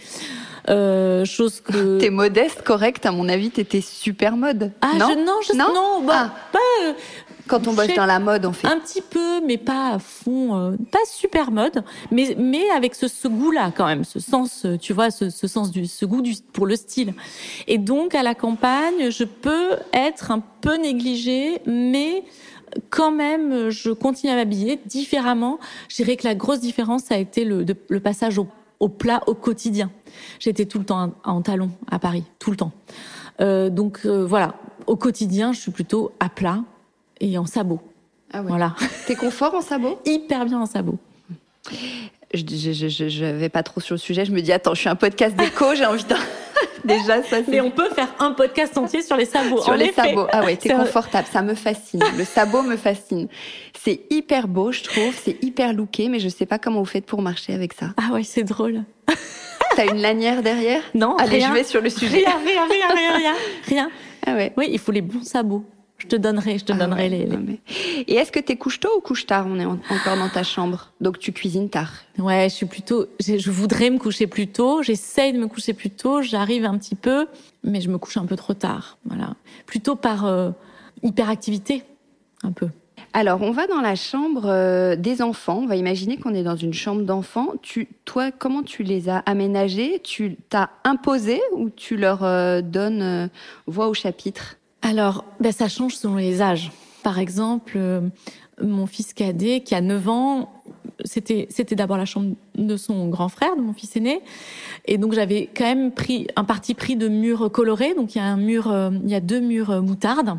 Euh, 0.71 1.25
chose 1.25 1.61
que 1.61 1.99
t'es 2.01 2.11
modeste, 2.11 2.63
correcte. 2.63 3.05
À 3.07 3.13
mon 3.13 3.29
avis, 3.29 3.51
t'étais 3.51 3.81
super 3.81 4.37
mode. 4.37 4.73
Ah 4.81 4.93
non, 4.99 5.09
je, 5.11 5.19
non, 5.19 5.39
je, 5.47 5.53
non, 5.57 5.75
non 5.75 6.07
bah, 6.07 6.31
ah. 6.31 6.35
pas. 6.53 6.59
Euh, 7.45 7.49
Quand 7.49 7.67
on 7.69 7.75
bosse 7.75 7.95
dans 7.95 8.07
la 8.07 8.19
mode, 8.19 8.47
on 8.47 8.53
fait 8.53 8.67
un 8.67 8.79
petit 8.79 9.03
peu, 9.03 9.41
mais 9.47 9.59
pas 9.59 9.95
à 9.95 9.99
fond, 9.99 10.57
euh, 10.57 10.77
pas 10.91 10.99
super 11.07 11.51
mode, 11.51 11.85
mais 12.11 12.35
mais 12.39 12.69
avec 12.71 12.95
ce, 12.95 13.09
ce 13.09 13.29
goût-là 13.29 13.73
quand 13.77 13.87
même, 13.87 14.05
ce 14.05 14.21
sens, 14.21 14.67
tu 14.81 14.93
vois, 14.93 15.11
ce, 15.11 15.31
ce 15.31 15.47
sens 15.47 15.71
du, 15.71 15.87
ce 15.87 16.05
goût 16.07 16.23
du 16.23 16.35
pour 16.53 16.67
le 16.67 16.77
style. 16.77 17.15
Et 17.67 17.79
donc 17.79 18.15
à 18.15 18.23
la 18.23 18.35
campagne, 18.35 19.11
je 19.11 19.25
peux 19.25 19.71
être 19.93 20.31
un 20.31 20.43
peu 20.61 20.77
négligée, 20.77 21.61
mais 21.67 22.25
quand 22.91 23.11
même, 23.13 23.71
je 23.71 23.91
continue 23.91 24.33
à 24.33 24.37
m'habiller 24.37 24.81
différemment. 24.87 25.59
Je 25.89 25.97
dirais 25.97 26.17
que 26.17 26.27
la 26.27 26.35
grosse 26.35 26.61
différence, 26.61 27.05
ça 27.05 27.15
a 27.15 27.19
été 27.19 27.45
le, 27.45 27.65
le 27.89 28.01
passage 28.01 28.39
au 28.39 28.47
au 28.81 28.89
plat 28.89 29.23
au 29.29 29.35
quotidien. 29.35 29.91
J'étais 30.41 30.67
tout 30.67 30.79
le 30.81 30.85
temps 30.85 31.15
en 31.25 31.43
talons 31.43 31.71
à 31.91 31.99
Paris, 32.01 32.25
tout 32.41 32.51
le 32.51 32.57
temps. 32.57 32.73
Euh, 33.41 33.71
donc 33.71 34.01
euh, 34.05 34.27
voilà, 34.27 34.57
au 34.89 34.97
quotidien, 34.97 35.53
je 35.53 35.61
suis 35.61 35.71
plutôt 35.71 36.11
à 36.19 36.29
plat 36.29 36.65
et 37.21 37.39
en 37.39 37.47
sabot. 37.47 37.81
Ah 38.33 38.41
ouais. 38.43 38.49
Voilà. 38.49 38.75
T'es 39.07 39.15
confort 39.15 39.55
en 39.55 39.61
sabot? 39.61 40.01
Hyper 40.07 40.45
bien 40.47 40.61
en 40.61 40.67
sabot. 40.67 40.99
je, 42.33 42.41
je, 42.47 42.73
je, 42.73 42.89
je, 42.89 43.09
je 43.09 43.25
vais 43.25 43.49
pas 43.49 43.63
trop 43.63 43.81
sur 43.81 43.95
le 43.95 43.99
sujet. 43.99 44.25
Je 44.25 44.33
me 44.33 44.41
dis, 44.43 44.53
attends, 44.53 44.75
je 44.75 44.81
suis 44.81 44.89
un 44.89 44.97
podcast 44.97 45.37
d'éco, 45.37 45.75
j'ai 45.75 45.87
envie 45.87 46.05
de... 46.05 46.15
Déjà, 46.85 47.23
ça, 47.23 47.39
c'est... 47.39 47.49
Mais 47.49 47.61
on 47.63 47.71
peut 47.71 47.89
faire 47.91 48.09
un 48.19 48.33
podcast 48.33 48.77
entier 48.77 49.01
sur 49.01 49.17
les 49.17 49.25
sabots. 49.25 49.63
Sur 49.63 49.73
en 49.73 49.77
les 49.77 49.87
effet. 49.87 50.03
sabots. 50.09 50.27
Ah 50.33 50.45
ouais, 50.45 50.57
t'es 50.57 50.69
confortable. 50.75 51.27
Ça 51.33 51.41
me 51.41 51.55
fascine. 51.55 52.03
Le 52.19 52.25
sabot 52.25 52.63
me 52.63 52.77
fascine. 52.77 53.29
C'est 53.83 54.01
hyper 54.11 54.49
beau, 54.49 54.71
je 54.71 54.83
trouve. 54.83 55.15
C'est 55.23 55.43
hyper 55.43 55.73
looké, 55.73 56.09
mais 56.09 56.19
je 56.19 56.29
sais 56.29 56.45
pas 56.47 56.59
comment 56.59 56.81
vous 56.81 56.85
faites 56.85 57.07
pour 57.07 57.23
marcher 57.23 57.55
avec 57.55 57.73
ça. 57.73 57.87
Ah 57.97 58.13
ouais, 58.13 58.23
c'est 58.23 58.45
drôle. 58.45 58.83
T'as 59.77 59.87
une 59.87 60.01
lanière 60.03 60.43
derrière? 60.43 60.83
Non, 60.95 61.17
Allez, 61.17 61.39
rien. 61.39 61.49
je 61.49 61.53
vais 61.55 61.65
sur 61.65 61.81
le 61.81 61.89
sujet. 61.91 62.19
Rien, 62.19 62.37
rien, 62.45 62.67
rien, 62.69 62.89
rien, 62.95 63.17
rien, 63.17 63.35
rien. 63.67 63.91
Ah 64.27 64.35
ouais. 64.35 64.53
Oui, 64.57 64.69
il 64.71 64.79
faut 64.79 64.93
les 64.93 65.01
bons 65.03 65.23
sabots. 65.25 65.65
Je 66.05 66.09
te 66.09 66.17
donnerai, 66.17 66.59
je 66.59 66.65
te 66.65 66.73
Ah 66.73 66.77
donnerai 66.77 67.05
ouais, 67.05 67.09
les, 67.09 67.27
mais- 67.27 67.59
Et 68.07 68.15
est-ce 68.15 68.31
que 68.31 68.39
t'es 68.39 68.57
couche 68.57 68.79
tôt 68.79 68.91
ou 68.97 69.01
couche 69.01 69.25
tard? 69.27 69.47
On 69.49 69.59
est 69.59 69.65
en- 69.65 69.79
encore 69.89 70.17
dans 70.19 70.29
ta 70.29 70.43
chambre, 70.43 70.93
donc 71.01 71.19
tu 71.19 71.33
cuisines 71.33 71.71
tard. 71.71 71.93
Ouais, 72.19 72.49
je 72.51 72.55
suis 72.55 72.67
plutôt. 72.67 73.07
Je 73.21 73.51
voudrais 73.51 73.89
me 73.91 73.99
coucher 73.99 74.27
plus 74.27 74.47
tôt. 74.49 74.83
J'essaye 74.83 75.33
de 75.33 75.39
me 75.39 75.47
coucher 75.49 75.73
plus 75.73 75.91
tôt. 75.91 76.21
J'arrive 76.23 76.67
un 76.67 76.77
petit 76.77 76.95
peu, 76.95 77.27
mais 77.63 77.81
je 77.81 77.89
me 77.89 77.97
couche 77.99 78.19
un 78.19 78.27
peu 78.27 78.37
trop 78.37 78.53
tard. 78.55 78.99
Voilà. 79.07 79.35
Plutôt 79.67 79.97
par 79.97 80.27
euh, 80.27 80.51
hyperactivité, 81.03 81.83
un 82.43 82.53
peu. 82.53 82.69
Alors, 83.15 83.43
on 83.43 83.53
va 83.53 83.67
dans 83.69 83.81
la 83.81 83.95
chambre 83.95 84.43
euh, 84.47 84.97
des 84.97 85.23
enfants. 85.23 85.61
On 85.63 85.67
va 85.67 85.77
imaginer 85.77 86.17
qu'on 86.19 86.35
est 86.35 86.43
dans 86.43 86.57
une 86.57 86.75
chambre 86.75 87.03
d'enfants. 87.03 87.49
Tu, 87.63 87.89
toi, 88.05 88.31
comment 88.33 88.63
tu 88.63 88.83
les 88.83 89.09
as 89.09 89.19
aménagés? 89.19 90.01
Tu 90.03 90.37
t'as 90.49 90.69
imposé 90.85 91.41
ou 91.55 91.71
tu 91.71 91.97
leur 91.97 92.25
euh, 92.25 92.61
donnes 92.61 93.31
voix 93.67 93.89
au 93.89 93.95
chapitre? 93.95 94.57
Alors, 94.85 95.25
ben, 95.41 95.51
ça 95.51 95.67
change 95.67 95.97
selon 95.97 96.17
les 96.17 96.43
âges. 96.43 96.71
Par 97.03 97.19
exemple, 97.19 97.73
euh, 97.77 98.03
mon 98.63 98.87
fils 98.87 99.15
cadet, 99.15 99.61
qui 99.61 99.75
a 99.75 99.81
9 99.81 100.09
ans, 100.11 100.53
c'était 101.05 101.47
c'était 101.49 101.75
d'abord 101.75 101.97
la 101.97 102.05
chambre 102.05 102.35
de 102.55 102.77
son 102.77 103.09
grand 103.09 103.31
frère, 103.31 103.57
de 103.57 103.63
mon 103.63 103.73
fils 103.73 103.97
aîné, 103.97 104.21
et 104.85 104.99
donc 104.99 105.15
j'avais 105.15 105.49
quand 105.57 105.65
même 105.65 105.91
pris 105.91 106.27
un 106.37 106.45
parti 106.45 106.75
pris 106.75 106.97
de 106.97 107.09
murs 107.09 107.51
colorés. 107.51 107.95
Donc 107.95 108.15
il 108.15 108.19
y 108.19 108.21
a 108.21 108.27
un 108.27 108.37
mur, 108.37 108.71
euh, 108.71 108.91
il 109.03 109.11
y 109.11 109.15
a 109.15 109.21
deux 109.21 109.41
murs 109.41 109.71
euh, 109.71 109.81
moutarde. 109.81 110.37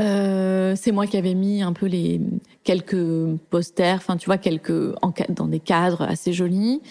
Euh, 0.00 0.74
c'est 0.76 0.92
moi 0.92 1.06
qui 1.06 1.16
avais 1.16 1.34
mis 1.34 1.62
un 1.62 1.72
peu 1.72 1.86
les 1.86 2.20
quelques 2.64 3.36
posters, 3.48 3.96
enfin 3.96 4.16
tu 4.16 4.26
vois 4.26 4.36
quelques 4.36 4.94
dans 5.30 5.46
des 5.46 5.60
cadres 5.60 6.02
assez 6.02 6.32
jolis. 6.32 6.82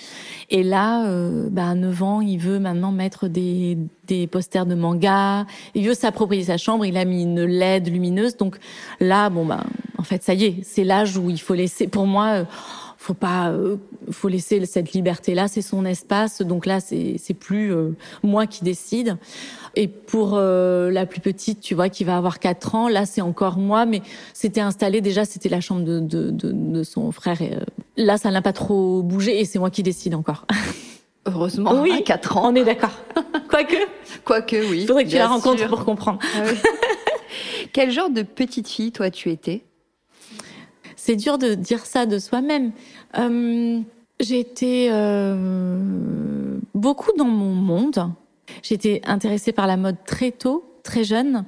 Et 0.49 0.63
là, 0.63 1.05
euh, 1.07 1.47
bah, 1.51 1.69
à 1.69 1.75
9 1.75 2.03
ans, 2.03 2.21
il 2.21 2.37
veut 2.37 2.59
maintenant 2.59 2.91
mettre 2.91 3.27
des 3.27 3.77
des 4.07 4.25
posters 4.27 4.65
de 4.65 4.75
manga. 4.75 5.45
Il 5.75 5.87
veut 5.87 5.93
s'approprier 5.93 6.43
sa 6.43 6.57
chambre. 6.57 6.85
Il 6.85 6.97
a 6.97 7.05
mis 7.05 7.23
une 7.23 7.43
LED 7.43 7.89
lumineuse. 7.89 8.37
Donc 8.37 8.57
là, 8.99 9.29
bon 9.29 9.45
bah 9.45 9.63
en 9.97 10.03
fait 10.03 10.23
ça 10.23 10.33
y 10.33 10.45
est, 10.45 10.57
c'est 10.63 10.83
l'âge 10.83 11.17
où 11.17 11.29
il 11.29 11.39
faut 11.39 11.53
laisser. 11.53 11.87
Pour 11.87 12.07
moi. 12.07 12.25
euh, 12.27 12.45
faut 13.05 13.13
pas 13.13 13.49
euh, 13.51 13.75
faut 14.09 14.27
laisser 14.29 14.65
cette 14.65 14.93
liberté 14.93 15.35
là 15.35 15.47
c'est 15.47 15.61
son 15.61 15.85
espace 15.85 16.41
donc 16.41 16.65
là 16.65 16.79
c'est 16.79 17.17
c'est 17.19 17.35
plus 17.35 17.71
euh, 17.71 17.91
moi 18.23 18.47
qui 18.47 18.63
décide 18.63 19.17
et 19.75 19.87
pour 19.87 20.31
euh, 20.33 20.89
la 20.89 21.05
plus 21.05 21.19
petite 21.21 21.59
tu 21.61 21.75
vois 21.75 21.89
qui 21.89 22.03
va 22.03 22.17
avoir 22.17 22.39
4 22.39 22.73
ans 22.73 22.87
là 22.87 23.05
c'est 23.05 23.21
encore 23.21 23.57
moi 23.59 23.85
mais 23.85 24.01
c'était 24.33 24.61
installé 24.61 25.01
déjà 25.01 25.23
c'était 25.23 25.49
la 25.49 25.61
chambre 25.61 25.83
de 25.83 25.99
de, 25.99 26.31
de, 26.31 26.51
de 26.51 26.83
son 26.83 27.11
frère 27.11 27.41
et, 27.43 27.53
euh, 27.53 27.59
là 27.95 28.17
ça 28.17 28.31
n'a 28.31 28.41
pas 28.41 28.53
trop 28.53 29.03
bougé 29.03 29.39
et 29.39 29.45
c'est 29.45 29.59
moi 29.59 29.69
qui 29.69 29.83
décide 29.83 30.15
encore 30.15 30.45
Heureusement, 31.27 31.81
Oui. 31.81 31.91
à 31.91 32.01
4 32.01 32.37
ans. 32.37 32.51
on 32.51 32.55
est 32.55 32.63
d'accord 32.63 32.97
quoique 33.49 33.75
Quoique, 34.23 34.55
oui. 34.69 34.81
il 34.81 34.87
faudrait 34.87 35.05
que 35.05 35.09
tu 35.09 35.15
la 35.17 35.27
rencontres 35.27 35.59
sûr. 35.59 35.69
pour 35.69 35.83
comprendre 35.85 36.19
Ah 36.35 36.41
oui. 36.45 36.57
Quel 37.73 37.91
genre 37.91 38.09
de 38.09 38.21
petite 38.21 38.67
fille, 38.67 38.91
toi, 38.91 39.09
tu 39.09 39.29
étais? 39.31 39.63
C'est 41.05 41.15
dur 41.15 41.37
de 41.37 41.53
dire 41.53 41.85
ça 41.85 42.07
de 42.07 42.17
soi-même. 42.17 42.71
Euh, 43.19 43.79
été 44.19 44.87
euh, 44.89 46.57
beaucoup 46.73 47.11
dans 47.15 47.25
mon 47.25 47.53
monde. 47.53 48.11
J'étais 48.63 49.01
intéressée 49.05 49.51
par 49.51 49.67
la 49.67 49.77
mode 49.77 49.97
très 50.07 50.31
tôt, 50.31 50.65
très 50.81 51.03
jeune. 51.03 51.45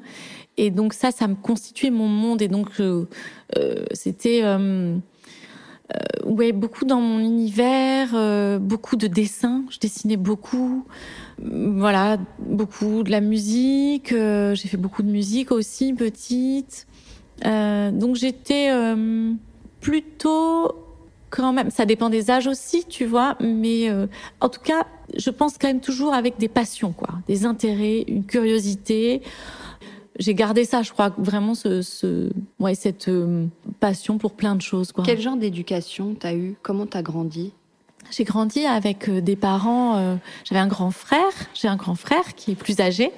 Et 0.57 0.69
donc 0.69 0.93
ça, 0.93 1.09
ça 1.09 1.27
me 1.27 1.33
constituait 1.33 1.89
mon 1.89 2.07
monde. 2.07 2.43
Et 2.43 2.47
donc, 2.49 2.67
euh, 2.79 3.07
euh, 3.57 3.83
c'était... 3.93 4.43
ouais, 6.23 6.51
beaucoup 6.51 6.85
dans 6.85 7.01
mon 7.01 7.17
univers, 7.17 8.59
beaucoup 8.59 8.95
de 8.95 9.07
dessins. 9.07 9.63
Je 9.71 9.79
dessinais 9.79 10.17
beaucoup. 10.17 10.85
Voilà, 11.39 12.19
beaucoup 12.37 13.01
de 13.01 13.09
la 13.09 13.21
musique. 13.21 14.09
j'ai 14.09 14.67
fait 14.67 14.77
beaucoup 14.77 15.01
de 15.01 15.09
musique 15.09 15.51
aussi, 15.51 15.95
petite. 15.95 16.85
Donc 17.43 18.15
j'étais 18.17 18.69
plutôt 19.87 20.73
quand 21.29 21.53
même, 21.53 21.69
ça 21.71 21.85
dépend 21.85 22.09
des 22.09 22.29
âges 22.29 22.47
aussi, 22.47 22.83
tu 22.85 23.05
vois, 23.05 23.37
mais 23.39 23.89
euh, 23.89 24.07
en 24.41 24.49
tout 24.49 24.59
cas, 24.61 24.85
je 25.17 25.29
pense 25.29 25.57
quand 25.57 25.67
même 25.69 25.79
toujours 25.79 26.13
avec 26.13 26.37
des 26.37 26.49
passions, 26.49 26.91
quoi, 26.91 27.09
des 27.27 27.45
intérêts, 27.45 28.03
une 28.07 28.25
curiosité. 28.25 29.21
J'ai 30.19 30.33
gardé 30.33 30.65
ça, 30.65 30.81
je 30.81 30.91
crois, 30.91 31.13
vraiment 31.17 31.55
ce, 31.55 31.81
ce 31.81 32.29
ouais, 32.59 32.75
cette 32.75 33.07
euh, 33.07 33.45
passion 33.79 34.17
pour 34.17 34.33
plein 34.33 34.55
de 34.55 34.61
choses, 34.61 34.91
quoi. 34.91 35.05
Quel 35.05 35.21
genre 35.21 35.37
d'éducation 35.37 36.15
t'as 36.19 36.33
eu? 36.33 36.55
Comment 36.63 36.85
t'as 36.85 37.01
grandi? 37.01 37.53
J'ai 38.11 38.25
grandi 38.25 38.65
avec 38.65 39.07
euh, 39.09 39.21
des 39.21 39.35
parents. 39.37 39.95
euh, 39.97 40.15
J'avais 40.43 40.61
un 40.61 40.67
grand 40.67 40.91
frère. 40.91 41.33
J'ai 41.53 41.67
un 41.69 41.75
grand 41.77 41.95
frère 41.95 42.35
qui 42.35 42.51
est 42.51 42.55
plus 42.55 42.79
âgé, 42.81 43.11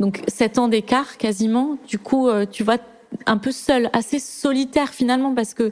donc 0.00 0.22
sept 0.26 0.58
ans 0.58 0.68
d'écart 0.68 1.16
quasiment. 1.16 1.78
Du 1.86 1.98
coup, 1.98 2.28
tu 2.50 2.64
vois, 2.64 2.78
un 3.26 3.38
peu 3.38 3.52
seul, 3.52 3.90
assez 3.92 4.18
solitaire 4.18 4.90
finalement, 4.90 5.34
parce 5.34 5.54
que 5.54 5.70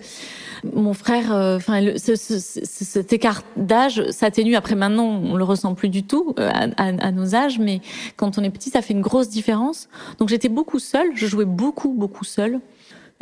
mon 0.75 0.95
frère, 0.95 1.33
euh, 1.33 1.57
enfin, 1.57 1.81
cet 1.97 3.13
écart 3.13 3.43
d'âge 3.57 4.09
s'atténue. 4.11 4.57
Après, 4.57 4.75
maintenant, 4.75 5.07
on 5.07 5.37
le 5.37 5.45
ressent 5.45 5.75
plus 5.75 5.89
du 5.89 6.03
tout 6.03 6.35
euh, 6.39 6.51
à, 6.77 7.13
nos 7.13 7.35
âges, 7.35 7.59
mais 7.59 7.81
quand 8.17 8.39
on 8.39 8.45
est 8.45 8.51
petit, 8.51 8.71
ça 8.71 8.83
fait 8.83 8.93
une 8.93 9.01
grosse 9.01 9.29
différence. 9.29 9.89
Donc, 10.19 10.29
j'étais 10.29 10.49
beaucoup 10.49 10.79
seule. 10.79 11.09
Je 11.15 11.27
jouais 11.27 11.45
beaucoup, 11.45 11.93
beaucoup 11.93 12.25
seule. 12.25 12.61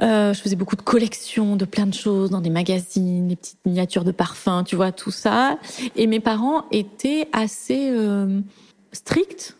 Euh, 0.00 0.32
je 0.32 0.40
faisais 0.40 0.54
beaucoup 0.54 0.76
de 0.76 0.82
collections 0.82 1.56
de 1.56 1.64
plein 1.64 1.86
de 1.86 1.94
choses 1.94 2.30
dans 2.30 2.40
des 2.40 2.50
magazines, 2.50 3.28
des 3.28 3.36
petites 3.36 3.58
miniatures 3.66 4.04
de 4.04 4.12
parfums, 4.12 4.62
tu 4.64 4.76
vois, 4.76 4.92
tout 4.92 5.10
ça. 5.10 5.58
Et 5.96 6.06
mes 6.06 6.20
parents 6.20 6.64
étaient 6.70 7.28
assez 7.32 7.92
stricts. 8.92 9.56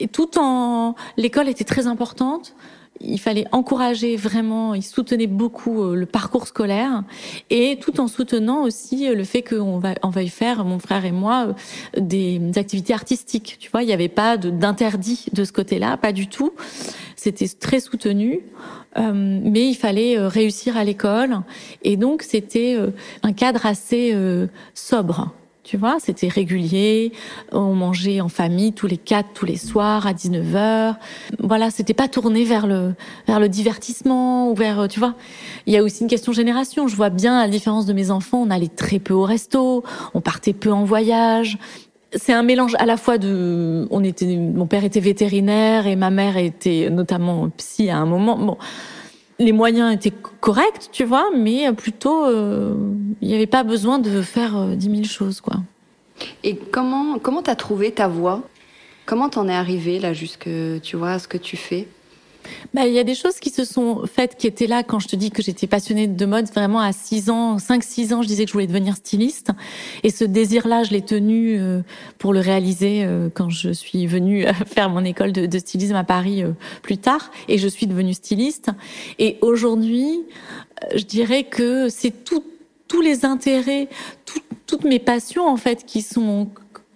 Et 0.00 0.08
tout 0.08 0.38
en... 0.38 0.94
L'école 1.16 1.48
était 1.48 1.64
très 1.64 1.86
importante. 1.86 2.54
Il 3.00 3.20
fallait 3.20 3.46
encourager 3.52 4.16
vraiment, 4.16 4.74
ils 4.74 4.82
soutenaient 4.82 5.28
beaucoup 5.28 5.82
euh, 5.82 5.94
le 5.94 6.06
parcours 6.06 6.46
scolaire 6.46 7.04
et 7.48 7.78
tout 7.80 8.00
en 8.00 8.08
soutenant 8.08 8.62
aussi 8.62 9.08
euh, 9.08 9.14
le 9.14 9.24
fait 9.24 9.42
qu'on 9.42 9.78
va, 9.78 9.94
on 10.02 10.10
y 10.10 10.28
faire, 10.28 10.64
mon 10.64 10.78
frère 10.78 11.04
et 11.04 11.12
moi, 11.12 11.48
euh, 11.96 12.00
des 12.00 12.40
activités 12.56 12.92
artistiques. 12.92 13.56
Tu 13.60 13.70
vois, 13.70 13.82
il 13.82 13.86
n'y 13.86 13.92
avait 13.92 14.08
pas 14.08 14.36
d'interdit 14.36 15.26
de 15.32 15.44
ce 15.44 15.52
côté-là, 15.52 15.96
pas 15.96 16.12
du 16.12 16.26
tout. 16.26 16.52
C'était 17.16 17.48
très 17.48 17.80
soutenu. 17.80 18.40
Mais 18.96 19.68
il 19.68 19.76
fallait 19.76 20.18
réussir 20.18 20.76
à 20.76 20.82
l'école 20.82 21.42
et 21.82 21.96
donc 21.96 22.22
c'était 22.22 22.76
un 23.22 23.32
cadre 23.32 23.64
assez 23.64 24.12
sobre. 24.74 25.32
Tu 25.68 25.76
vois, 25.76 25.98
c'était 26.00 26.28
régulier, 26.28 27.12
on 27.52 27.74
mangeait 27.74 28.22
en 28.22 28.30
famille 28.30 28.72
tous 28.72 28.86
les 28.86 28.96
quatre, 28.96 29.28
tous 29.34 29.44
les 29.44 29.58
soirs 29.58 30.06
à 30.06 30.14
19h. 30.14 30.94
Voilà, 31.40 31.70
c'était 31.70 31.92
pas 31.92 32.08
tourné 32.08 32.44
vers 32.44 32.66
le 32.66 32.94
vers 33.26 33.38
le 33.38 33.50
divertissement 33.50 34.50
ou 34.50 34.54
vers 34.54 34.88
tu 34.88 34.98
vois. 34.98 35.14
Il 35.66 35.74
y 35.74 35.76
a 35.76 35.82
aussi 35.82 36.04
une 36.04 36.08
question 36.08 36.32
génération, 36.32 36.88
je 36.88 36.96
vois 36.96 37.10
bien 37.10 37.36
à 37.36 37.42
la 37.42 37.50
différence 37.50 37.84
de 37.84 37.92
mes 37.92 38.10
enfants, 38.10 38.44
on 38.46 38.50
allait 38.50 38.68
très 38.74 38.98
peu 38.98 39.12
au 39.12 39.24
resto, 39.24 39.84
on 40.14 40.22
partait 40.22 40.54
peu 40.54 40.72
en 40.72 40.84
voyage. 40.84 41.58
C'est 42.14 42.32
un 42.32 42.42
mélange 42.42 42.74
à 42.78 42.86
la 42.86 42.96
fois 42.96 43.18
de 43.18 43.86
on 43.90 44.02
était 44.02 44.38
mon 44.38 44.66
père 44.66 44.84
était 44.84 45.00
vétérinaire 45.00 45.86
et 45.86 45.96
ma 45.96 46.08
mère 46.08 46.38
était 46.38 46.88
notamment 46.88 47.50
psy 47.58 47.90
à 47.90 47.98
un 47.98 48.06
moment. 48.06 48.38
Bon, 48.38 48.56
les 49.38 49.52
moyens 49.52 49.94
étaient 49.94 50.16
corrects, 50.40 50.88
tu 50.92 51.04
vois, 51.04 51.30
mais 51.36 51.72
plutôt, 51.72 52.24
euh, 52.24 52.74
il 53.20 53.28
n'y 53.28 53.34
avait 53.34 53.46
pas 53.46 53.62
besoin 53.62 53.98
de 53.98 54.22
faire 54.22 54.56
euh, 54.56 54.74
10 54.74 54.90
000 54.90 55.04
choses, 55.04 55.40
quoi. 55.40 55.56
Et 56.42 56.56
comment 56.56 57.18
comment 57.18 57.42
t'as 57.42 57.54
trouvé 57.54 57.92
ta 57.92 58.08
voix? 58.08 58.42
Comment 59.06 59.28
t'en 59.28 59.48
es 59.48 59.54
arrivé 59.54 60.00
là 60.00 60.12
jusque 60.12 60.48
tu 60.82 60.96
vois 60.96 61.12
à 61.12 61.18
ce 61.18 61.28
que 61.28 61.38
tu 61.38 61.56
fais? 61.56 61.86
Bah, 62.74 62.86
il 62.86 62.92
y 62.92 62.98
a 62.98 63.04
des 63.04 63.14
choses 63.14 63.38
qui 63.40 63.50
se 63.50 63.64
sont 63.64 64.04
faites 64.06 64.36
qui 64.36 64.46
étaient 64.46 64.66
là 64.66 64.82
quand 64.82 64.98
je 64.98 65.08
te 65.08 65.16
dis 65.16 65.30
que 65.30 65.42
j'étais 65.42 65.66
passionnée 65.66 66.06
de 66.06 66.26
mode. 66.26 66.46
Vraiment 66.48 66.80
à 66.80 66.92
6 66.92 67.30
ans, 67.30 67.58
5 67.58 67.82
6 67.82 68.12
ans, 68.12 68.22
je 68.22 68.28
disais 68.28 68.44
que 68.44 68.48
je 68.48 68.52
voulais 68.52 68.66
devenir 68.66 68.96
styliste. 68.96 69.50
Et 70.02 70.10
ce 70.10 70.24
désir-là, 70.24 70.84
je 70.84 70.90
l'ai 70.90 71.02
tenu 71.02 71.58
euh, 71.58 71.80
pour 72.18 72.32
le 72.32 72.40
réaliser 72.40 73.04
euh, 73.04 73.28
quand 73.32 73.50
je 73.50 73.70
suis 73.70 74.06
venue 74.06 74.46
euh, 74.46 74.52
faire 74.66 74.90
mon 74.90 75.04
école 75.04 75.32
de, 75.32 75.58
stylisme 75.58 75.96
à 75.96 76.04
Paris 76.04 76.44
plus 76.82 76.98
tard. 76.98 77.30
Et 77.48 77.58
je 77.58 77.68
suis 77.68 77.86
devenue 77.86 78.14
styliste. 78.14 78.70
Et 79.18 79.38
aujourd'hui, 79.40 80.20
je 80.94 81.04
dirais 81.04 81.44
que 81.44 81.88
c'est 81.88 82.12
tous 82.24 83.00
les 83.02 83.24
intérêts, 83.24 83.88
tout- 84.24 84.40
toutes 84.66 84.84
mes 84.84 84.98
passions 84.98 85.48
en 85.48 85.56
fait 85.56 85.84
qui 85.84 86.02
sont 86.02 86.48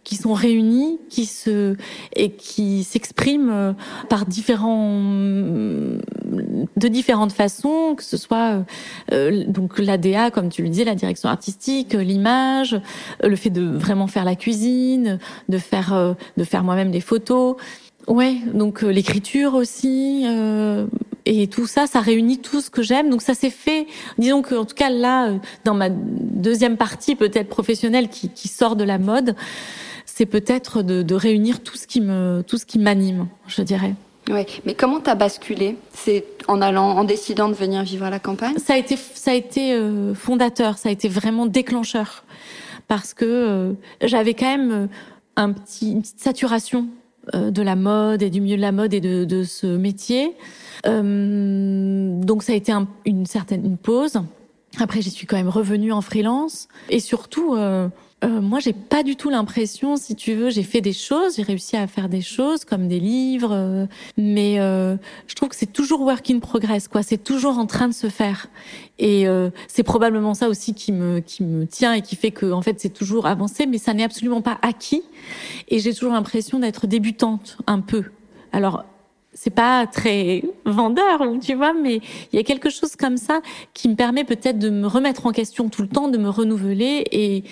qui 0.05 0.17
sont 0.17 0.33
réunis, 0.33 0.99
qui 1.09 1.27
se 1.27 1.77
et 2.15 2.31
qui 2.31 2.85
s'expriment 2.85 3.51
euh, 3.51 3.73
par 4.09 4.27
différents 4.27 5.01
de 5.01 6.89
différentes 6.89 7.33
façons, 7.33 7.95
que 7.97 8.03
ce 8.03 8.17
soit 8.17 8.65
euh, 9.13 9.45
donc 9.47 9.79
l'ADA 9.79 10.31
comme 10.31 10.49
tu 10.49 10.63
le 10.63 10.69
dis, 10.69 10.85
la 10.85 10.95
direction 10.95 11.29
artistique, 11.29 11.95
l'image, 11.95 12.81
le 13.23 13.37
fait 13.37 13.51
de 13.51 13.63
vraiment 13.63 14.07
faire 14.07 14.25
la 14.25 14.35
cuisine, 14.37 15.19
de 15.49 15.59
faire 15.59 16.17
de 16.37 16.45
faire 16.45 16.65
moi-même 16.65 16.91
des 16.91 17.01
photos. 17.01 17.57
Ouais, 18.09 18.37
donc 18.53 18.83
l'écriture 18.83 19.55
aussi 19.55 20.27
et 21.25 21.47
tout 21.47 21.67
ça, 21.67 21.87
ça 21.87 22.01
réunit 22.01 22.39
tout 22.39 22.61
ce 22.61 22.71
que 22.71 22.83
j'aime. 22.83 23.11
Donc 23.11 23.23
ça 23.23 23.35
s'est 23.35 23.51
fait, 23.51 23.87
disons 24.19 24.43
que 24.43 24.55
en 24.55 24.65
tout 24.65 24.75
cas 24.75 24.91
là, 24.91 25.33
dans 25.65 25.75
ma 25.75 25.89
deuxième 25.91 26.77
partie 26.77 27.15
peut-être 27.15 27.49
professionnelle 27.49 28.09
qui, 28.09 28.29
qui 28.29 28.49
sort 28.49 28.77
de 28.77 28.85
la 28.85 28.99
mode, 28.99 29.37
c'est 30.15 30.27
peut-être 30.27 30.83
de, 30.83 31.03
de, 31.03 31.15
réunir 31.15 31.63
tout 31.63 31.77
ce 31.77 31.87
qui 31.87 32.01
me, 32.01 32.43
tout 32.47 32.59
ce 32.59 32.67
qui 32.67 32.79
m'anime, 32.79 33.29
je 33.47 33.63
dirais. 33.63 33.95
Oui, 34.31 34.45
mais 34.67 34.75
comment 34.75 35.01
t'as 35.01 35.15
basculé 35.15 35.77
C'est 35.95 36.25
en 36.49 36.61
allant, 36.61 36.91
en 36.91 37.05
décidant 37.05 37.49
de 37.49 37.55
venir 37.55 37.83
vivre 37.83 38.05
à 38.05 38.11
la 38.11 38.19
campagne? 38.19 38.55
Ça 38.59 38.75
a 38.75 38.77
été, 38.77 38.97
ça 38.97 39.31
a 39.31 39.35
été 39.35 39.73
euh, 39.73 40.15
fondateur, 40.15 40.77
ça 40.77 40.91
a 40.91 40.93
été 40.93 41.09
vraiment 41.09 41.47
déclencheur, 41.47 42.25
parce 42.89 43.15
que 43.15 43.25
euh, 43.25 43.73
j'avais 44.03 44.35
quand 44.35 44.59
même 44.59 44.71
euh, 44.71 44.87
un 45.37 45.53
petit, 45.53 45.93
une 45.93 46.03
petite 46.03 46.21
saturation 46.21 46.87
de 47.33 47.63
la 47.63 47.77
mode 47.77 48.21
et 48.21 48.31
du 48.31 48.41
milieu 48.41 48.57
de 48.57 48.63
la 48.63 48.73
mode 48.73 48.93
et 48.93 49.01
de, 49.01 49.25
de 49.25 49.45
ce 49.45 49.69
métier. 49.69 50.35
donc 50.85 52.43
ça 52.43 52.53
a 52.53 52.57
été 52.57 52.73
un, 52.73 52.89
une 53.05 53.27
certaine 53.27 53.65
une 53.65 53.77
pause. 53.77 54.21
Après, 54.81 55.01
j'y 55.01 55.11
suis 55.11 55.29
quand 55.29 55.37
même 55.37 55.49
revenue 55.49 55.93
en 55.93 56.01
freelance 56.01 56.67
et 56.91 56.99
surtout 56.99 57.55
euh, 58.25 58.41
moi, 58.41 58.61
j'ai 58.61 58.73
pas 58.73 59.03
du 59.03 59.17
tout 59.17 59.31
l'impression, 59.31 59.97
si 59.97 60.15
tu 60.15 60.35
veux, 60.35 60.51
j'ai 60.51 60.63
fait 60.63 60.81
des 60.81 60.93
choses, 60.93 61.37
j'ai 61.37 61.43
réussi 61.43 61.77
à 61.77 61.87
faire 61.87 62.09
des 62.09 62.21
choses 62.21 62.65
comme 62.65 62.87
des 62.87 63.01
livres, 63.01 63.53
euh, 63.53 63.87
mais 64.17 64.61
euh, 64.61 64.97
je 65.27 65.35
trouve 65.35 65.49
que 65.49 65.57
c'est 65.57 65.73
toujours 65.73 66.03
work 66.03 66.31
in 66.31 66.39
progress, 66.39 66.87
quoi. 66.87 67.03
C'est 67.03 67.23
toujours 67.23 67.59
en 67.59 67.67
train 67.67 67.89
de 67.89 67.95
se 67.95 68.09
faire, 68.09 68.47
et 68.99 69.27
euh, 69.27 69.51
c'est 69.67 69.83
probablement 69.83 70.35
ça 70.35 70.49
aussi 70.49 70.73
qui 70.73 70.93
me 70.93 71.21
qui 71.21 71.43
me 71.43 71.67
tient 71.67 71.95
et 71.95 72.03
qui 72.03 72.15
fait 72.15 72.31
que, 72.31 72.53
en 72.53 72.63
fait, 72.63 72.79
c'est 72.79 72.95
toujours 72.95 73.27
avancé, 73.27 73.67
mais 73.67 73.79
ça 73.79 73.93
n'est 73.93 74.05
absolument 74.05 74.41
pas 74.41 74.59
acquis, 74.63 75.03
et 75.69 75.81
j'ai 75.81 75.93
toujours 75.93 76.13
l'impression 76.13 76.61
d'être 76.61 76.87
débutante 76.87 77.59
un 77.67 77.81
peu. 77.81 78.05
Alors, 78.53 78.85
c'est 79.35 79.51
pas 79.51 79.87
très 79.87 80.45
vendeur, 80.65 81.25
tu 81.41 81.55
vois, 81.55 81.73
mais 81.73 82.01
il 82.33 82.37
y 82.37 82.39
a 82.39 82.45
quelque 82.45 82.71
chose 82.71 82.97
comme 82.97 83.17
ça 83.17 83.41
qui 83.75 83.89
me 83.89 83.97
permet 83.97 84.25
peut-être 84.25 84.59
de 84.59 84.71
me 84.71 84.87
remettre 84.87 85.27
en 85.27 85.33
question 85.33 85.69
tout 85.69 85.83
le 85.83 85.89
temps, 85.89 86.09
de 86.09 86.19
me 86.19 86.29
renouveler 86.29 87.05
et 87.11 87.45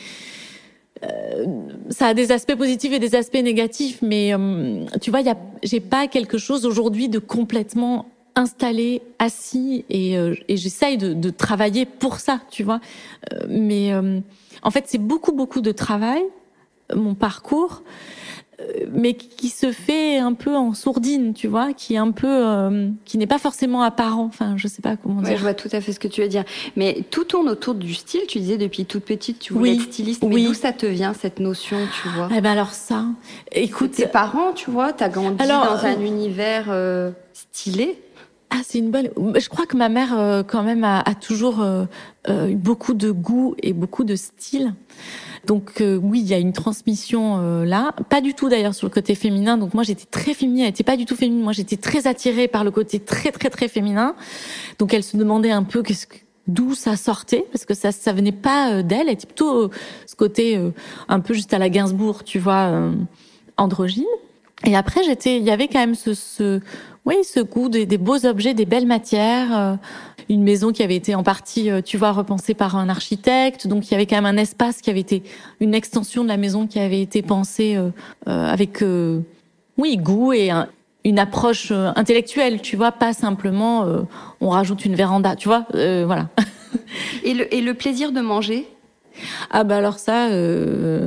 euh, 1.05 1.47
ça 1.89 2.09
a 2.09 2.15
des 2.15 2.31
aspects 2.33 2.55
positifs 2.55 2.93
et 2.93 2.99
des 2.99 3.15
aspects 3.15 3.37
négatifs, 3.37 4.01
mais 4.03 4.35
euh, 4.35 4.85
tu 5.01 5.11
vois, 5.11 5.21
j'ai 5.63 5.81
pas 5.81 6.09
quelque 6.09 6.39
chose 6.39 6.67
aujourd'hui 6.67 7.09
de 7.09 7.19
complètement 7.19 8.07
installé, 8.37 9.03
assis, 9.19 9.85
et, 9.89 10.17
euh, 10.17 10.35
et 10.49 10.57
j'essaye 10.57 10.99
de, 10.99 11.15
de, 11.15 11.31
travailler 11.31 11.87
pour 11.87 12.17
ça, 12.17 12.41
tu 12.51 12.63
vois. 12.63 12.81
mais 13.49 13.93
en 14.63 14.71
fait, 14.71 14.85
c'est 14.87 14.99
beaucoup, 14.99 15.33
beaucoup 15.33 15.61
de 15.61 15.73
travail, 15.73 16.23
mon 16.95 17.15
parcours. 17.15 17.83
Euh, 18.61 18.87
mais 18.93 19.15
qui 19.15 19.49
se 19.49 19.73
fait 19.73 20.19
un 20.19 20.35
peu 20.35 20.55
en 20.55 20.75
sourdine, 20.75 21.35
tu 21.35 21.47
vois, 21.47 21.73
qui 21.73 21.95
est 21.95 21.99
un 21.99 22.11
peu, 22.11 22.27
euh, 22.29 22.89
qui 23.05 23.19
n'est 23.19 23.27
pas 23.27 23.39
forcément 23.39 23.83
apparent. 23.83 24.25
Enfin, 24.25 24.55
je 24.57 24.69
sais 24.69 24.83
pas 24.83 24.97
comment 24.97 25.23
dire. 25.23 25.37
je 25.37 25.43
vois 25.43 25.55
tout 25.55 25.69
à 25.73 25.81
fait 25.81 25.93
ce 25.93 26.01
que 26.01 26.09
tu 26.09 26.23
veux 26.23 26.29
dire. 26.29 26.45
Mais 26.77 27.05
tout 27.11 27.25
tourne 27.25 27.49
autour 27.49 27.75
du 27.75 27.95
style. 27.95 28.23
Tu 28.29 28.39
disais 28.39 28.59
depuis 28.59 28.85
toute 28.85 29.05
petite, 29.05 29.39
tu 29.39 29.53
voulais 29.53 29.75
être 29.75 29.83
styliste. 29.83 30.23
Mais 30.25 30.45
d'où 30.45 30.55
ça 30.55 30.73
te 30.73 30.87
vient 30.87 31.15
cette 31.15 31.41
notion, 31.41 31.79
tu 32.03 32.09
vois? 32.11 32.29
Eh 32.35 32.41
ben 32.41 32.51
alors 32.51 32.73
ça, 32.73 33.05
écoute, 33.53 33.93
tes 33.93 34.07
parents, 34.07 34.53
tu 34.53 34.71
vois, 34.71 34.93
t'as 34.93 35.09
grandi 35.09 35.37
dans 35.47 35.85
un 35.85 35.97
euh, 35.97 36.05
univers 36.05 37.13
stylé? 37.33 37.99
Ah, 38.51 38.61
c'est 38.65 38.79
une 38.79 38.91
bonne. 38.91 39.09
Je 39.39 39.49
crois 39.49 39.67
que 39.67 39.77
ma 39.77 39.89
mère, 39.89 40.45
quand 40.49 40.63
même, 40.65 40.83
a, 40.85 41.15
toujours 41.15 41.65
eu 42.29 42.55
beaucoup 42.57 42.95
de 42.95 43.11
goût 43.11 43.55
et 43.63 43.73
beaucoup 43.73 44.05
de 44.05 44.17
style. 44.17 44.75
Donc 45.47 45.81
euh, 45.81 45.97
oui, 45.97 46.21
il 46.21 46.27
y 46.27 46.35
a 46.35 46.39
une 46.39 46.53
transmission 46.53 47.39
euh, 47.39 47.65
là, 47.65 47.93
pas 48.09 48.21
du 48.21 48.35
tout 48.35 48.49
d'ailleurs 48.49 48.75
sur 48.75 48.87
le 48.87 48.93
côté 48.93 49.15
féminin. 49.15 49.57
Donc 49.57 49.75
moi 49.75 49.83
j'étais 49.83 50.05
très 50.05 50.35
féminine, 50.35 50.65
elle 50.65 50.71
était 50.71 50.85
pas 50.85 50.97
du 50.97 51.07
tout 51.07 51.17
féminine. 51.17 51.43
Moi 51.43 51.53
j'étais 51.53 51.77
très 51.77 52.07
attirée 52.07 52.49
par 52.49 52.65
le 52.65 52.71
côté 52.71 53.01
très 53.01 53.33
très 53.33 53.51
très 53.51 53.69
féminin. 53.69 54.15
Donc 54.79 54.93
elle 54.93 55.03
se 55.03 55.17
demandait 55.17 55.51
un 55.51 55.63
peu 55.63 55.83
d'où 56.47 56.75
ça 56.75 56.97
sortait 56.97 57.47
parce 57.53 57.65
que 57.65 57.75
ça 57.75 57.93
ça 57.93 58.13
venait 58.13 58.33
pas 58.33 58.73
euh, 58.73 58.83
d'elle, 58.83 59.09
elle 59.09 59.15
était 59.15 59.27
plutôt 59.27 59.71
ce 60.07 60.15
côté 60.15 60.61
un 61.09 61.21
peu 61.21 61.33
juste 61.33 61.55
à 61.55 61.59
la 61.59 61.71
Gainsbourg, 61.71 62.25
tu 62.25 62.39
vois, 62.39 62.91
androgyne. 63.57 64.05
Et 64.65 64.77
après 64.77 65.03
j'étais 65.05 65.39
il 65.39 65.45
y 65.45 65.51
avait 65.51 65.69
quand 65.69 65.79
même 65.79 65.95
ce, 65.95 66.13
ce 66.13 66.61
oui, 67.07 67.17
ce 67.25 67.41
goût 67.41 67.69
des, 67.69 67.87
des, 67.87 67.99
beaux 67.99 68.27
objets, 68.27 68.53
des 68.55 68.67
belles 68.67 68.87
matières, 68.87 69.59
euh, 69.59 69.75
une 70.29 70.43
maison 70.43 70.71
qui 70.71 70.83
avait 70.83 70.97
été 70.97 71.15
en 71.15 71.23
partie, 71.23 71.71
euh, 71.71 71.81
tu 71.81 71.97
vois, 71.97 72.13
repensée 72.13 72.55
par 72.55 72.77
un 72.77 72.89
architecte. 72.89 73.67
Donc 73.67 73.89
il 73.89 73.93
y 73.93 73.95
avait 73.95 74.07
quand 74.07 74.17
même 74.17 74.27
un 74.27 74.37
espace 74.37 74.83
qui 74.83 74.91
avait 74.91 75.01
été 75.01 75.23
une 75.61 75.75
extension 75.75 76.23
de 76.23 76.29
la 76.29 76.37
maison 76.37 76.67
qui 76.67 76.79
avait 76.79 77.01
été 77.01 77.23
pensée 77.23 77.77
euh, 77.77 77.91
avec, 78.27 78.85
oui, 79.79 79.97
goût 79.97 80.33
et 80.33 80.51
une 81.05 81.19
approche 81.19 81.73
intellectuelle, 81.73 82.61
tu 82.61 82.77
vois, 82.77 82.93
pas 82.93 83.15
simplement 83.15 83.87
on 84.41 84.51
rajoute 84.51 84.85
une 84.85 84.95
véranda, 84.95 85.37
tu 85.37 85.49
vois, 85.49 85.67
voilà. 85.73 86.29
et, 87.25 87.33
le, 87.33 87.53
et 87.55 87.63
le 87.63 87.75
plaisir 87.75 88.13
de 88.13 88.21
manger? 88.21 88.69
Ah 89.51 89.65
bah 89.65 89.79
alors 89.79 89.99
ça, 89.99 90.29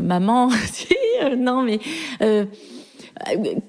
maman, 0.02 0.50
non 1.38 1.62
mais 1.62 1.80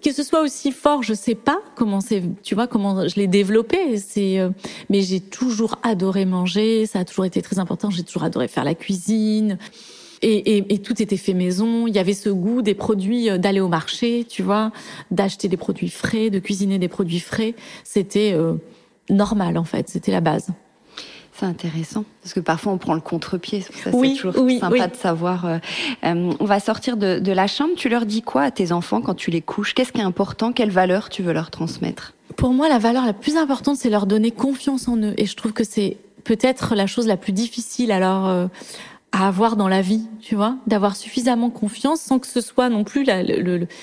que 0.02 0.12
ce 0.12 0.22
soit 0.22 0.42
aussi 0.42 0.72
fort, 0.72 1.02
je 1.02 1.14
sais 1.14 1.34
pas 1.34 1.58
comment 1.76 2.00
c'est, 2.00 2.22
tu 2.42 2.54
vois, 2.54 2.66
comment 2.66 3.06
je 3.06 3.16
l'ai 3.16 3.26
développé. 3.26 3.98
C'est, 3.98 4.38
euh, 4.38 4.50
mais 4.90 5.02
j'ai 5.02 5.20
toujours 5.20 5.78
adoré 5.82 6.24
manger. 6.24 6.86
Ça 6.86 7.00
a 7.00 7.04
toujours 7.04 7.24
été 7.24 7.42
très 7.42 7.58
important. 7.58 7.90
J'ai 7.90 8.02
toujours 8.02 8.24
adoré 8.24 8.48
faire 8.48 8.64
la 8.64 8.74
cuisine. 8.74 9.58
Et, 10.22 10.56
et, 10.56 10.74
et, 10.74 10.78
tout 10.78 11.02
était 11.02 11.18
fait 11.18 11.34
maison. 11.34 11.86
Il 11.86 11.94
y 11.94 11.98
avait 11.98 12.14
ce 12.14 12.30
goût 12.30 12.62
des 12.62 12.74
produits, 12.74 13.28
euh, 13.28 13.36
d'aller 13.36 13.60
au 13.60 13.68
marché, 13.68 14.24
tu 14.28 14.42
vois, 14.42 14.72
d'acheter 15.10 15.48
des 15.48 15.58
produits 15.58 15.90
frais, 15.90 16.30
de 16.30 16.38
cuisiner 16.38 16.78
des 16.78 16.88
produits 16.88 17.20
frais. 17.20 17.54
C'était 17.82 18.32
euh, 18.32 18.54
normal 19.10 19.58
en 19.58 19.64
fait. 19.64 19.88
C'était 19.88 20.12
la 20.12 20.20
base. 20.20 20.48
C'est 21.36 21.46
intéressant 21.46 22.04
parce 22.22 22.32
que 22.32 22.38
parfois 22.38 22.72
on 22.72 22.78
prend 22.78 22.94
le 22.94 23.00
contre-pied. 23.00 23.60
Ça, 23.60 23.90
c'est 23.90 24.14
toujours 24.14 24.34
sympa 24.60 24.86
de 24.86 24.94
savoir. 24.94 25.46
Euh, 25.46 25.58
euh, 26.04 26.32
on 26.38 26.44
va 26.44 26.60
sortir 26.60 26.96
de, 26.96 27.18
de, 27.18 27.32
la 27.32 27.48
chambre. 27.48 27.72
Tu 27.76 27.88
leur 27.88 28.06
dis 28.06 28.22
quoi 28.22 28.42
à 28.42 28.50
tes 28.52 28.70
enfants 28.70 29.00
quand 29.00 29.14
tu 29.14 29.32
les 29.32 29.40
couches? 29.40 29.74
Qu'est-ce 29.74 29.92
qui 29.92 30.00
est 30.00 30.04
important? 30.04 30.52
Quelle 30.52 30.70
valeur 30.70 31.08
tu 31.08 31.24
veux 31.24 31.32
leur 31.32 31.50
transmettre? 31.50 32.14
Pour 32.36 32.52
moi, 32.52 32.68
la 32.68 32.78
valeur 32.78 33.04
la 33.04 33.12
plus 33.12 33.36
importante, 33.36 33.76
c'est 33.76 33.90
leur 33.90 34.06
donner 34.06 34.30
confiance 34.30 34.86
en 34.86 34.96
eux. 34.98 35.14
Et 35.16 35.26
je 35.26 35.34
trouve 35.34 35.52
que 35.52 35.64
c'est 35.64 35.96
peut-être 36.22 36.76
la 36.76 36.86
chose 36.86 37.08
la 37.08 37.16
plus 37.16 37.32
difficile 37.32 37.90
alors 37.90 38.28
euh, 38.28 38.46
à 39.10 39.26
avoir 39.26 39.56
dans 39.56 39.68
la 39.68 39.82
vie, 39.82 40.02
tu 40.20 40.36
vois, 40.36 40.56
d'avoir 40.68 40.94
suffisamment 40.94 41.50
confiance 41.50 42.00
sans 42.00 42.20
que 42.20 42.28
ce 42.28 42.40
soit 42.40 42.68
non 42.68 42.84
plus 42.84 43.04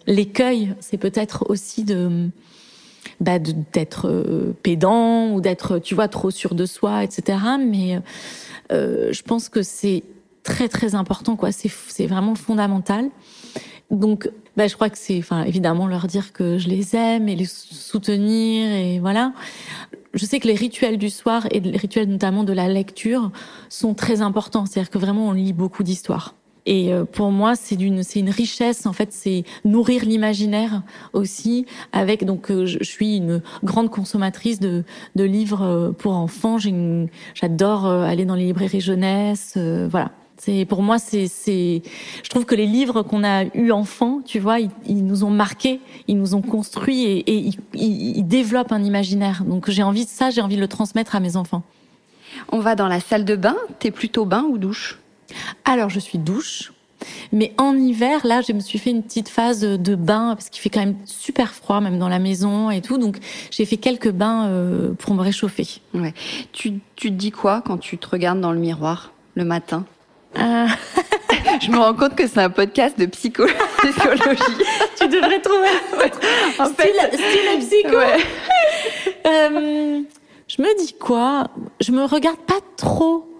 l'écueil. 0.08 0.74
C'est 0.80 0.97
peut-être 0.97 1.45
aussi 1.49 1.84
de 1.84 2.30
bah, 3.22 3.38
d'être 3.39 4.09
euh, 4.09 4.53
pédant 4.63 5.32
ou 5.32 5.41
d'être, 5.41 5.78
tu 5.78 5.93
vois, 5.95 6.07
trop 6.07 6.32
sûr 6.32 6.55
de 6.55 6.65
soi, 6.65 7.03
etc. 7.03 7.38
Mais 7.59 8.01
euh, 8.72 9.13
je 9.13 9.22
pense 9.22 9.47
que 9.47 9.61
c'est 9.61 10.03
très 10.43 10.67
très 10.67 10.95
important, 10.95 11.36
quoi. 11.36 11.51
C'est 11.51 11.72
c'est 11.88 12.07
vraiment 12.07 12.34
fondamental. 12.36 13.09
Donc, 13.91 14.30
bah, 14.57 14.67
je 14.67 14.74
crois 14.74 14.89
que 14.89 14.97
c'est, 14.97 15.19
enfin, 15.19 15.43
évidemment, 15.43 15.86
leur 15.86 16.07
dire 16.07 16.34
que 16.34 16.57
je 16.57 16.67
les 16.67 16.95
aime 16.95 17.30
et 17.30 17.36
les 17.36 17.45
soutenir 17.45 18.72
et 18.72 18.99
voilà. 18.99 19.34
Je 20.13 20.26
sais 20.26 20.39
que 20.39 20.47
les 20.47 20.55
rituels 20.55 20.97
du 20.97 21.09
soir 21.09 21.47
et 21.51 21.59
les 21.59 21.78
rituels 21.78 22.09
notamment 22.09 22.43
de 22.43 22.53
la 22.53 22.67
lecture 22.67 23.32
sont 23.69 23.93
très 23.93 24.22
importants. 24.22 24.65
C'est-à-dire 24.65 24.89
que 24.89 24.97
vraiment, 24.97 25.28
on 25.28 25.32
lit 25.34 25.53
beaucoup 25.53 25.84
d'histoires. 25.84 26.36
Et 26.66 26.93
euh, 26.93 27.05
pour 27.05 27.32
moi, 27.32 27.55
c'est 27.55 27.76
d'une, 27.76 28.03
c'est 28.03 28.20
une 28.20 28.30
richesse. 28.30 28.86
En 28.86 28.93
fait, 28.93 29.12
c'est 29.12 29.43
nourrir 29.66 30.05
l'imaginaire 30.05 30.84
aussi. 31.14 31.66
Avec 31.91 32.26
donc, 32.26 32.51
euh, 32.51 32.66
je, 32.66 32.84
suis 32.84 33.18
une 33.18 33.41
grande 33.64 33.89
consommatrice 33.89 34.59
de, 34.59 34.84
de 35.16 35.24
livres 35.24 35.64
euh, 35.64 35.91
pour 35.91 36.14
enfants. 36.14 36.57
j'adore 37.34 37.86
aller 37.86 38.26
dans 38.26 38.36
les 38.36 38.45
librairies 38.45 38.82
jeunesse. 38.82 39.57
voilà. 39.89 40.12
C'est 40.38 40.66
pour 40.66 40.82
moi, 40.82 40.97
c'est, 40.97 41.28
c'est. 41.28 41.84
Je 42.24 42.30
trouve 42.30 42.45
que 42.45 42.55
les 42.55 42.66
livres 42.66 43.03
qu'on 43.03 43.24
a 43.24 43.43
eu 43.53 43.72
enfants, 43.72 44.22
tu 44.26 44.39
vois, 44.39 44.57
ils, 44.59 45.05
nous 45.05 45.24
ont 45.24 45.30
marqués, 45.30 45.80
ils 46.07 46.18
nous 46.18 46.34
ont 46.34 46.41
construits 46.41 47.03
et, 47.03 47.20
et 47.20 47.38
ils, 47.38 47.57
ils, 47.76 48.24
développent 48.24 48.72
un 48.72 48.84
imaginaire. 48.84 49.43
Donc 49.45 49.70
j'ai 49.70 49.84
envie 49.84 50.05
de 50.05 50.09
ça, 50.09 50.32
j'ai 50.32 50.41
envie 50.41 50.55
de 50.55 50.62
le 50.62 50.68
transmettre 50.68 51.16
à 51.16 51.20
mes 51.20 51.38
enfants. 51.38 51.62
On 52.51 52.57
va 52.57 52.74
dans 52.74 52.88
la 52.88 52.99
salle 52.99 53.24
de 53.24 53.36
bain. 53.36 53.55
T'es 53.78 53.91
plutôt 53.91 54.26
bain 54.26 54.43
ou 54.49 54.57
douche? 54.57 55.01
Alors, 55.65 55.89
je 55.89 55.99
suis 55.99 56.17
douche. 56.17 56.71
Mais 57.32 57.53
en 57.57 57.75
hiver, 57.75 58.25
là, 58.25 58.41
je 58.47 58.53
me 58.53 58.59
suis 58.59 58.77
fait 58.77 58.91
une 58.91 59.01
petite 59.01 59.29
phase 59.29 59.61
de 59.61 59.95
bain 59.95 60.36
parce 60.36 60.49
qu'il 60.49 60.61
fait 60.61 60.69
quand 60.69 60.82
même 60.82 60.97
super 61.05 61.53
froid, 61.53 61.82
même 61.82 61.97
dans 61.97 62.09
la 62.09 62.19
maison 62.19 62.69
et 62.69 62.82
tout. 62.82 62.97
Donc, 62.97 63.17
j'ai 63.49 63.65
fait 63.65 63.77
quelques 63.77 64.11
bains 64.11 64.47
euh, 64.47 64.93
pour 64.93 65.15
me 65.15 65.21
réchauffer. 65.21 65.67
Ouais. 65.95 66.13
Tu, 66.51 66.79
tu 66.95 67.09
te 67.09 67.15
dis 67.15 67.32
quoi 67.32 67.63
quand 67.65 67.77
tu 67.77 67.97
te 67.97 68.07
regardes 68.07 68.39
dans 68.39 68.51
le 68.51 68.59
miroir 68.59 69.13
le 69.36 69.45
matin? 69.45 69.86
Euh... 70.38 70.67
Je 71.61 71.71
me 71.71 71.77
rends 71.77 71.93
compte 71.93 72.15
que 72.15 72.27
c'est 72.27 72.39
un 72.39 72.49
podcast 72.49 72.99
de 72.99 73.05
psycho 73.05 73.45
psychologie. 73.84 74.63
tu 74.99 75.07
devrais 75.07 75.41
trouver 75.41 75.67
un 76.59 76.65
style, 76.65 77.09
style 77.13 77.59
psycho. 77.59 77.97
Euh, 79.23 80.01
je 80.47 80.61
me 80.61 80.84
dis 80.84 80.93
quoi? 80.93 81.47
Je 81.79 81.91
me 81.91 82.05
regarde 82.05 82.39
pas 82.39 82.59
trop 82.75 83.30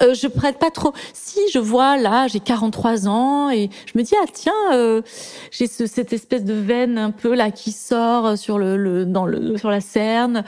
euh, 0.00 0.14
je 0.14 0.26
prête 0.26 0.58
pas 0.58 0.70
trop. 0.70 0.92
Si 1.12 1.40
je 1.52 1.58
vois 1.58 1.96
là, 1.96 2.26
j'ai 2.28 2.40
43 2.40 3.08
ans 3.08 3.50
et 3.50 3.70
je 3.86 3.98
me 3.98 4.02
dis 4.02 4.14
ah 4.20 4.26
tiens, 4.32 4.52
euh, 4.72 5.02
j'ai 5.50 5.66
ce, 5.66 5.86
cette 5.86 6.12
espèce 6.12 6.44
de 6.44 6.54
veine 6.54 6.98
un 6.98 7.10
peu 7.10 7.34
là 7.34 7.50
qui 7.50 7.72
sort 7.72 8.36
sur 8.38 8.58
le, 8.58 8.76
le 8.76 9.04
dans 9.04 9.26
le 9.26 9.56
sur 9.58 9.70
la 9.70 9.80
cerne. 9.80 10.44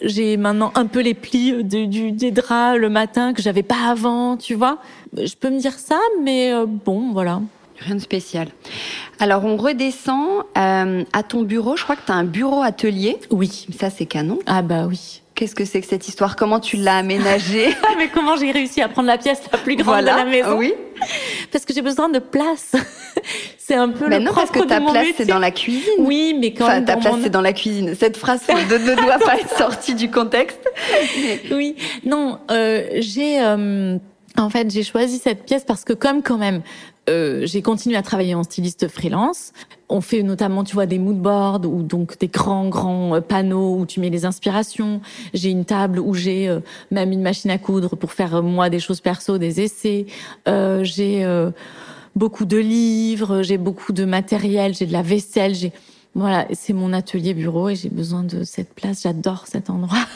J'ai 0.00 0.36
maintenant 0.36 0.72
un 0.74 0.86
peu 0.86 1.00
les 1.00 1.14
plis 1.14 1.64
du, 1.64 1.86
du, 1.86 2.12
des 2.12 2.30
draps 2.30 2.78
le 2.78 2.88
matin 2.88 3.32
que 3.32 3.42
j'avais 3.42 3.62
pas 3.62 3.88
avant, 3.88 4.36
tu 4.36 4.54
vois. 4.54 4.78
Je 5.16 5.34
peux 5.34 5.50
me 5.50 5.58
dire 5.58 5.78
ça, 5.78 5.98
mais 6.22 6.52
euh, 6.52 6.66
bon, 6.66 7.12
voilà. 7.12 7.40
Rien 7.78 7.96
de 7.96 8.00
spécial. 8.00 8.48
Alors, 9.18 9.44
on 9.44 9.56
redescend 9.56 10.44
euh, 10.56 11.04
à 11.12 11.22
ton 11.22 11.42
bureau. 11.42 11.76
Je 11.76 11.82
crois 11.82 11.96
que 11.96 12.06
tu 12.06 12.12
as 12.12 12.14
un 12.14 12.24
bureau 12.24 12.62
atelier. 12.62 13.18
Oui. 13.30 13.66
Ça, 13.78 13.90
c'est 13.90 14.06
canon. 14.06 14.38
Ah 14.46 14.62
bah 14.62 14.86
oui. 14.86 15.21
Qu'est-ce 15.34 15.54
que 15.54 15.64
c'est 15.64 15.80
que 15.80 15.86
cette 15.86 16.08
histoire? 16.08 16.36
Comment 16.36 16.60
tu 16.60 16.76
l'as 16.76 16.98
aménagée? 16.98 17.74
Mais 17.98 18.08
comment 18.08 18.36
j'ai 18.36 18.50
réussi 18.50 18.82
à 18.82 18.88
prendre 18.88 19.08
la 19.08 19.18
pièce 19.18 19.40
la 19.50 19.58
plus 19.58 19.76
grande 19.76 20.02
de 20.02 20.06
la 20.06 20.24
maison? 20.24 20.56
Oui. 20.58 20.74
Parce 21.50 21.64
que 21.64 21.72
j'ai 21.72 21.82
besoin 21.82 22.08
de 22.08 22.18
place. 22.18 22.72
c'est 23.58 23.74
un 23.74 23.88
peu 23.88 24.08
mais 24.08 24.18
le 24.18 24.24
non, 24.26 24.32
parce 24.34 24.50
que 24.50 24.60
ta 24.60 24.80
place 24.80 25.08
c'est 25.16 25.26
dans 25.26 25.38
la 25.38 25.50
cuisine. 25.50 25.82
Oui, 25.98 26.36
mais 26.38 26.52
quand 26.52 26.64
enfin, 26.64 26.82
ta 26.82 26.96
place 26.96 27.14
c'est 27.22 27.30
dans 27.30 27.40
la 27.40 27.52
cuisine. 27.52 27.94
Cette 27.94 28.16
phrase 28.16 28.42
ne, 28.48 28.94
doit 28.94 29.18
pas 29.24 29.36
être 29.36 29.56
sortie 29.56 29.94
du 29.94 30.10
contexte. 30.10 30.60
Oui, 31.50 31.76
non, 32.04 32.38
euh, 32.50 32.88
j'ai. 32.96 33.40
Euh, 33.40 33.98
en 34.38 34.48
fait, 34.48 34.70
j'ai 34.70 34.82
choisi 34.82 35.18
cette 35.18 35.44
pièce 35.44 35.64
parce 35.64 35.84
que 35.84 35.92
comme 35.92 36.22
quand 36.22 36.38
même, 36.38 36.62
euh, 37.10 37.46
j'ai 37.46 37.62
continué 37.62 37.96
à 37.96 38.02
travailler 38.02 38.34
en 38.34 38.44
styliste 38.44 38.88
freelance. 38.88 39.52
On 39.88 40.00
fait 40.00 40.22
notamment, 40.22 40.64
tu 40.64 40.74
vois, 40.74 40.86
des 40.86 40.98
moodboards 40.98 41.66
ou 41.66 41.82
donc 41.82 42.18
des 42.18 42.28
grands, 42.28 42.68
grands 42.68 43.16
euh, 43.16 43.20
panneaux 43.20 43.76
où 43.76 43.86
tu 43.86 44.00
mets 44.00 44.10
les 44.10 44.24
inspirations. 44.24 45.00
J'ai 45.34 45.50
une 45.50 45.64
table 45.64 45.98
où 45.98 46.14
j'ai 46.14 46.48
euh, 46.48 46.60
même 46.90 47.12
une 47.12 47.22
machine 47.22 47.50
à 47.50 47.58
coudre 47.58 47.96
pour 47.96 48.12
faire 48.12 48.42
moi 48.42 48.70
des 48.70 48.80
choses 48.80 49.00
perso, 49.00 49.38
des 49.38 49.60
essais. 49.60 50.06
j'ai 50.46 51.26
beaucoup 52.14 52.44
de 52.44 52.58
livres, 52.58 53.42
j'ai 53.42 53.58
beaucoup 53.58 53.92
de 53.92 54.04
matériel, 54.04 54.74
j'ai 54.74 54.86
de 54.86 54.92
la 54.92 55.02
vaisselle. 55.02 55.54
J'ai 55.54 55.72
voilà, 56.14 56.46
c'est 56.52 56.74
mon 56.74 56.92
atelier 56.92 57.32
bureau 57.32 57.70
et 57.70 57.74
j'ai 57.74 57.88
besoin 57.88 58.22
de 58.22 58.44
cette 58.44 58.74
place. 58.74 59.02
J'adore 59.02 59.46
cet 59.46 59.70
endroit. 59.70 60.06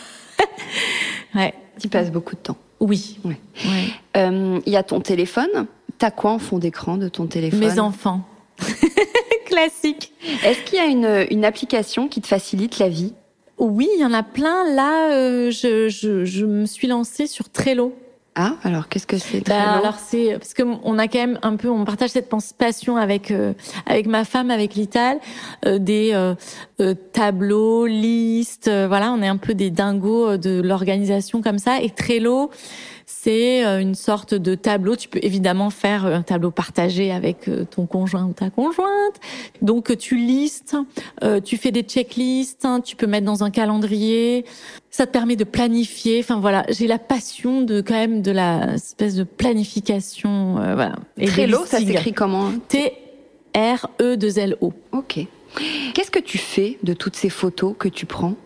ouais. 1.35 1.55
Tu 1.81 1.89
passes 1.89 2.11
beaucoup 2.11 2.35
de 2.35 2.41
temps. 2.41 2.57
Oui. 2.81 3.19
Il 3.25 3.31
ouais. 3.71 4.63
y 4.67 4.77
a 4.77 4.83
ton 4.83 5.01
téléphone 5.01 5.67
T'as 5.99 6.11
quoi 6.11 6.33
en 6.33 6.39
fond 6.39 6.59
d'écran 6.59 6.99
de 6.99 7.09
ton 7.09 7.27
téléphone 7.27 7.61
Mes 7.61 7.79
enfants. 7.79 8.21
Classique. 9.47 10.13
Est-ce 10.45 10.61
qu'il 10.65 10.79
y 10.79 10.81
a 10.81 10.87
une, 10.87 11.27
une 11.31 11.45
application 11.45 12.09
qui 12.09 12.21
te 12.21 12.27
facilite 12.27 12.79
la 12.79 12.89
vie? 12.89 13.15
Oui, 13.59 13.89
il 13.95 14.01
y 14.01 14.05
en 14.05 14.13
a 14.13 14.23
plein. 14.23 14.71
Là, 14.75 15.13
euh, 15.13 15.51
je, 15.51 15.89
je, 15.89 16.25
je 16.27 16.45
me 16.45 16.67
suis 16.67 16.87
lancée 16.87 17.27
sur 17.27 17.49
Trello. 17.49 17.95
Ah, 18.39 18.57
alors 18.65 18.91
qu'est-ce 18.91 19.07
que 19.07 19.17
c'est 19.17 19.49
bah, 19.49 19.79
Alors 19.79 19.95
c'est 19.99 20.35
parce 20.35 20.53
que 20.53 20.63
on 20.63 20.99
a 20.99 21.09
quand 21.09 21.19
même 21.19 21.39
un 21.41 21.57
peu, 21.57 21.71
on 21.71 21.87
partage 21.87 22.11
cette 22.11 22.31
passion 22.59 22.99
avec 22.99 23.31
euh, 23.31 23.55
avec 23.87 24.07
ma 24.07 24.27
femme, 24.27 24.51
avec 24.51 24.75
Lital, 24.75 25.19
euh, 25.65 25.79
des 25.79 26.11
euh, 26.13 26.95
tableaux, 27.15 27.87
listes, 27.87 28.71
voilà, 28.71 29.13
on 29.13 29.23
est 29.23 29.27
un 29.27 29.39
peu 29.39 29.55
des 29.55 29.71
dingos 29.71 30.37
de 30.37 30.61
l'organisation 30.61 31.41
comme 31.41 31.59
ça. 31.59 31.81
Et 31.81 31.89
Trello, 31.89 32.51
c'est 33.07 33.65
euh, 33.65 33.81
une 33.81 33.95
sorte 33.95 34.35
de 34.35 34.55
tableau. 34.57 34.97
Tu 34.97 35.09
peux 35.09 35.21
évidemment 35.23 35.71
faire 35.71 36.05
euh, 36.07 36.17
un 36.17 36.23
tableau 36.23 36.51
partagé 36.51 37.13
avec 37.13 37.49
euh, 37.49 37.65
ton 37.65 37.87
conjoint 37.87 38.25
ou 38.25 38.33
ta 38.33 38.51
conjointe. 38.51 39.21
Donc 39.63 39.97
tu 39.97 40.17
listes, 40.17 40.77
tu 41.45 41.57
fais 41.57 41.71
des 41.71 41.83
checklists, 41.83 42.65
hein, 42.65 42.81
tu 42.81 42.97
peux 42.97 43.07
mettre 43.07 43.27
dans 43.27 43.45
un 43.45 43.51
calendrier. 43.51 44.45
Ça 44.97 45.07
te 45.07 45.13
permet 45.13 45.37
de 45.37 45.45
planifier. 45.45 46.21
Enfin 46.21 46.41
voilà, 46.41 46.65
j'ai 46.71 46.87
la 46.87 46.99
passion 46.99 47.61
de 47.61 47.83
quand 47.83 47.93
même 47.93 48.23
de 48.23 48.31
la 48.31 48.77
espèce 48.77 49.15
de 49.15 49.25
planification. 49.25 50.55
voilà. 50.55 50.95
Et 51.19 51.27
Trello, 51.27 51.67
ça 51.67 51.81
s'écrit 51.81 52.15
comment 52.15 52.51
T 52.67 52.95
R 53.55 53.91
E 54.01 54.17
2 54.17 54.39
L 54.39 54.57
O. 54.63 54.73
Ok. 54.93 55.21
Qu'est-ce 55.93 56.11
que 56.11 56.19
tu 56.19 56.39
fais 56.39 56.79
de 56.83 56.95
toutes 56.95 57.15
ces 57.15 57.29
photos 57.29 57.75
que 57.79 57.89
tu 57.89 58.07
prends? 58.07 58.37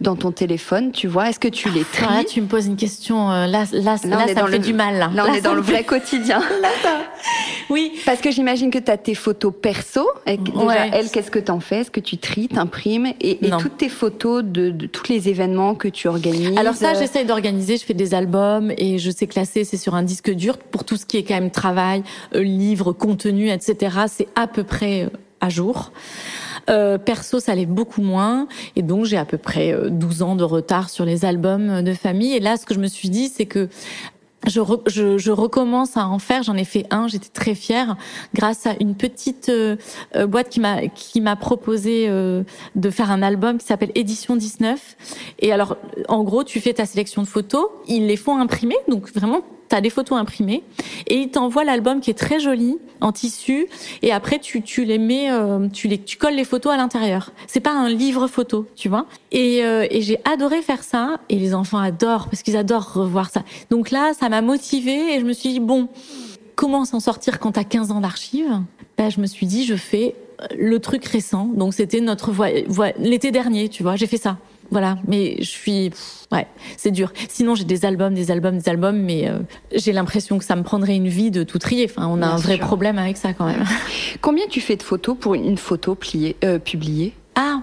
Dans 0.00 0.16
ton 0.16 0.30
téléphone, 0.30 0.92
tu 0.92 1.06
vois 1.06 1.30
Est-ce 1.30 1.40
que 1.40 1.48
tu 1.48 1.70
les 1.70 1.84
tries 1.84 2.06
ah, 2.08 2.24
Tu 2.24 2.40
me 2.40 2.46
poses 2.46 2.66
une 2.66 2.76
question. 2.76 3.30
Euh, 3.30 3.46
là, 3.46 3.64
là, 3.72 3.96
là, 4.04 4.26
là 4.26 4.34
ça 4.34 4.42
me 4.42 4.50
fait 4.50 4.58
du 4.58 4.74
mal. 4.74 4.98
Là, 4.98 5.10
là 5.14 5.26
on 5.28 5.32
est 5.32 5.40
dans 5.40 5.54
le 5.54 5.62
vrai 5.62 5.84
quotidien. 5.84 6.40
ça... 6.82 6.98
Oui. 7.70 7.92
Parce 8.04 8.20
que 8.20 8.30
j'imagine 8.30 8.70
que 8.70 8.78
tu 8.78 8.90
as 8.90 8.96
tes 8.96 9.14
photos 9.14 9.52
perso. 9.60 10.08
Et 10.26 10.36
déjà, 10.36 10.86
elle, 10.92 11.10
qu'est-ce 11.10 11.30
que 11.30 11.38
tu 11.38 11.50
en 11.50 11.60
fais? 11.60 11.78
Est-ce 11.78 11.90
que 11.90 12.00
tu 12.00 12.18
tries, 12.18 12.48
t'imprimes? 12.48 13.06
Et, 13.20 13.46
et 13.46 13.50
toutes 13.58 13.78
tes 13.78 13.88
photos 13.88 14.44
de, 14.44 14.70
de, 14.70 14.86
tous 14.86 15.08
les 15.08 15.28
événements 15.28 15.74
que 15.74 15.88
tu 15.88 16.08
organises 16.08 16.56
Alors 16.58 16.74
ça, 16.74 16.94
j'essaye 16.94 17.24
d'organiser. 17.24 17.76
Je 17.76 17.84
fais 17.84 17.94
des 17.94 18.14
albums 18.14 18.72
et 18.76 18.98
je 18.98 19.10
sais 19.10 19.26
classer. 19.26 19.64
C'est 19.64 19.76
sur 19.76 19.94
un 19.94 20.02
disque 20.02 20.30
dur 20.30 20.58
pour 20.58 20.84
tout 20.84 20.96
ce 20.96 21.06
qui 21.06 21.16
est 21.16 21.24
quand 21.24 21.34
même 21.34 21.50
travail, 21.50 22.02
euh, 22.34 22.42
livres, 22.42 22.92
contenu, 22.92 23.50
etc. 23.50 23.96
C'est 24.08 24.28
à 24.34 24.46
peu 24.46 24.62
près 24.62 25.04
euh, 25.04 25.08
à 25.40 25.48
jour. 25.48 25.92
Euh, 26.68 26.98
perso, 26.98 27.40
ça 27.40 27.52
allait 27.52 27.66
beaucoup 27.66 28.02
moins. 28.02 28.48
Et 28.74 28.82
donc, 28.82 29.04
j'ai 29.04 29.16
à 29.16 29.24
peu 29.24 29.38
près 29.38 29.74
12 29.88 30.22
euh, 30.22 30.24
ans 30.24 30.36
de 30.36 30.44
retard 30.44 30.90
sur 30.90 31.04
les 31.04 31.24
albums 31.24 31.82
de 31.82 31.92
famille. 31.94 32.34
Et 32.34 32.40
là, 32.40 32.56
ce 32.56 32.66
que 32.66 32.74
je 32.74 32.80
me 32.80 32.88
suis 32.88 33.08
dit, 33.08 33.28
c'est 33.28 33.46
que 33.46 33.68
je, 34.46 34.60
je, 34.86 35.18
je, 35.18 35.30
recommence 35.32 35.96
à 35.96 36.06
en 36.06 36.18
faire. 36.18 36.42
J'en 36.42 36.54
ai 36.54 36.64
fait 36.64 36.86
un. 36.90 37.08
J'étais 37.08 37.28
très 37.28 37.54
fière 37.54 37.96
grâce 38.34 38.66
à 38.66 38.74
une 38.80 38.94
petite 38.94 39.48
euh, 39.48 39.76
boîte 40.26 40.48
qui 40.48 40.60
m'a 40.60 40.86
qui 40.88 41.20
m'a 41.20 41.34
proposé 41.34 42.08
de 42.08 42.90
faire 42.90 43.10
un 43.10 43.22
album 43.22 43.58
qui 43.58 43.66
s'appelle 43.66 43.90
Édition 43.94 44.36
19. 44.36 44.96
Et 45.40 45.52
alors, 45.52 45.76
en 46.08 46.22
gros, 46.22 46.44
tu 46.44 46.60
fais 46.60 46.74
ta 46.74 46.86
sélection 46.86 47.22
de 47.22 47.26
photos. 47.26 47.66
Ils 47.88 48.06
les 48.06 48.16
font 48.16 48.38
imprimer, 48.38 48.76
donc 48.88 49.12
vraiment 49.12 49.42
as 49.76 49.80
des 49.80 49.90
photos 49.90 50.18
imprimées 50.18 50.62
et 51.06 51.16
il 51.16 51.30
t'envoie 51.30 51.64
l'album 51.64 52.00
qui 52.00 52.10
est 52.10 52.14
très 52.14 52.40
joli 52.40 52.78
en 53.00 53.12
tissu 53.12 53.66
et 54.02 54.12
après 54.12 54.38
tu, 54.38 54.84
les 54.84 54.98
mets 54.98 55.30
euh, 55.30 55.68
tu 55.68 55.88
les 55.88 55.98
tu 55.98 56.16
colles 56.16 56.34
les 56.34 56.44
photos 56.44 56.72
à 56.72 56.76
l'intérieur. 56.76 57.32
C'est 57.46 57.60
pas 57.60 57.72
un 57.72 57.88
livre 57.88 58.26
photo, 58.26 58.66
tu 58.76 58.88
vois. 58.88 59.06
Et, 59.32 59.64
euh, 59.64 59.86
et 59.90 60.02
j'ai 60.02 60.18
adoré 60.24 60.62
faire 60.62 60.82
ça 60.82 61.20
et 61.28 61.36
les 61.36 61.54
enfants 61.54 61.78
adorent 61.78 62.28
parce 62.28 62.42
qu'ils 62.42 62.56
adorent 62.56 62.92
revoir 62.94 63.30
ça. 63.30 63.42
Donc 63.70 63.90
là, 63.90 64.12
ça 64.18 64.28
m'a 64.28 64.42
motivée 64.42 65.14
et 65.14 65.20
je 65.20 65.24
me 65.24 65.32
suis 65.32 65.50
dit 65.50 65.60
bon, 65.60 65.88
comment 66.54 66.84
s'en 66.84 67.00
sortir 67.00 67.38
quand 67.38 67.52
tu 67.52 67.60
as 67.60 67.64
15 67.64 67.90
ans 67.90 68.00
d'archives? 68.00 68.60
Ben, 68.96 69.10
je 69.10 69.20
me 69.20 69.26
suis 69.26 69.46
dit 69.46 69.64
je 69.64 69.76
fais 69.76 70.14
le 70.56 70.78
truc 70.78 71.04
récent. 71.04 71.46
Donc 71.54 71.74
c'était 71.74 72.00
notre 72.00 72.32
l'été 72.98 73.30
dernier, 73.30 73.68
tu 73.68 73.82
vois, 73.82 73.96
j'ai 73.96 74.06
fait 74.06 74.16
ça. 74.16 74.38
Voilà, 74.70 74.98
mais 75.06 75.36
je 75.38 75.48
suis 75.48 75.90
ouais, 76.32 76.46
c'est 76.76 76.90
dur. 76.90 77.12
Sinon, 77.28 77.54
j'ai 77.54 77.64
des 77.64 77.84
albums, 77.84 78.14
des 78.14 78.30
albums, 78.30 78.58
des 78.58 78.68
albums, 78.68 78.98
mais 78.98 79.28
euh, 79.28 79.38
j'ai 79.74 79.92
l'impression 79.92 80.38
que 80.38 80.44
ça 80.44 80.56
me 80.56 80.62
prendrait 80.62 80.96
une 80.96 81.08
vie 81.08 81.30
de 81.30 81.42
tout 81.42 81.58
trier. 81.58 81.86
Enfin, 81.88 82.08
on 82.08 82.22
a 82.22 82.26
un 82.26 82.36
vrai 82.36 82.58
problème 82.58 82.98
avec 82.98 83.16
ça 83.16 83.32
quand 83.32 83.46
même. 83.46 83.64
Combien 84.20 84.46
tu 84.48 84.60
fais 84.60 84.76
de 84.76 84.82
photos 84.82 85.16
pour 85.18 85.34
une 85.34 85.56
photo 85.56 85.94
pliée, 85.94 86.36
euh, 86.44 86.58
publiée? 86.58 87.14
Ah, 87.34 87.60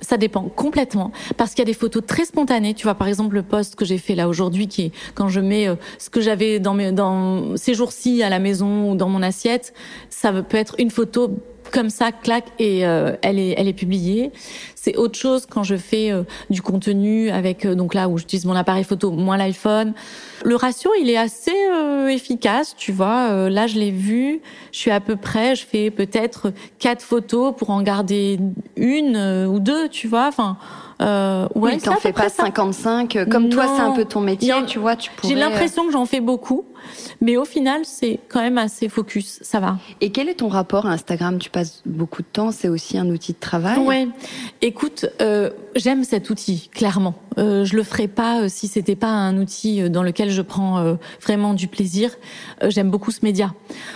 ça 0.00 0.16
dépend 0.16 0.42
complètement 0.42 1.10
parce 1.36 1.50
qu'il 1.50 1.60
y 1.60 1.62
a 1.62 1.66
des 1.66 1.74
photos 1.74 2.04
très 2.06 2.24
spontanées. 2.24 2.74
Tu 2.74 2.84
vois, 2.84 2.94
par 2.94 3.08
exemple, 3.08 3.34
le 3.34 3.42
post 3.42 3.74
que 3.74 3.84
j'ai 3.84 3.98
fait 3.98 4.14
là 4.14 4.28
aujourd'hui, 4.28 4.68
qui 4.68 4.82
est 4.82 4.92
quand 5.14 5.28
je 5.28 5.40
mets 5.40 5.68
euh, 5.68 5.74
ce 5.98 6.10
que 6.10 6.20
j'avais 6.20 6.60
dans 6.60 6.74
mes 6.74 6.92
dans 6.92 7.56
ces 7.56 7.74
jours-ci 7.74 8.22
à 8.22 8.28
la 8.28 8.38
maison 8.38 8.92
ou 8.92 8.94
dans 8.94 9.08
mon 9.08 9.22
assiette, 9.22 9.74
ça 10.10 10.32
peut 10.32 10.56
être 10.56 10.74
une 10.78 10.90
photo 10.90 11.30
comme 11.72 11.90
ça, 11.90 12.12
clac, 12.12 12.44
et 12.58 12.86
euh, 12.86 13.16
elle 13.22 13.38
est 13.38 13.54
elle 13.56 13.68
est 13.68 13.72
publiée. 13.72 14.30
C'est 14.86 14.96
autre 14.98 15.18
chose 15.18 15.46
quand 15.50 15.64
je 15.64 15.74
fais 15.74 16.12
euh, 16.12 16.22
du 16.48 16.62
contenu 16.62 17.28
avec 17.30 17.66
euh, 17.66 17.74
donc 17.74 17.92
là 17.92 18.08
où 18.08 18.18
j'utilise 18.18 18.44
mon 18.44 18.54
appareil 18.54 18.84
photo, 18.84 19.10
moins 19.10 19.36
l'iPhone. 19.36 19.94
Le 20.44 20.54
ratio, 20.54 20.92
il 21.00 21.10
est 21.10 21.16
assez 21.16 21.50
euh, 21.72 22.06
efficace, 22.06 22.76
tu 22.76 22.92
vois. 22.92 23.50
là, 23.50 23.66
je 23.66 23.80
l'ai 23.80 23.90
vu. 23.90 24.40
Je 24.70 24.78
suis 24.78 24.92
à 24.92 25.00
peu 25.00 25.16
près, 25.16 25.56
je 25.56 25.66
fais 25.66 25.90
peut-être 25.90 26.52
quatre 26.78 27.02
photos 27.02 27.52
pour 27.56 27.70
en 27.70 27.82
garder 27.82 28.38
une 28.76 29.16
ou 29.50 29.58
deux, 29.58 29.88
tu 29.88 30.06
vois. 30.06 30.28
Enfin. 30.28 30.56
Euh, 31.02 31.46
ouais, 31.54 31.74
oui, 31.74 31.78
t'en 31.78 31.96
fais 31.96 32.12
pas 32.12 32.28
55. 32.28 33.28
Comme 33.30 33.50
toi, 33.50 33.66
c'est 33.76 33.82
un 33.82 33.90
peu 33.90 34.04
ton 34.04 34.20
métier, 34.20 34.54
tu 34.66 34.78
vois. 34.78 34.96
Tu 34.96 35.10
pourrais... 35.10 35.34
J'ai 35.34 35.38
l'impression 35.38 35.84
que 35.86 35.92
j'en 35.92 36.06
fais 36.06 36.20
beaucoup, 36.20 36.64
mais 37.20 37.36
au 37.36 37.44
final, 37.44 37.82
c'est 37.84 38.18
quand 38.28 38.40
même 38.40 38.56
assez 38.56 38.88
focus. 38.88 39.38
Ça 39.42 39.60
va. 39.60 39.76
Et 40.00 40.10
quel 40.10 40.28
est 40.28 40.36
ton 40.36 40.48
rapport 40.48 40.86
à 40.86 40.90
Instagram? 40.90 41.38
Tu 41.38 41.50
passes 41.50 41.82
beaucoup 41.84 42.22
de 42.22 42.26
temps. 42.26 42.50
C'est 42.50 42.68
aussi 42.68 42.96
un 42.96 43.08
outil 43.10 43.32
de 43.32 43.38
travail? 43.38 43.78
Ouais. 43.78 44.08
Écoute, 44.76 45.06
euh, 45.22 45.48
j'aime 45.74 46.04
cet 46.04 46.28
outil, 46.28 46.68
clairement. 46.70 47.14
Euh, 47.38 47.64
je 47.64 47.76
le 47.76 47.82
ferais 47.82 48.08
pas 48.08 48.42
euh, 48.42 48.48
si 48.50 48.68
c'était 48.68 48.94
pas 48.94 49.08
un 49.08 49.38
outil 49.38 49.80
euh, 49.80 49.88
dans 49.88 50.02
lequel 50.02 50.28
je 50.28 50.42
prends 50.42 50.76
euh, 50.80 50.96
vraiment 51.22 51.54
du 51.54 51.66
plaisir. 51.66 52.10
j'aime 52.62 52.90
beaucoup 52.90 53.10
ce 53.10 53.20
média. 53.22 53.54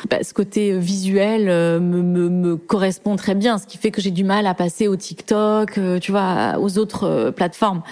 Bah, 0.08 0.16
ce 0.22 0.32
côté 0.32 0.78
visuel 0.78 1.48
me, 1.82 2.00
me, 2.00 2.30
me, 2.30 2.56
correspond 2.56 3.16
très 3.16 3.34
bien, 3.34 3.58
ce 3.58 3.66
qui 3.66 3.76
fait 3.76 3.90
que 3.90 4.00
j'ai 4.00 4.10
du 4.10 4.24
mal 4.24 4.46
à 4.46 4.54
passer 4.54 4.88
au 4.88 4.96
TikTok, 4.96 5.78
tu 6.00 6.12
vois, 6.12 6.54
aux 6.58 6.78
autres 6.78 7.30
plateformes. 7.36 7.82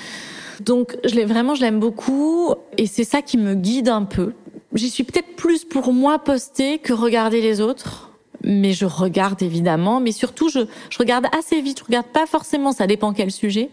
Donc, 0.60 0.96
je 1.04 1.14
l'ai 1.14 1.26
vraiment, 1.26 1.54
je 1.54 1.60
l'aime 1.60 1.80
beaucoup, 1.80 2.54
et 2.78 2.86
c'est 2.86 3.04
ça 3.04 3.20
qui 3.20 3.36
me 3.36 3.54
guide 3.54 3.90
un 3.90 4.04
peu 4.04 4.32
j'y 4.74 4.90
suis 4.90 5.04
peut-être 5.04 5.34
plus 5.36 5.64
pour 5.64 5.92
moi 5.92 6.18
poster 6.18 6.78
que 6.78 6.92
regarder 6.92 7.40
les 7.40 7.60
autres. 7.60 8.07
Mais 8.44 8.72
je 8.72 8.86
regarde 8.86 9.42
évidemment, 9.42 10.00
mais 10.00 10.12
surtout 10.12 10.48
je, 10.48 10.60
je 10.90 10.98
regarde 10.98 11.26
assez 11.36 11.60
vite. 11.60 11.80
Je 11.80 11.84
regarde 11.84 12.06
pas 12.06 12.26
forcément, 12.26 12.72
ça 12.72 12.86
dépend 12.86 13.12
quel 13.12 13.30
sujet. 13.30 13.70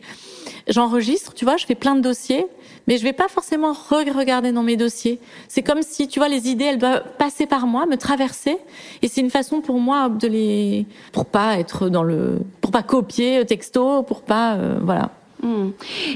J'enregistre, 0.68 1.34
tu 1.34 1.46
vois, 1.46 1.58
je 1.58 1.66
fais 1.66 1.76
plein 1.76 1.96
de 1.96 2.02
dossiers, 2.02 2.48
mais 2.88 2.98
je 2.98 3.04
vais 3.04 3.14
pas 3.14 3.28
forcément 3.28 3.74
re-regarder 3.74 4.52
dans 4.52 4.64
mes 4.64 4.78
dossiers. 4.78 5.20
C'est 5.48 5.62
comme 5.62 5.82
si, 5.84 6.08
tu 6.08 6.20
vois, 6.20 6.28
les 6.28 6.48
idées, 6.50 6.66
elles 6.66 6.80
doivent 6.80 7.04
passer 7.20 7.46
par 7.46 7.68
moi, 7.68 7.86
me 7.86 7.98
traverser, 7.98 8.58
et 9.02 9.08
c'est 9.08 9.22
une 9.22 9.30
façon 9.30 9.62
pour 9.62 9.80
moi 9.80 10.10
de 10.10 10.28
les, 10.28 10.88
pour 11.12 11.26
pas 11.26 11.60
être 11.60 11.90
dans 11.90 12.04
le, 12.04 12.40
pour 12.62 12.72
pas 12.72 12.84
copier 12.84 13.46
texto, 13.46 14.04
pour 14.04 14.22
pas, 14.22 14.56
euh, 14.56 14.80
voilà. 14.82 15.12
Hmm. 15.46 15.74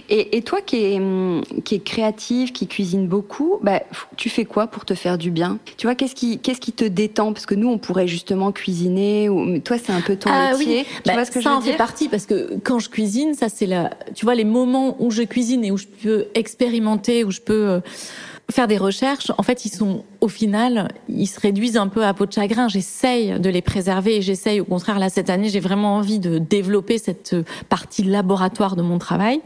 Et, 0.10 0.42
toi 0.42 0.60
qui 0.62 0.78
es, 0.78 1.00
hmm, 1.00 1.42
qui 1.64 1.76
est 1.76 1.84
créative, 1.84 2.52
qui 2.52 2.66
cuisine 2.66 3.08
beaucoup, 3.08 3.60
bah, 3.62 3.84
tu 4.18 4.28
fais 4.28 4.44
quoi 4.44 4.66
pour 4.66 4.86
te 4.86 4.96
faire 4.96 5.20
du 5.20 5.30
bien? 5.30 5.60
Tu 5.78 5.86
vois, 5.86 5.94
qu'est-ce 5.94 6.16
qui, 6.16 6.40
qu'est-ce 6.40 6.60
qui 6.60 6.72
te 6.72 6.84
détend? 6.84 7.32
Parce 7.32 7.46
que 7.46 7.54
nous, 7.54 7.70
on 7.70 7.78
pourrait 7.78 8.08
justement 8.08 8.52
cuisiner. 8.52 9.30
Ou, 9.30 9.60
toi, 9.60 9.78
c'est 9.78 9.92
un 9.92 10.02
peu 10.02 10.16
ton 10.16 10.32
ah, 10.34 10.58
métier. 10.58 10.80
Oui. 10.80 10.86
Tu 10.86 11.02
bah, 11.06 11.14
vois 11.14 11.26
ce 11.26 11.32
que 11.32 11.42
ça 11.42 11.52
je 11.52 11.56
en 11.56 11.62
fait 11.62 11.78
partie 11.78 12.10
parce 12.10 12.26
que 12.26 12.58
quand 12.64 12.80
je 12.80 12.90
cuisine, 12.90 13.36
ça 13.36 13.50
c'est 13.50 13.68
la, 13.68 13.92
tu 14.16 14.26
vois, 14.26 14.34
les 14.34 14.46
moments 14.46 14.96
où 15.00 15.12
je 15.12 15.22
cuisine 15.22 15.64
et 15.64 15.70
où 15.70 15.78
je 15.78 15.86
peux 15.86 16.26
expérimenter, 16.34 17.24
où 17.24 17.30
je 17.30 17.42
peux 17.42 17.70
euh, 17.70 17.80
faire 18.52 18.68
des 18.68 18.78
recherches, 18.78 19.32
en 19.38 19.44
fait, 19.44 19.66
ils 19.66 19.72
sont 19.72 20.04
au 20.22 20.28
final, 20.28 20.90
ils 21.08 21.28
se 21.28 21.40
réduisent 21.40 21.78
un 21.78 21.88
peu 21.88 22.04
à 22.04 22.14
peau 22.14 22.26
de 22.26 22.32
chagrin. 22.32 22.68
J'essaye 22.68 23.40
de 23.40 23.50
les 23.50 23.62
préserver 23.62 24.18
et 24.18 24.22
j'essaye, 24.22 24.60
au 24.60 24.66
contraire, 24.66 25.00
là 25.00 25.10
cette 25.10 25.30
année, 25.30 25.50
j'ai 25.50 25.60
vraiment 25.60 25.96
envie 25.96 26.20
de 26.20 26.38
développer 26.38 26.98
cette 26.98 27.36
partie 27.70 28.04
laboratoire 28.04 28.76
de 28.76 28.82
mon 28.82 28.98
travail. 28.98 29.42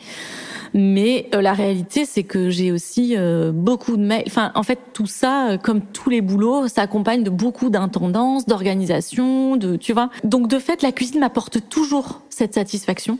Mais 0.74 1.30
euh, 1.36 1.42
la 1.42 1.54
réalité, 1.54 2.06
c'est 2.06 2.24
que 2.24 2.50
j'ai 2.50 2.72
aussi 2.72 3.14
euh, 3.16 3.52
beaucoup 3.52 3.96
de 3.96 4.04
mails. 4.04 4.24
Enfin, 4.28 4.52
en 4.56 4.64
fait, 4.64 4.80
tout 4.94 5.06
ça, 5.06 5.50
euh, 5.50 5.58
comme 5.58 5.82
tous 5.82 6.10
les 6.10 6.22
boulots, 6.22 6.68
s'accompagne 6.68 7.24
de 7.24 7.30
beaucoup 7.30 7.70
d'intendances, 7.70 8.46
d'organisation, 8.46 9.56
de, 9.56 9.76
tu 9.76 9.94
vois. 9.94 10.10
Donc, 10.24 10.48
de 10.48 10.58
fait, 10.60 10.82
la 10.82 10.92
cuisine 10.92 11.20
m'apporte 11.20 11.70
toujours 11.70 12.22
cette 12.30 12.56
satisfaction 12.56 13.20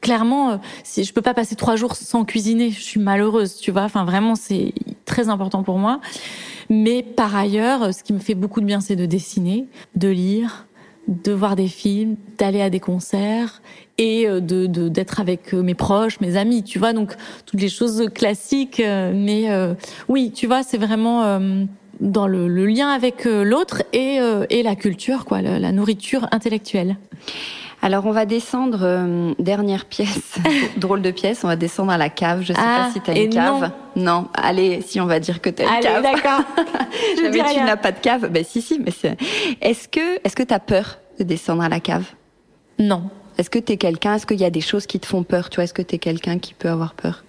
clairement, 0.00 0.50
euh, 0.50 0.56
si 0.84 1.04
je 1.04 1.12
peux 1.12 1.22
pas 1.22 1.34
passer 1.34 1.56
trois 1.56 1.76
jours 1.76 1.96
sans 1.96 2.24
cuisiner, 2.24 2.70
je 2.70 2.80
suis 2.80 3.00
malheureuse, 3.00 3.56
tu 3.56 3.70
vois. 3.70 3.82
Enfin, 3.82 4.04
vraiment, 4.04 4.34
c'est 4.34 4.72
très 5.04 5.28
important 5.28 5.62
pour 5.62 5.78
moi. 5.78 6.00
Mais 6.68 7.02
par 7.02 7.34
ailleurs, 7.34 7.92
ce 7.92 8.02
qui 8.02 8.12
me 8.12 8.18
fait 8.18 8.34
beaucoup 8.34 8.60
de 8.60 8.66
bien, 8.66 8.80
c'est 8.80 8.96
de 8.96 9.06
dessiner, 9.06 9.66
de 9.96 10.08
lire, 10.08 10.66
de 11.08 11.32
voir 11.32 11.56
des 11.56 11.68
films, 11.68 12.16
d'aller 12.38 12.60
à 12.60 12.70
des 12.70 12.80
concerts 12.80 13.62
et 13.98 14.28
euh, 14.28 14.40
de 14.40 14.66
d'être 14.88 15.20
avec 15.20 15.52
euh, 15.52 15.62
mes 15.62 15.74
proches, 15.74 16.20
mes 16.20 16.36
amis, 16.36 16.62
tu 16.62 16.78
vois. 16.78 16.92
Donc 16.92 17.14
toutes 17.46 17.60
les 17.60 17.68
choses 17.68 18.08
classiques. 18.14 18.80
Mais 18.80 19.48
oui, 20.08 20.32
tu 20.32 20.46
vois, 20.46 20.62
c'est 20.62 20.78
vraiment 20.78 21.40
dans 22.00 22.26
le, 22.26 22.66
lien 22.66 22.88
avec 22.88 23.24
l'autre 23.24 23.82
et, 23.92 24.18
et 24.50 24.62
la 24.62 24.76
culture, 24.76 25.24
quoi, 25.24 25.42
la 25.42 25.72
nourriture 25.72 26.28
intellectuelle. 26.30 26.96
Alors 27.82 28.06
on 28.06 28.10
va 28.10 28.26
descendre 28.26 28.80
euh, 28.82 29.34
dernière 29.38 29.86
pièce, 29.86 30.34
drôle 30.76 31.00
de 31.00 31.10
pièce. 31.10 31.44
On 31.44 31.48
va 31.48 31.56
descendre 31.56 31.92
à 31.92 31.98
la 31.98 32.10
cave. 32.10 32.42
Je 32.42 32.48
sais 32.48 32.52
pas 32.54 32.88
ah, 32.88 32.90
si 32.92 33.00
tu 33.00 33.10
as 33.10 33.18
une 33.18 33.32
cave. 33.32 33.70
Non. 33.96 34.28
Allez, 34.34 34.82
si 34.82 35.00
on 35.00 35.06
va 35.06 35.18
dire 35.18 35.40
que 35.40 35.48
tu 35.48 35.62
as 35.62 35.76
une 35.76 35.82
cave. 35.82 36.02
d'accord. 36.02 36.42
mais 37.22 37.30
tu 37.30 37.60
n'as 37.60 37.76
pas 37.76 37.92
de 37.92 37.98
cave. 37.98 38.28
Ben 38.30 38.44
si 38.44 38.60
si, 38.60 38.78
mais 38.78 38.90
c'est. 38.90 39.16
Est-ce 39.62 39.88
que 39.88 40.20
est-ce 40.24 40.36
que 40.36 40.42
t'as 40.42 40.58
peur 40.58 40.98
de 41.18 41.24
descendre 41.24 41.62
à 41.62 41.68
la 41.68 41.80
cave? 41.80 42.04
Non. 42.78 43.10
Est-ce 43.38 43.48
que 43.48 43.58
tu 43.58 43.72
es 43.72 43.76
quelqu'un? 43.78 44.16
Est-ce 44.16 44.26
qu'il 44.26 44.40
y 44.40 44.44
a 44.44 44.50
des 44.50 44.60
choses 44.60 44.86
qui 44.86 45.00
te 45.00 45.06
font 45.06 45.22
peur? 45.22 45.48
Tu 45.48 45.56
vois 45.56 45.64
Est-ce 45.64 45.74
que 45.74 45.82
tu 45.82 45.94
es 45.94 45.98
quelqu'un 45.98 46.38
qui 46.38 46.52
peut 46.52 46.68
avoir 46.68 46.92
peur? 46.92 47.24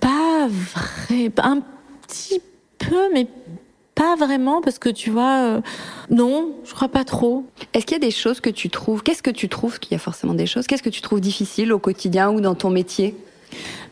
Pas 0.00 0.46
vrai, 0.48 1.32
un 1.38 1.60
petit 2.06 2.40
peu, 2.78 3.12
mais 3.12 3.26
pas 3.96 4.14
vraiment 4.14 4.60
parce 4.60 4.78
que 4.78 4.90
tu 4.90 5.10
vois, 5.10 5.40
euh, 5.40 5.60
non, 6.10 6.54
je 6.64 6.74
crois 6.74 6.88
pas 6.88 7.02
trop. 7.02 7.44
Est-ce 7.72 7.86
qu'il 7.86 7.94
y 7.94 8.00
a 8.00 8.06
des 8.06 8.12
choses 8.12 8.40
que 8.40 8.50
tu 8.50 8.68
trouves 8.68 9.02
Qu'est-ce 9.02 9.22
que 9.22 9.30
tu 9.30 9.48
trouves 9.48 9.80
Qu'il 9.80 9.92
y 9.92 9.94
a 9.96 9.98
forcément 9.98 10.34
des 10.34 10.46
choses. 10.46 10.68
Qu'est-ce 10.68 10.82
que 10.82 10.90
tu 10.90 11.00
trouves 11.00 11.20
difficile 11.20 11.72
au 11.72 11.78
quotidien 11.78 12.30
ou 12.30 12.40
dans 12.40 12.54
ton 12.54 12.70
métier? 12.70 13.16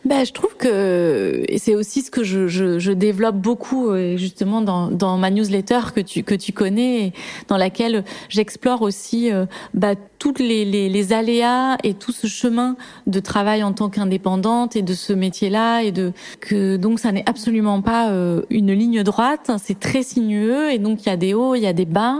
Ben, 0.05 0.23
je 0.23 0.31
trouve 0.33 0.55
que 0.55 1.43
c'est 1.57 1.73
aussi 1.73 2.03
ce 2.03 2.11
que 2.11 2.23
je, 2.23 2.47
je, 2.47 2.77
je, 2.77 2.91
développe 2.91 3.37
beaucoup 3.37 3.89
euh, 3.89 4.17
justement 4.17 4.61
dans, 4.61 4.91
dans 4.91 5.17
ma 5.17 5.31
newsletter 5.31 5.79
que 5.95 5.99
tu 5.99 6.21
que 6.21 6.35
tu 6.35 6.53
connais, 6.53 7.11
dans 7.47 7.57
laquelle 7.57 8.03
j'explore 8.29 8.83
aussi 8.83 9.31
euh, 9.31 9.47
bah, 9.73 9.95
toutes 10.19 10.37
les, 10.37 10.63
les, 10.63 10.89
les, 10.89 11.13
aléas 11.13 11.77
et 11.83 11.95
tout 11.95 12.11
ce 12.11 12.27
chemin 12.27 12.77
de 13.07 13.19
travail 13.19 13.63
en 13.63 13.73
tant 13.73 13.89
qu'indépendante 13.89 14.75
et 14.75 14.83
de 14.83 14.93
ce 14.93 15.11
métier-là 15.11 15.81
et 15.81 15.91
de 15.91 16.13
que 16.39 16.77
donc 16.77 16.99
ça 16.99 17.11
n'est 17.11 17.27
absolument 17.27 17.81
pas 17.81 18.11
euh, 18.11 18.43
une 18.51 18.73
ligne 18.73 19.01
droite, 19.01 19.49
c'est 19.57 19.79
très 19.79 20.03
sinueux 20.03 20.71
et 20.71 20.77
donc 20.77 21.03
il 21.03 21.09
y 21.09 21.11
a 21.11 21.17
des 21.17 21.33
hauts, 21.33 21.55
il 21.55 21.61
y 21.61 21.67
a 21.67 21.73
des 21.73 21.85
bas 21.85 22.19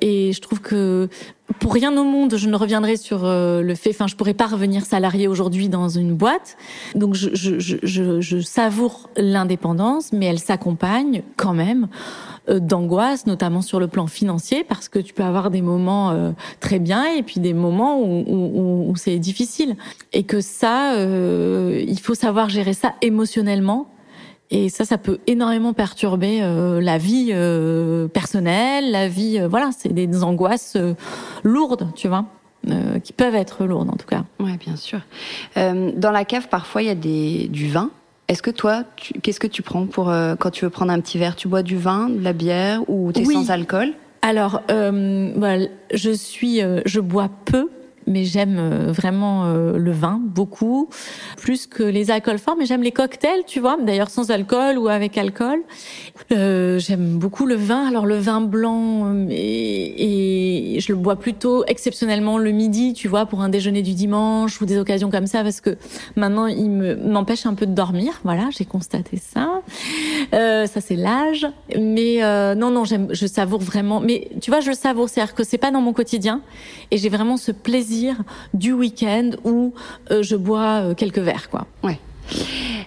et 0.00 0.32
je 0.32 0.40
trouve 0.40 0.60
que 0.60 1.08
pour 1.58 1.74
rien 1.74 1.96
au 1.96 2.04
monde, 2.04 2.36
je 2.36 2.48
ne 2.48 2.56
reviendrai 2.56 2.96
sur 2.96 3.24
euh, 3.24 3.62
le 3.62 3.74
fait. 3.74 3.90
Enfin, 3.90 4.06
je 4.06 4.14
pourrais 4.14 4.34
pas 4.34 4.46
revenir 4.46 4.84
salarié 4.84 5.26
aujourd'hui 5.26 5.68
dans 5.68 5.88
une 5.88 6.14
boîte. 6.14 6.56
Donc, 6.94 7.14
je, 7.32 8.40
savoure 8.40 9.10
l'indépendance, 9.16 10.12
mais 10.12 10.26
elle 10.26 10.38
s'accompagne 10.38 11.22
quand 11.36 11.54
même 11.54 11.88
euh, 12.48 12.58
d'angoisse, 12.58 13.26
notamment 13.26 13.62
sur 13.62 13.80
le 13.80 13.88
plan 13.88 14.06
financier, 14.06 14.64
parce 14.64 14.88
que 14.88 14.98
tu 14.98 15.12
peux 15.12 15.24
avoir 15.24 15.50
des 15.50 15.62
moments 15.62 16.10
euh, 16.10 16.32
très 16.60 16.78
bien 16.78 17.04
et 17.14 17.22
puis 17.22 17.40
des 17.40 17.54
moments 17.54 18.00
où, 18.00 18.94
c'est 18.96 19.18
difficile. 19.18 19.76
Et 20.12 20.24
que 20.24 20.40
ça, 20.40 20.94
il 20.96 21.98
faut 22.00 22.14
savoir 22.14 22.48
gérer 22.48 22.74
ça 22.74 22.94
émotionnellement 23.02 23.88
et 24.52 24.68
ça, 24.68 24.84
ça 24.84 24.98
peut 24.98 25.18
énormément 25.28 25.72
perturber 25.72 26.42
euh, 26.42 26.80
la 26.80 26.98
vie 26.98 27.30
euh, 27.30 28.08
personnelle, 28.08 28.90
la 28.90 29.06
vie, 29.06 29.38
euh, 29.38 29.46
voilà, 29.46 29.70
c'est 29.76 29.92
des 29.92 30.24
angoisses 30.24 30.76
lourdes, 31.44 31.88
tu 31.94 32.08
vois. 32.08 32.24
Qui 33.02 33.12
peuvent 33.12 33.34
être 33.34 33.64
lourdes 33.64 33.88
en 33.88 33.96
tout 33.96 34.06
cas. 34.06 34.24
Ouais, 34.38 34.56
bien 34.58 34.76
sûr. 34.76 35.00
dans 35.56 36.10
la 36.10 36.24
cave, 36.24 36.48
parfois, 36.48 36.82
il 36.82 36.88
y 36.88 36.90
a 36.90 36.94
des, 36.94 37.48
du 37.48 37.68
vin. 37.68 37.90
Est-ce 38.28 38.42
que 38.42 38.50
toi, 38.50 38.84
qu'est-ce 39.22 39.40
que 39.40 39.46
tu 39.46 39.62
prends 39.62 39.86
pour 39.86 40.12
quand 40.38 40.50
tu 40.50 40.64
veux 40.64 40.70
prendre 40.70 40.92
un 40.92 41.00
petit 41.00 41.18
verre? 41.18 41.36
Tu 41.36 41.48
bois 41.48 41.62
du 41.62 41.76
vin, 41.76 42.08
de 42.08 42.22
la 42.22 42.32
bière 42.32 42.88
ou 42.88 43.12
tu 43.12 43.22
es 43.22 43.24
sans 43.24 43.50
alcool? 43.50 43.92
Alors, 44.22 44.62
voilà, 44.68 45.66
je 45.92 46.10
suis, 46.10 46.60
je 46.84 47.00
bois 47.00 47.30
peu 47.44 47.68
mais 48.10 48.24
j'aime 48.24 48.58
euh, 48.58 48.92
vraiment 48.92 49.44
euh, 49.44 49.78
le 49.78 49.92
vin 49.92 50.20
beaucoup, 50.22 50.88
plus 51.36 51.66
que 51.66 51.82
les 51.82 52.10
alcools 52.10 52.38
forts, 52.38 52.56
mais 52.58 52.66
j'aime 52.66 52.82
les 52.82 52.92
cocktails, 52.92 53.44
tu 53.46 53.60
vois, 53.60 53.78
d'ailleurs 53.80 54.10
sans 54.10 54.30
alcool 54.30 54.78
ou 54.78 54.88
avec 54.88 55.16
alcool. 55.16 55.60
Euh, 56.32 56.78
j'aime 56.78 57.18
beaucoup 57.18 57.46
le 57.46 57.54
vin, 57.54 57.86
alors 57.86 58.06
le 58.06 58.16
vin 58.16 58.40
blanc, 58.40 59.26
et, 59.30 60.74
et, 60.76 60.80
je 60.80 60.92
le 60.92 60.98
bois 60.98 61.16
plutôt 61.16 61.64
exceptionnellement 61.66 62.38
le 62.38 62.50
midi, 62.50 62.92
tu 62.92 63.08
vois, 63.08 63.26
pour 63.26 63.40
un 63.40 63.48
déjeuner 63.48 63.82
du 63.82 63.94
dimanche 63.94 64.60
ou 64.60 64.66
des 64.66 64.78
occasions 64.78 65.10
comme 65.10 65.26
ça, 65.26 65.42
parce 65.42 65.60
que 65.60 65.76
maintenant 66.16 66.46
il 66.46 66.70
m'empêche 66.70 67.46
un 67.46 67.54
peu 67.54 67.66
de 67.66 67.72
dormir, 67.72 68.20
voilà, 68.24 68.48
j'ai 68.50 68.64
constaté 68.64 69.16
ça. 69.16 69.62
Euh, 70.34 70.66
ça 70.66 70.80
c'est 70.80 70.96
l'âge, 70.96 71.46
mais 71.78 72.22
euh, 72.22 72.54
non, 72.54 72.70
non, 72.70 72.84
j'aime, 72.84 73.08
je 73.12 73.26
savoure 73.26 73.60
vraiment, 73.60 74.00
mais 74.00 74.28
tu 74.40 74.50
vois, 74.50 74.60
je 74.60 74.72
savoure, 74.72 75.08
c'est-à-dire 75.08 75.34
que 75.34 75.44
c'est 75.44 75.58
pas 75.58 75.70
dans 75.70 75.80
mon 75.80 75.92
quotidien, 75.92 76.40
et 76.90 76.98
j'ai 76.98 77.08
vraiment 77.08 77.36
ce 77.36 77.52
plaisir 77.52 78.16
du 78.54 78.72
week-end 78.72 79.30
où 79.44 79.74
euh, 80.10 80.22
je 80.22 80.36
bois 80.36 80.82
euh, 80.82 80.94
quelques 80.94 81.18
verres, 81.18 81.50
quoi. 81.50 81.66
Ouais. 81.82 81.98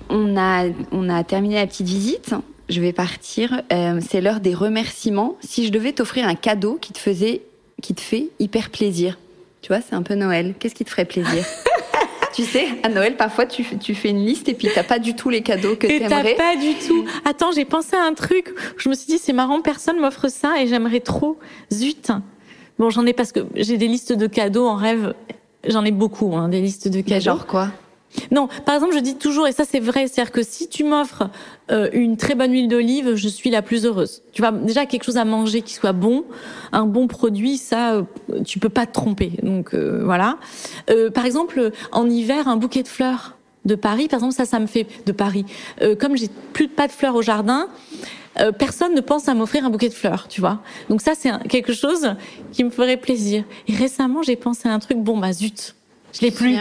On 0.09 0.37
a, 0.37 0.65
on 0.91 1.09
a 1.09 1.23
terminé 1.23 1.55
la 1.55 1.67
petite 1.67 1.87
visite. 1.87 2.33
Je 2.69 2.81
vais 2.81 2.93
partir. 2.93 3.61
Euh, 3.71 3.99
c'est 4.07 4.21
l'heure 4.21 4.39
des 4.39 4.53
remerciements. 4.53 5.37
Si 5.41 5.65
je 5.65 5.71
devais 5.71 5.91
t'offrir 5.91 6.27
un 6.27 6.35
cadeau 6.35 6.77
qui 6.79 6.93
te 6.93 6.99
faisait, 6.99 7.41
qui 7.81 7.93
te 7.93 8.01
fait 8.01 8.29
hyper 8.39 8.69
plaisir, 8.69 9.17
tu 9.61 9.69
vois, 9.69 9.81
c'est 9.81 9.95
un 9.95 10.03
peu 10.03 10.15
Noël. 10.15 10.55
Qu'est-ce 10.59 10.75
qui 10.75 10.85
te 10.85 10.89
ferait 10.89 11.05
plaisir? 11.05 11.43
Tu 12.33 12.45
sais, 12.45 12.65
à 12.81 12.89
Noël, 12.89 13.15
parfois, 13.15 13.45
tu, 13.45 13.63
tu 13.77 13.93
fais 13.93 14.09
une 14.09 14.25
liste 14.25 14.49
et 14.49 14.55
puis 14.55 14.67
t'as 14.73 14.83
pas 14.83 14.97
du 14.97 15.15
tout 15.15 15.29
les 15.29 15.43
cadeaux 15.43 15.75
que 15.75 15.85
t'aimerais. 15.85 16.35
T'as 16.35 16.55
pas 16.55 16.59
du 16.59 16.73
tout. 16.87 17.05
Attends, 17.25 17.51
j'ai 17.51 17.63
pensé 17.63 17.95
à 17.95 18.03
un 18.03 18.15
truc. 18.15 18.51
Je 18.77 18.89
me 18.89 18.95
suis 18.95 19.05
dit, 19.05 19.19
c'est 19.19 19.33
marrant, 19.33 19.61
personne 19.61 19.99
m'offre 19.99 20.29
ça 20.29 20.59
et 20.59 20.65
j'aimerais 20.65 20.99
trop. 20.99 21.37
Zut. 21.71 22.09
Bon, 22.79 22.89
j'en 22.89 23.05
ai 23.05 23.13
parce 23.13 23.31
que 23.31 23.41
j'ai 23.55 23.77
des 23.77 23.87
listes 23.87 24.13
de 24.13 24.27
cadeaux 24.27 24.67
en 24.67 24.75
rêve. 24.75 25.13
J'en 25.67 25.85
ai 25.85 25.91
beaucoup, 25.91 26.35
hein, 26.35 26.49
des 26.49 26.61
listes 26.61 26.87
de 26.87 27.01
cadeaux. 27.01 27.21
genre 27.21 27.45
quoi? 27.45 27.69
Non, 28.31 28.47
par 28.65 28.75
exemple, 28.75 28.93
je 28.93 28.99
dis 28.99 29.15
toujours, 29.15 29.47
et 29.47 29.51
ça 29.51 29.63
c'est 29.69 29.79
vrai, 29.79 30.07
c'est-à-dire 30.07 30.31
que 30.31 30.43
si 30.43 30.67
tu 30.67 30.83
m'offres 30.83 31.29
euh, 31.71 31.89
une 31.93 32.17
très 32.17 32.35
bonne 32.35 32.51
huile 32.51 32.67
d'olive, 32.67 33.15
je 33.15 33.27
suis 33.27 33.49
la 33.49 33.61
plus 33.61 33.85
heureuse. 33.85 34.21
Tu 34.33 34.41
vois, 34.41 34.51
déjà 34.51 34.85
quelque 34.85 35.03
chose 35.03 35.17
à 35.17 35.25
manger 35.25 35.61
qui 35.61 35.73
soit 35.73 35.93
bon, 35.93 36.23
un 36.71 36.85
bon 36.85 37.07
produit, 37.07 37.57
ça, 37.57 37.93
euh, 37.93 38.03
tu 38.45 38.59
peux 38.59 38.69
pas 38.69 38.85
te 38.85 38.93
tromper. 38.93 39.31
Donc 39.41 39.73
euh, 39.73 40.01
voilà. 40.03 40.37
par 41.13 41.25
exemple, 41.25 41.71
en 41.91 42.09
hiver, 42.09 42.47
un 42.47 42.57
bouquet 42.57 42.83
de 42.83 42.87
fleurs 42.87 43.35
de 43.65 43.75
Paris, 43.75 44.07
par 44.09 44.17
exemple, 44.17 44.33
ça, 44.33 44.45
ça 44.45 44.59
me 44.59 44.67
fait 44.67 44.85
de 45.05 45.11
Paris. 45.13 45.45
comme 45.99 46.17
j'ai 46.17 46.29
plus 46.51 46.67
de 46.67 46.71
pas 46.71 46.87
de 46.87 46.91
fleurs 46.91 47.15
au 47.15 47.21
jardin, 47.21 47.69
euh, 48.39 48.51
personne 48.51 48.93
ne 48.93 49.01
pense 49.01 49.27
à 49.27 49.33
m'offrir 49.33 49.65
un 49.65 49.69
bouquet 49.69 49.89
de 49.89 49.93
fleurs, 49.93 50.27
tu 50.27 50.41
vois. 50.41 50.61
Donc 50.89 51.01
ça, 51.01 51.13
c'est 51.15 51.31
quelque 51.47 51.73
chose 51.73 52.15
qui 52.51 52.63
me 52.63 52.69
ferait 52.69 52.97
plaisir. 52.97 53.43
Et 53.67 53.75
récemment, 53.75 54.23
j'ai 54.23 54.35
pensé 54.35 54.67
à 54.67 54.73
un 54.73 54.79
truc, 54.79 54.97
bon, 54.97 55.17
bah 55.17 55.33
zut, 55.33 55.75
je 56.13 56.21
l'ai 56.21 56.31
plus. 56.31 56.55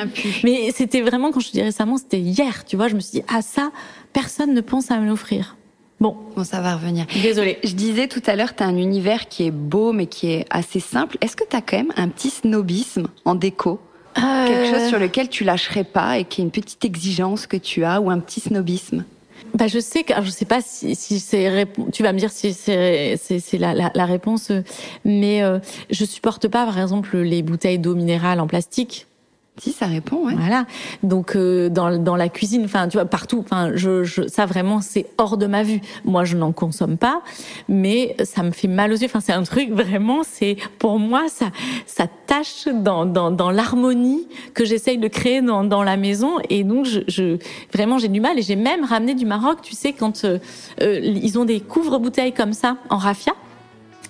Mais 0.44 0.70
c'était 0.74 1.00
vraiment, 1.00 1.30
quand 1.30 1.40
je 1.40 1.50
dis 1.50 1.62
récemment, 1.62 1.98
c'était 1.98 2.20
hier, 2.20 2.64
tu 2.64 2.76
vois. 2.76 2.88
Je 2.88 2.94
me 2.94 3.00
suis 3.00 3.20
dit, 3.20 3.24
ah 3.28 3.42
ça, 3.42 3.70
personne 4.12 4.54
ne 4.54 4.60
pense 4.60 4.90
à 4.90 4.98
me 4.98 5.08
l'offrir. 5.08 5.56
Bon. 6.00 6.16
Bon, 6.34 6.42
ça 6.42 6.60
va 6.60 6.74
revenir. 6.74 7.06
Désolée. 7.22 7.58
Je 7.62 7.74
disais 7.74 8.08
tout 8.08 8.22
à 8.26 8.34
l'heure, 8.34 8.56
tu 8.56 8.62
as 8.62 8.66
un 8.66 8.76
univers 8.76 9.28
qui 9.28 9.46
est 9.46 9.52
beau, 9.52 9.92
mais 9.92 10.06
qui 10.06 10.32
est 10.32 10.46
assez 10.50 10.80
simple. 10.80 11.16
Est-ce 11.20 11.36
que 11.36 11.44
tu 11.48 11.54
as 11.54 11.60
quand 11.60 11.76
même 11.76 11.92
un 11.96 12.08
petit 12.08 12.30
snobisme 12.30 13.06
en 13.24 13.34
déco? 13.34 13.78
Quelque 14.14 14.70
chose 14.70 14.88
sur 14.88 14.98
lequel 14.98 15.28
tu 15.28 15.44
lâcherais 15.44 15.84
pas 15.84 16.18
et 16.18 16.24
qui 16.24 16.40
est 16.40 16.44
une 16.44 16.50
petite 16.50 16.84
exigence 16.84 17.46
que 17.46 17.56
tu 17.56 17.84
as 17.84 18.00
ou 18.00 18.10
un 18.10 18.18
petit 18.18 18.40
snobisme? 18.40 19.04
Bah, 19.54 19.66
je 19.66 19.78
sais 19.78 20.04
que 20.04 20.14
je 20.22 20.30
sais 20.30 20.44
pas 20.44 20.60
si, 20.60 20.94
si 20.94 21.20
c'est 21.20 21.66
tu 21.92 22.02
vas 22.02 22.12
me 22.12 22.18
dire 22.18 22.30
si 22.30 22.52
c'est 22.52 23.18
la, 23.58 24.06
réponse, 24.06 24.50
mais 25.04 25.42
euh, 25.42 25.58
je 25.90 26.04
supporte 26.04 26.48
pas 26.48 26.64
par 26.64 26.78
exemple 26.78 27.18
les 27.18 27.42
bouteilles 27.42 27.78
d'eau 27.78 27.94
minérale 27.94 28.40
en 28.40 28.46
plastique. 28.46 29.06
Si 29.58 29.70
ça 29.70 29.84
répond, 29.84 30.24
ouais. 30.26 30.34
Voilà. 30.34 30.64
Donc 31.02 31.36
euh, 31.36 31.68
dans 31.68 31.98
dans 31.98 32.16
la 32.16 32.30
cuisine, 32.30 32.64
enfin 32.64 32.88
tu 32.88 32.96
vois 32.96 33.04
partout, 33.04 33.40
enfin 33.40 33.72
je, 33.74 34.02
je 34.02 34.26
ça 34.26 34.46
vraiment 34.46 34.80
c'est 34.80 35.04
hors 35.18 35.36
de 35.36 35.46
ma 35.46 35.62
vue. 35.62 35.82
Moi 36.06 36.24
je 36.24 36.38
n'en 36.38 36.52
consomme 36.52 36.96
pas, 36.96 37.20
mais 37.68 38.16
ça 38.24 38.42
me 38.44 38.50
fait 38.50 38.66
mal 38.66 38.92
aux 38.92 38.96
yeux. 38.96 39.04
Enfin 39.04 39.20
c'est 39.20 39.34
un 39.34 39.42
truc 39.42 39.70
vraiment, 39.70 40.22
c'est 40.22 40.56
pour 40.78 40.98
moi 40.98 41.24
ça 41.28 41.50
ça 41.84 42.06
tâche 42.26 42.66
dans 42.72 43.04
dans 43.04 43.30
dans 43.30 43.50
l'harmonie 43.50 44.26
que 44.54 44.64
j'essaye 44.64 44.96
de 44.96 45.08
créer 45.08 45.42
dans 45.42 45.64
dans 45.64 45.82
la 45.82 45.98
maison 45.98 46.38
et 46.48 46.64
donc 46.64 46.86
je, 46.86 47.00
je 47.06 47.36
vraiment 47.74 47.98
j'ai 47.98 48.08
du 48.08 48.22
mal 48.22 48.38
et 48.38 48.42
j'ai 48.42 48.56
même 48.56 48.84
ramené 48.84 49.14
du 49.14 49.26
Maroc, 49.26 49.58
tu 49.60 49.74
sais 49.74 49.92
quand 49.92 50.24
euh, 50.24 50.38
euh 50.80 50.98
ils 51.02 51.38
ont 51.38 51.44
des 51.44 51.60
couvre-bouteilles 51.60 52.32
comme 52.32 52.54
ça 52.54 52.78
en 52.88 52.96
raffia. 52.96 53.34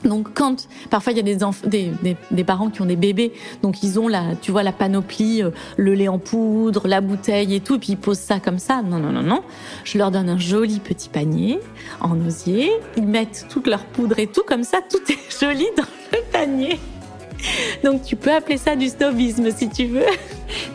Donc 0.04 0.34
quand 0.34 0.68
parfois 0.90 1.12
il 1.12 1.16
y 1.16 1.20
a 1.20 1.22
des, 1.22 1.38
des, 1.66 1.92
des, 2.02 2.16
des, 2.30 2.44
parents 2.44 2.70
qui 2.70 2.82
ont 2.82 2.86
des 2.86 2.96
bébés, 2.96 3.32
donc 3.62 3.82
ils 3.82 4.00
ont 4.00 4.08
la, 4.08 4.34
tu 4.40 4.50
vois 4.50 4.62
la 4.62 4.72
panoplie, 4.72 5.42
euh, 5.42 5.50
le 5.76 5.94
lait 5.94 6.08
en 6.08 6.18
poudre, 6.18 6.88
la 6.88 7.00
bouteille 7.00 7.54
et 7.54 7.60
tout, 7.60 7.76
et 7.76 7.78
puis 7.78 7.92
ils 7.92 7.96
posent 7.96 8.18
ça 8.18 8.40
comme 8.40 8.58
ça. 8.58 8.82
Non 8.82 8.98
non 8.98 9.12
non 9.12 9.22
non, 9.22 9.42
je 9.84 9.98
leur 9.98 10.10
donne 10.10 10.28
un 10.28 10.38
joli 10.38 10.80
petit 10.80 11.08
panier 11.08 11.60
en 12.00 12.18
osier, 12.26 12.70
ils 12.96 13.06
mettent 13.06 13.46
toute 13.48 13.66
leur 13.66 13.84
poudre 13.84 14.18
et 14.18 14.26
tout 14.26 14.42
comme 14.46 14.64
ça, 14.64 14.78
tout 14.88 15.00
est 15.10 15.40
joli 15.40 15.66
dans 15.76 15.84
le 16.12 16.18
panier. 16.32 16.78
Donc 17.84 18.02
tu 18.02 18.16
peux 18.16 18.32
appeler 18.32 18.56
ça 18.56 18.76
du 18.76 18.88
snobisme 18.88 19.50
si 19.50 19.68
tu 19.68 19.86
veux. 19.86 20.04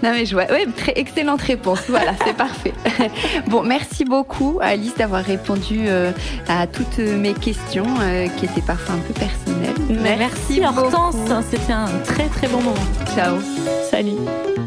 Non 0.03 0.11
mais 0.11 0.25
je 0.25 0.33
vois, 0.33 0.45
ouais, 0.45 0.65
très 0.75 0.93
excellente 0.93 1.41
réponse. 1.41 1.83
Voilà, 1.87 2.13
c'est 2.25 2.35
parfait. 2.37 2.73
Bon, 3.47 3.63
merci 3.63 4.05
beaucoup 4.05 4.59
Alice 4.61 4.95
d'avoir 4.95 5.23
répondu 5.23 5.85
euh, 5.87 6.11
à 6.47 6.67
toutes 6.67 6.97
mes 6.99 7.33
questions 7.33 7.85
euh, 8.01 8.27
qui 8.37 8.45
étaient 8.45 8.61
parfois 8.61 8.95
un 8.95 8.99
peu 8.99 9.13
personnelles. 9.13 9.75
Merci, 9.89 10.59
merci 10.59 10.65
Hortense, 10.65 11.15
c'était 11.49 11.73
un 11.73 11.87
très 12.05 12.27
très 12.27 12.47
bon 12.47 12.61
moment. 12.61 12.75
Ciao. 13.15 13.37
Salut. 13.89 14.66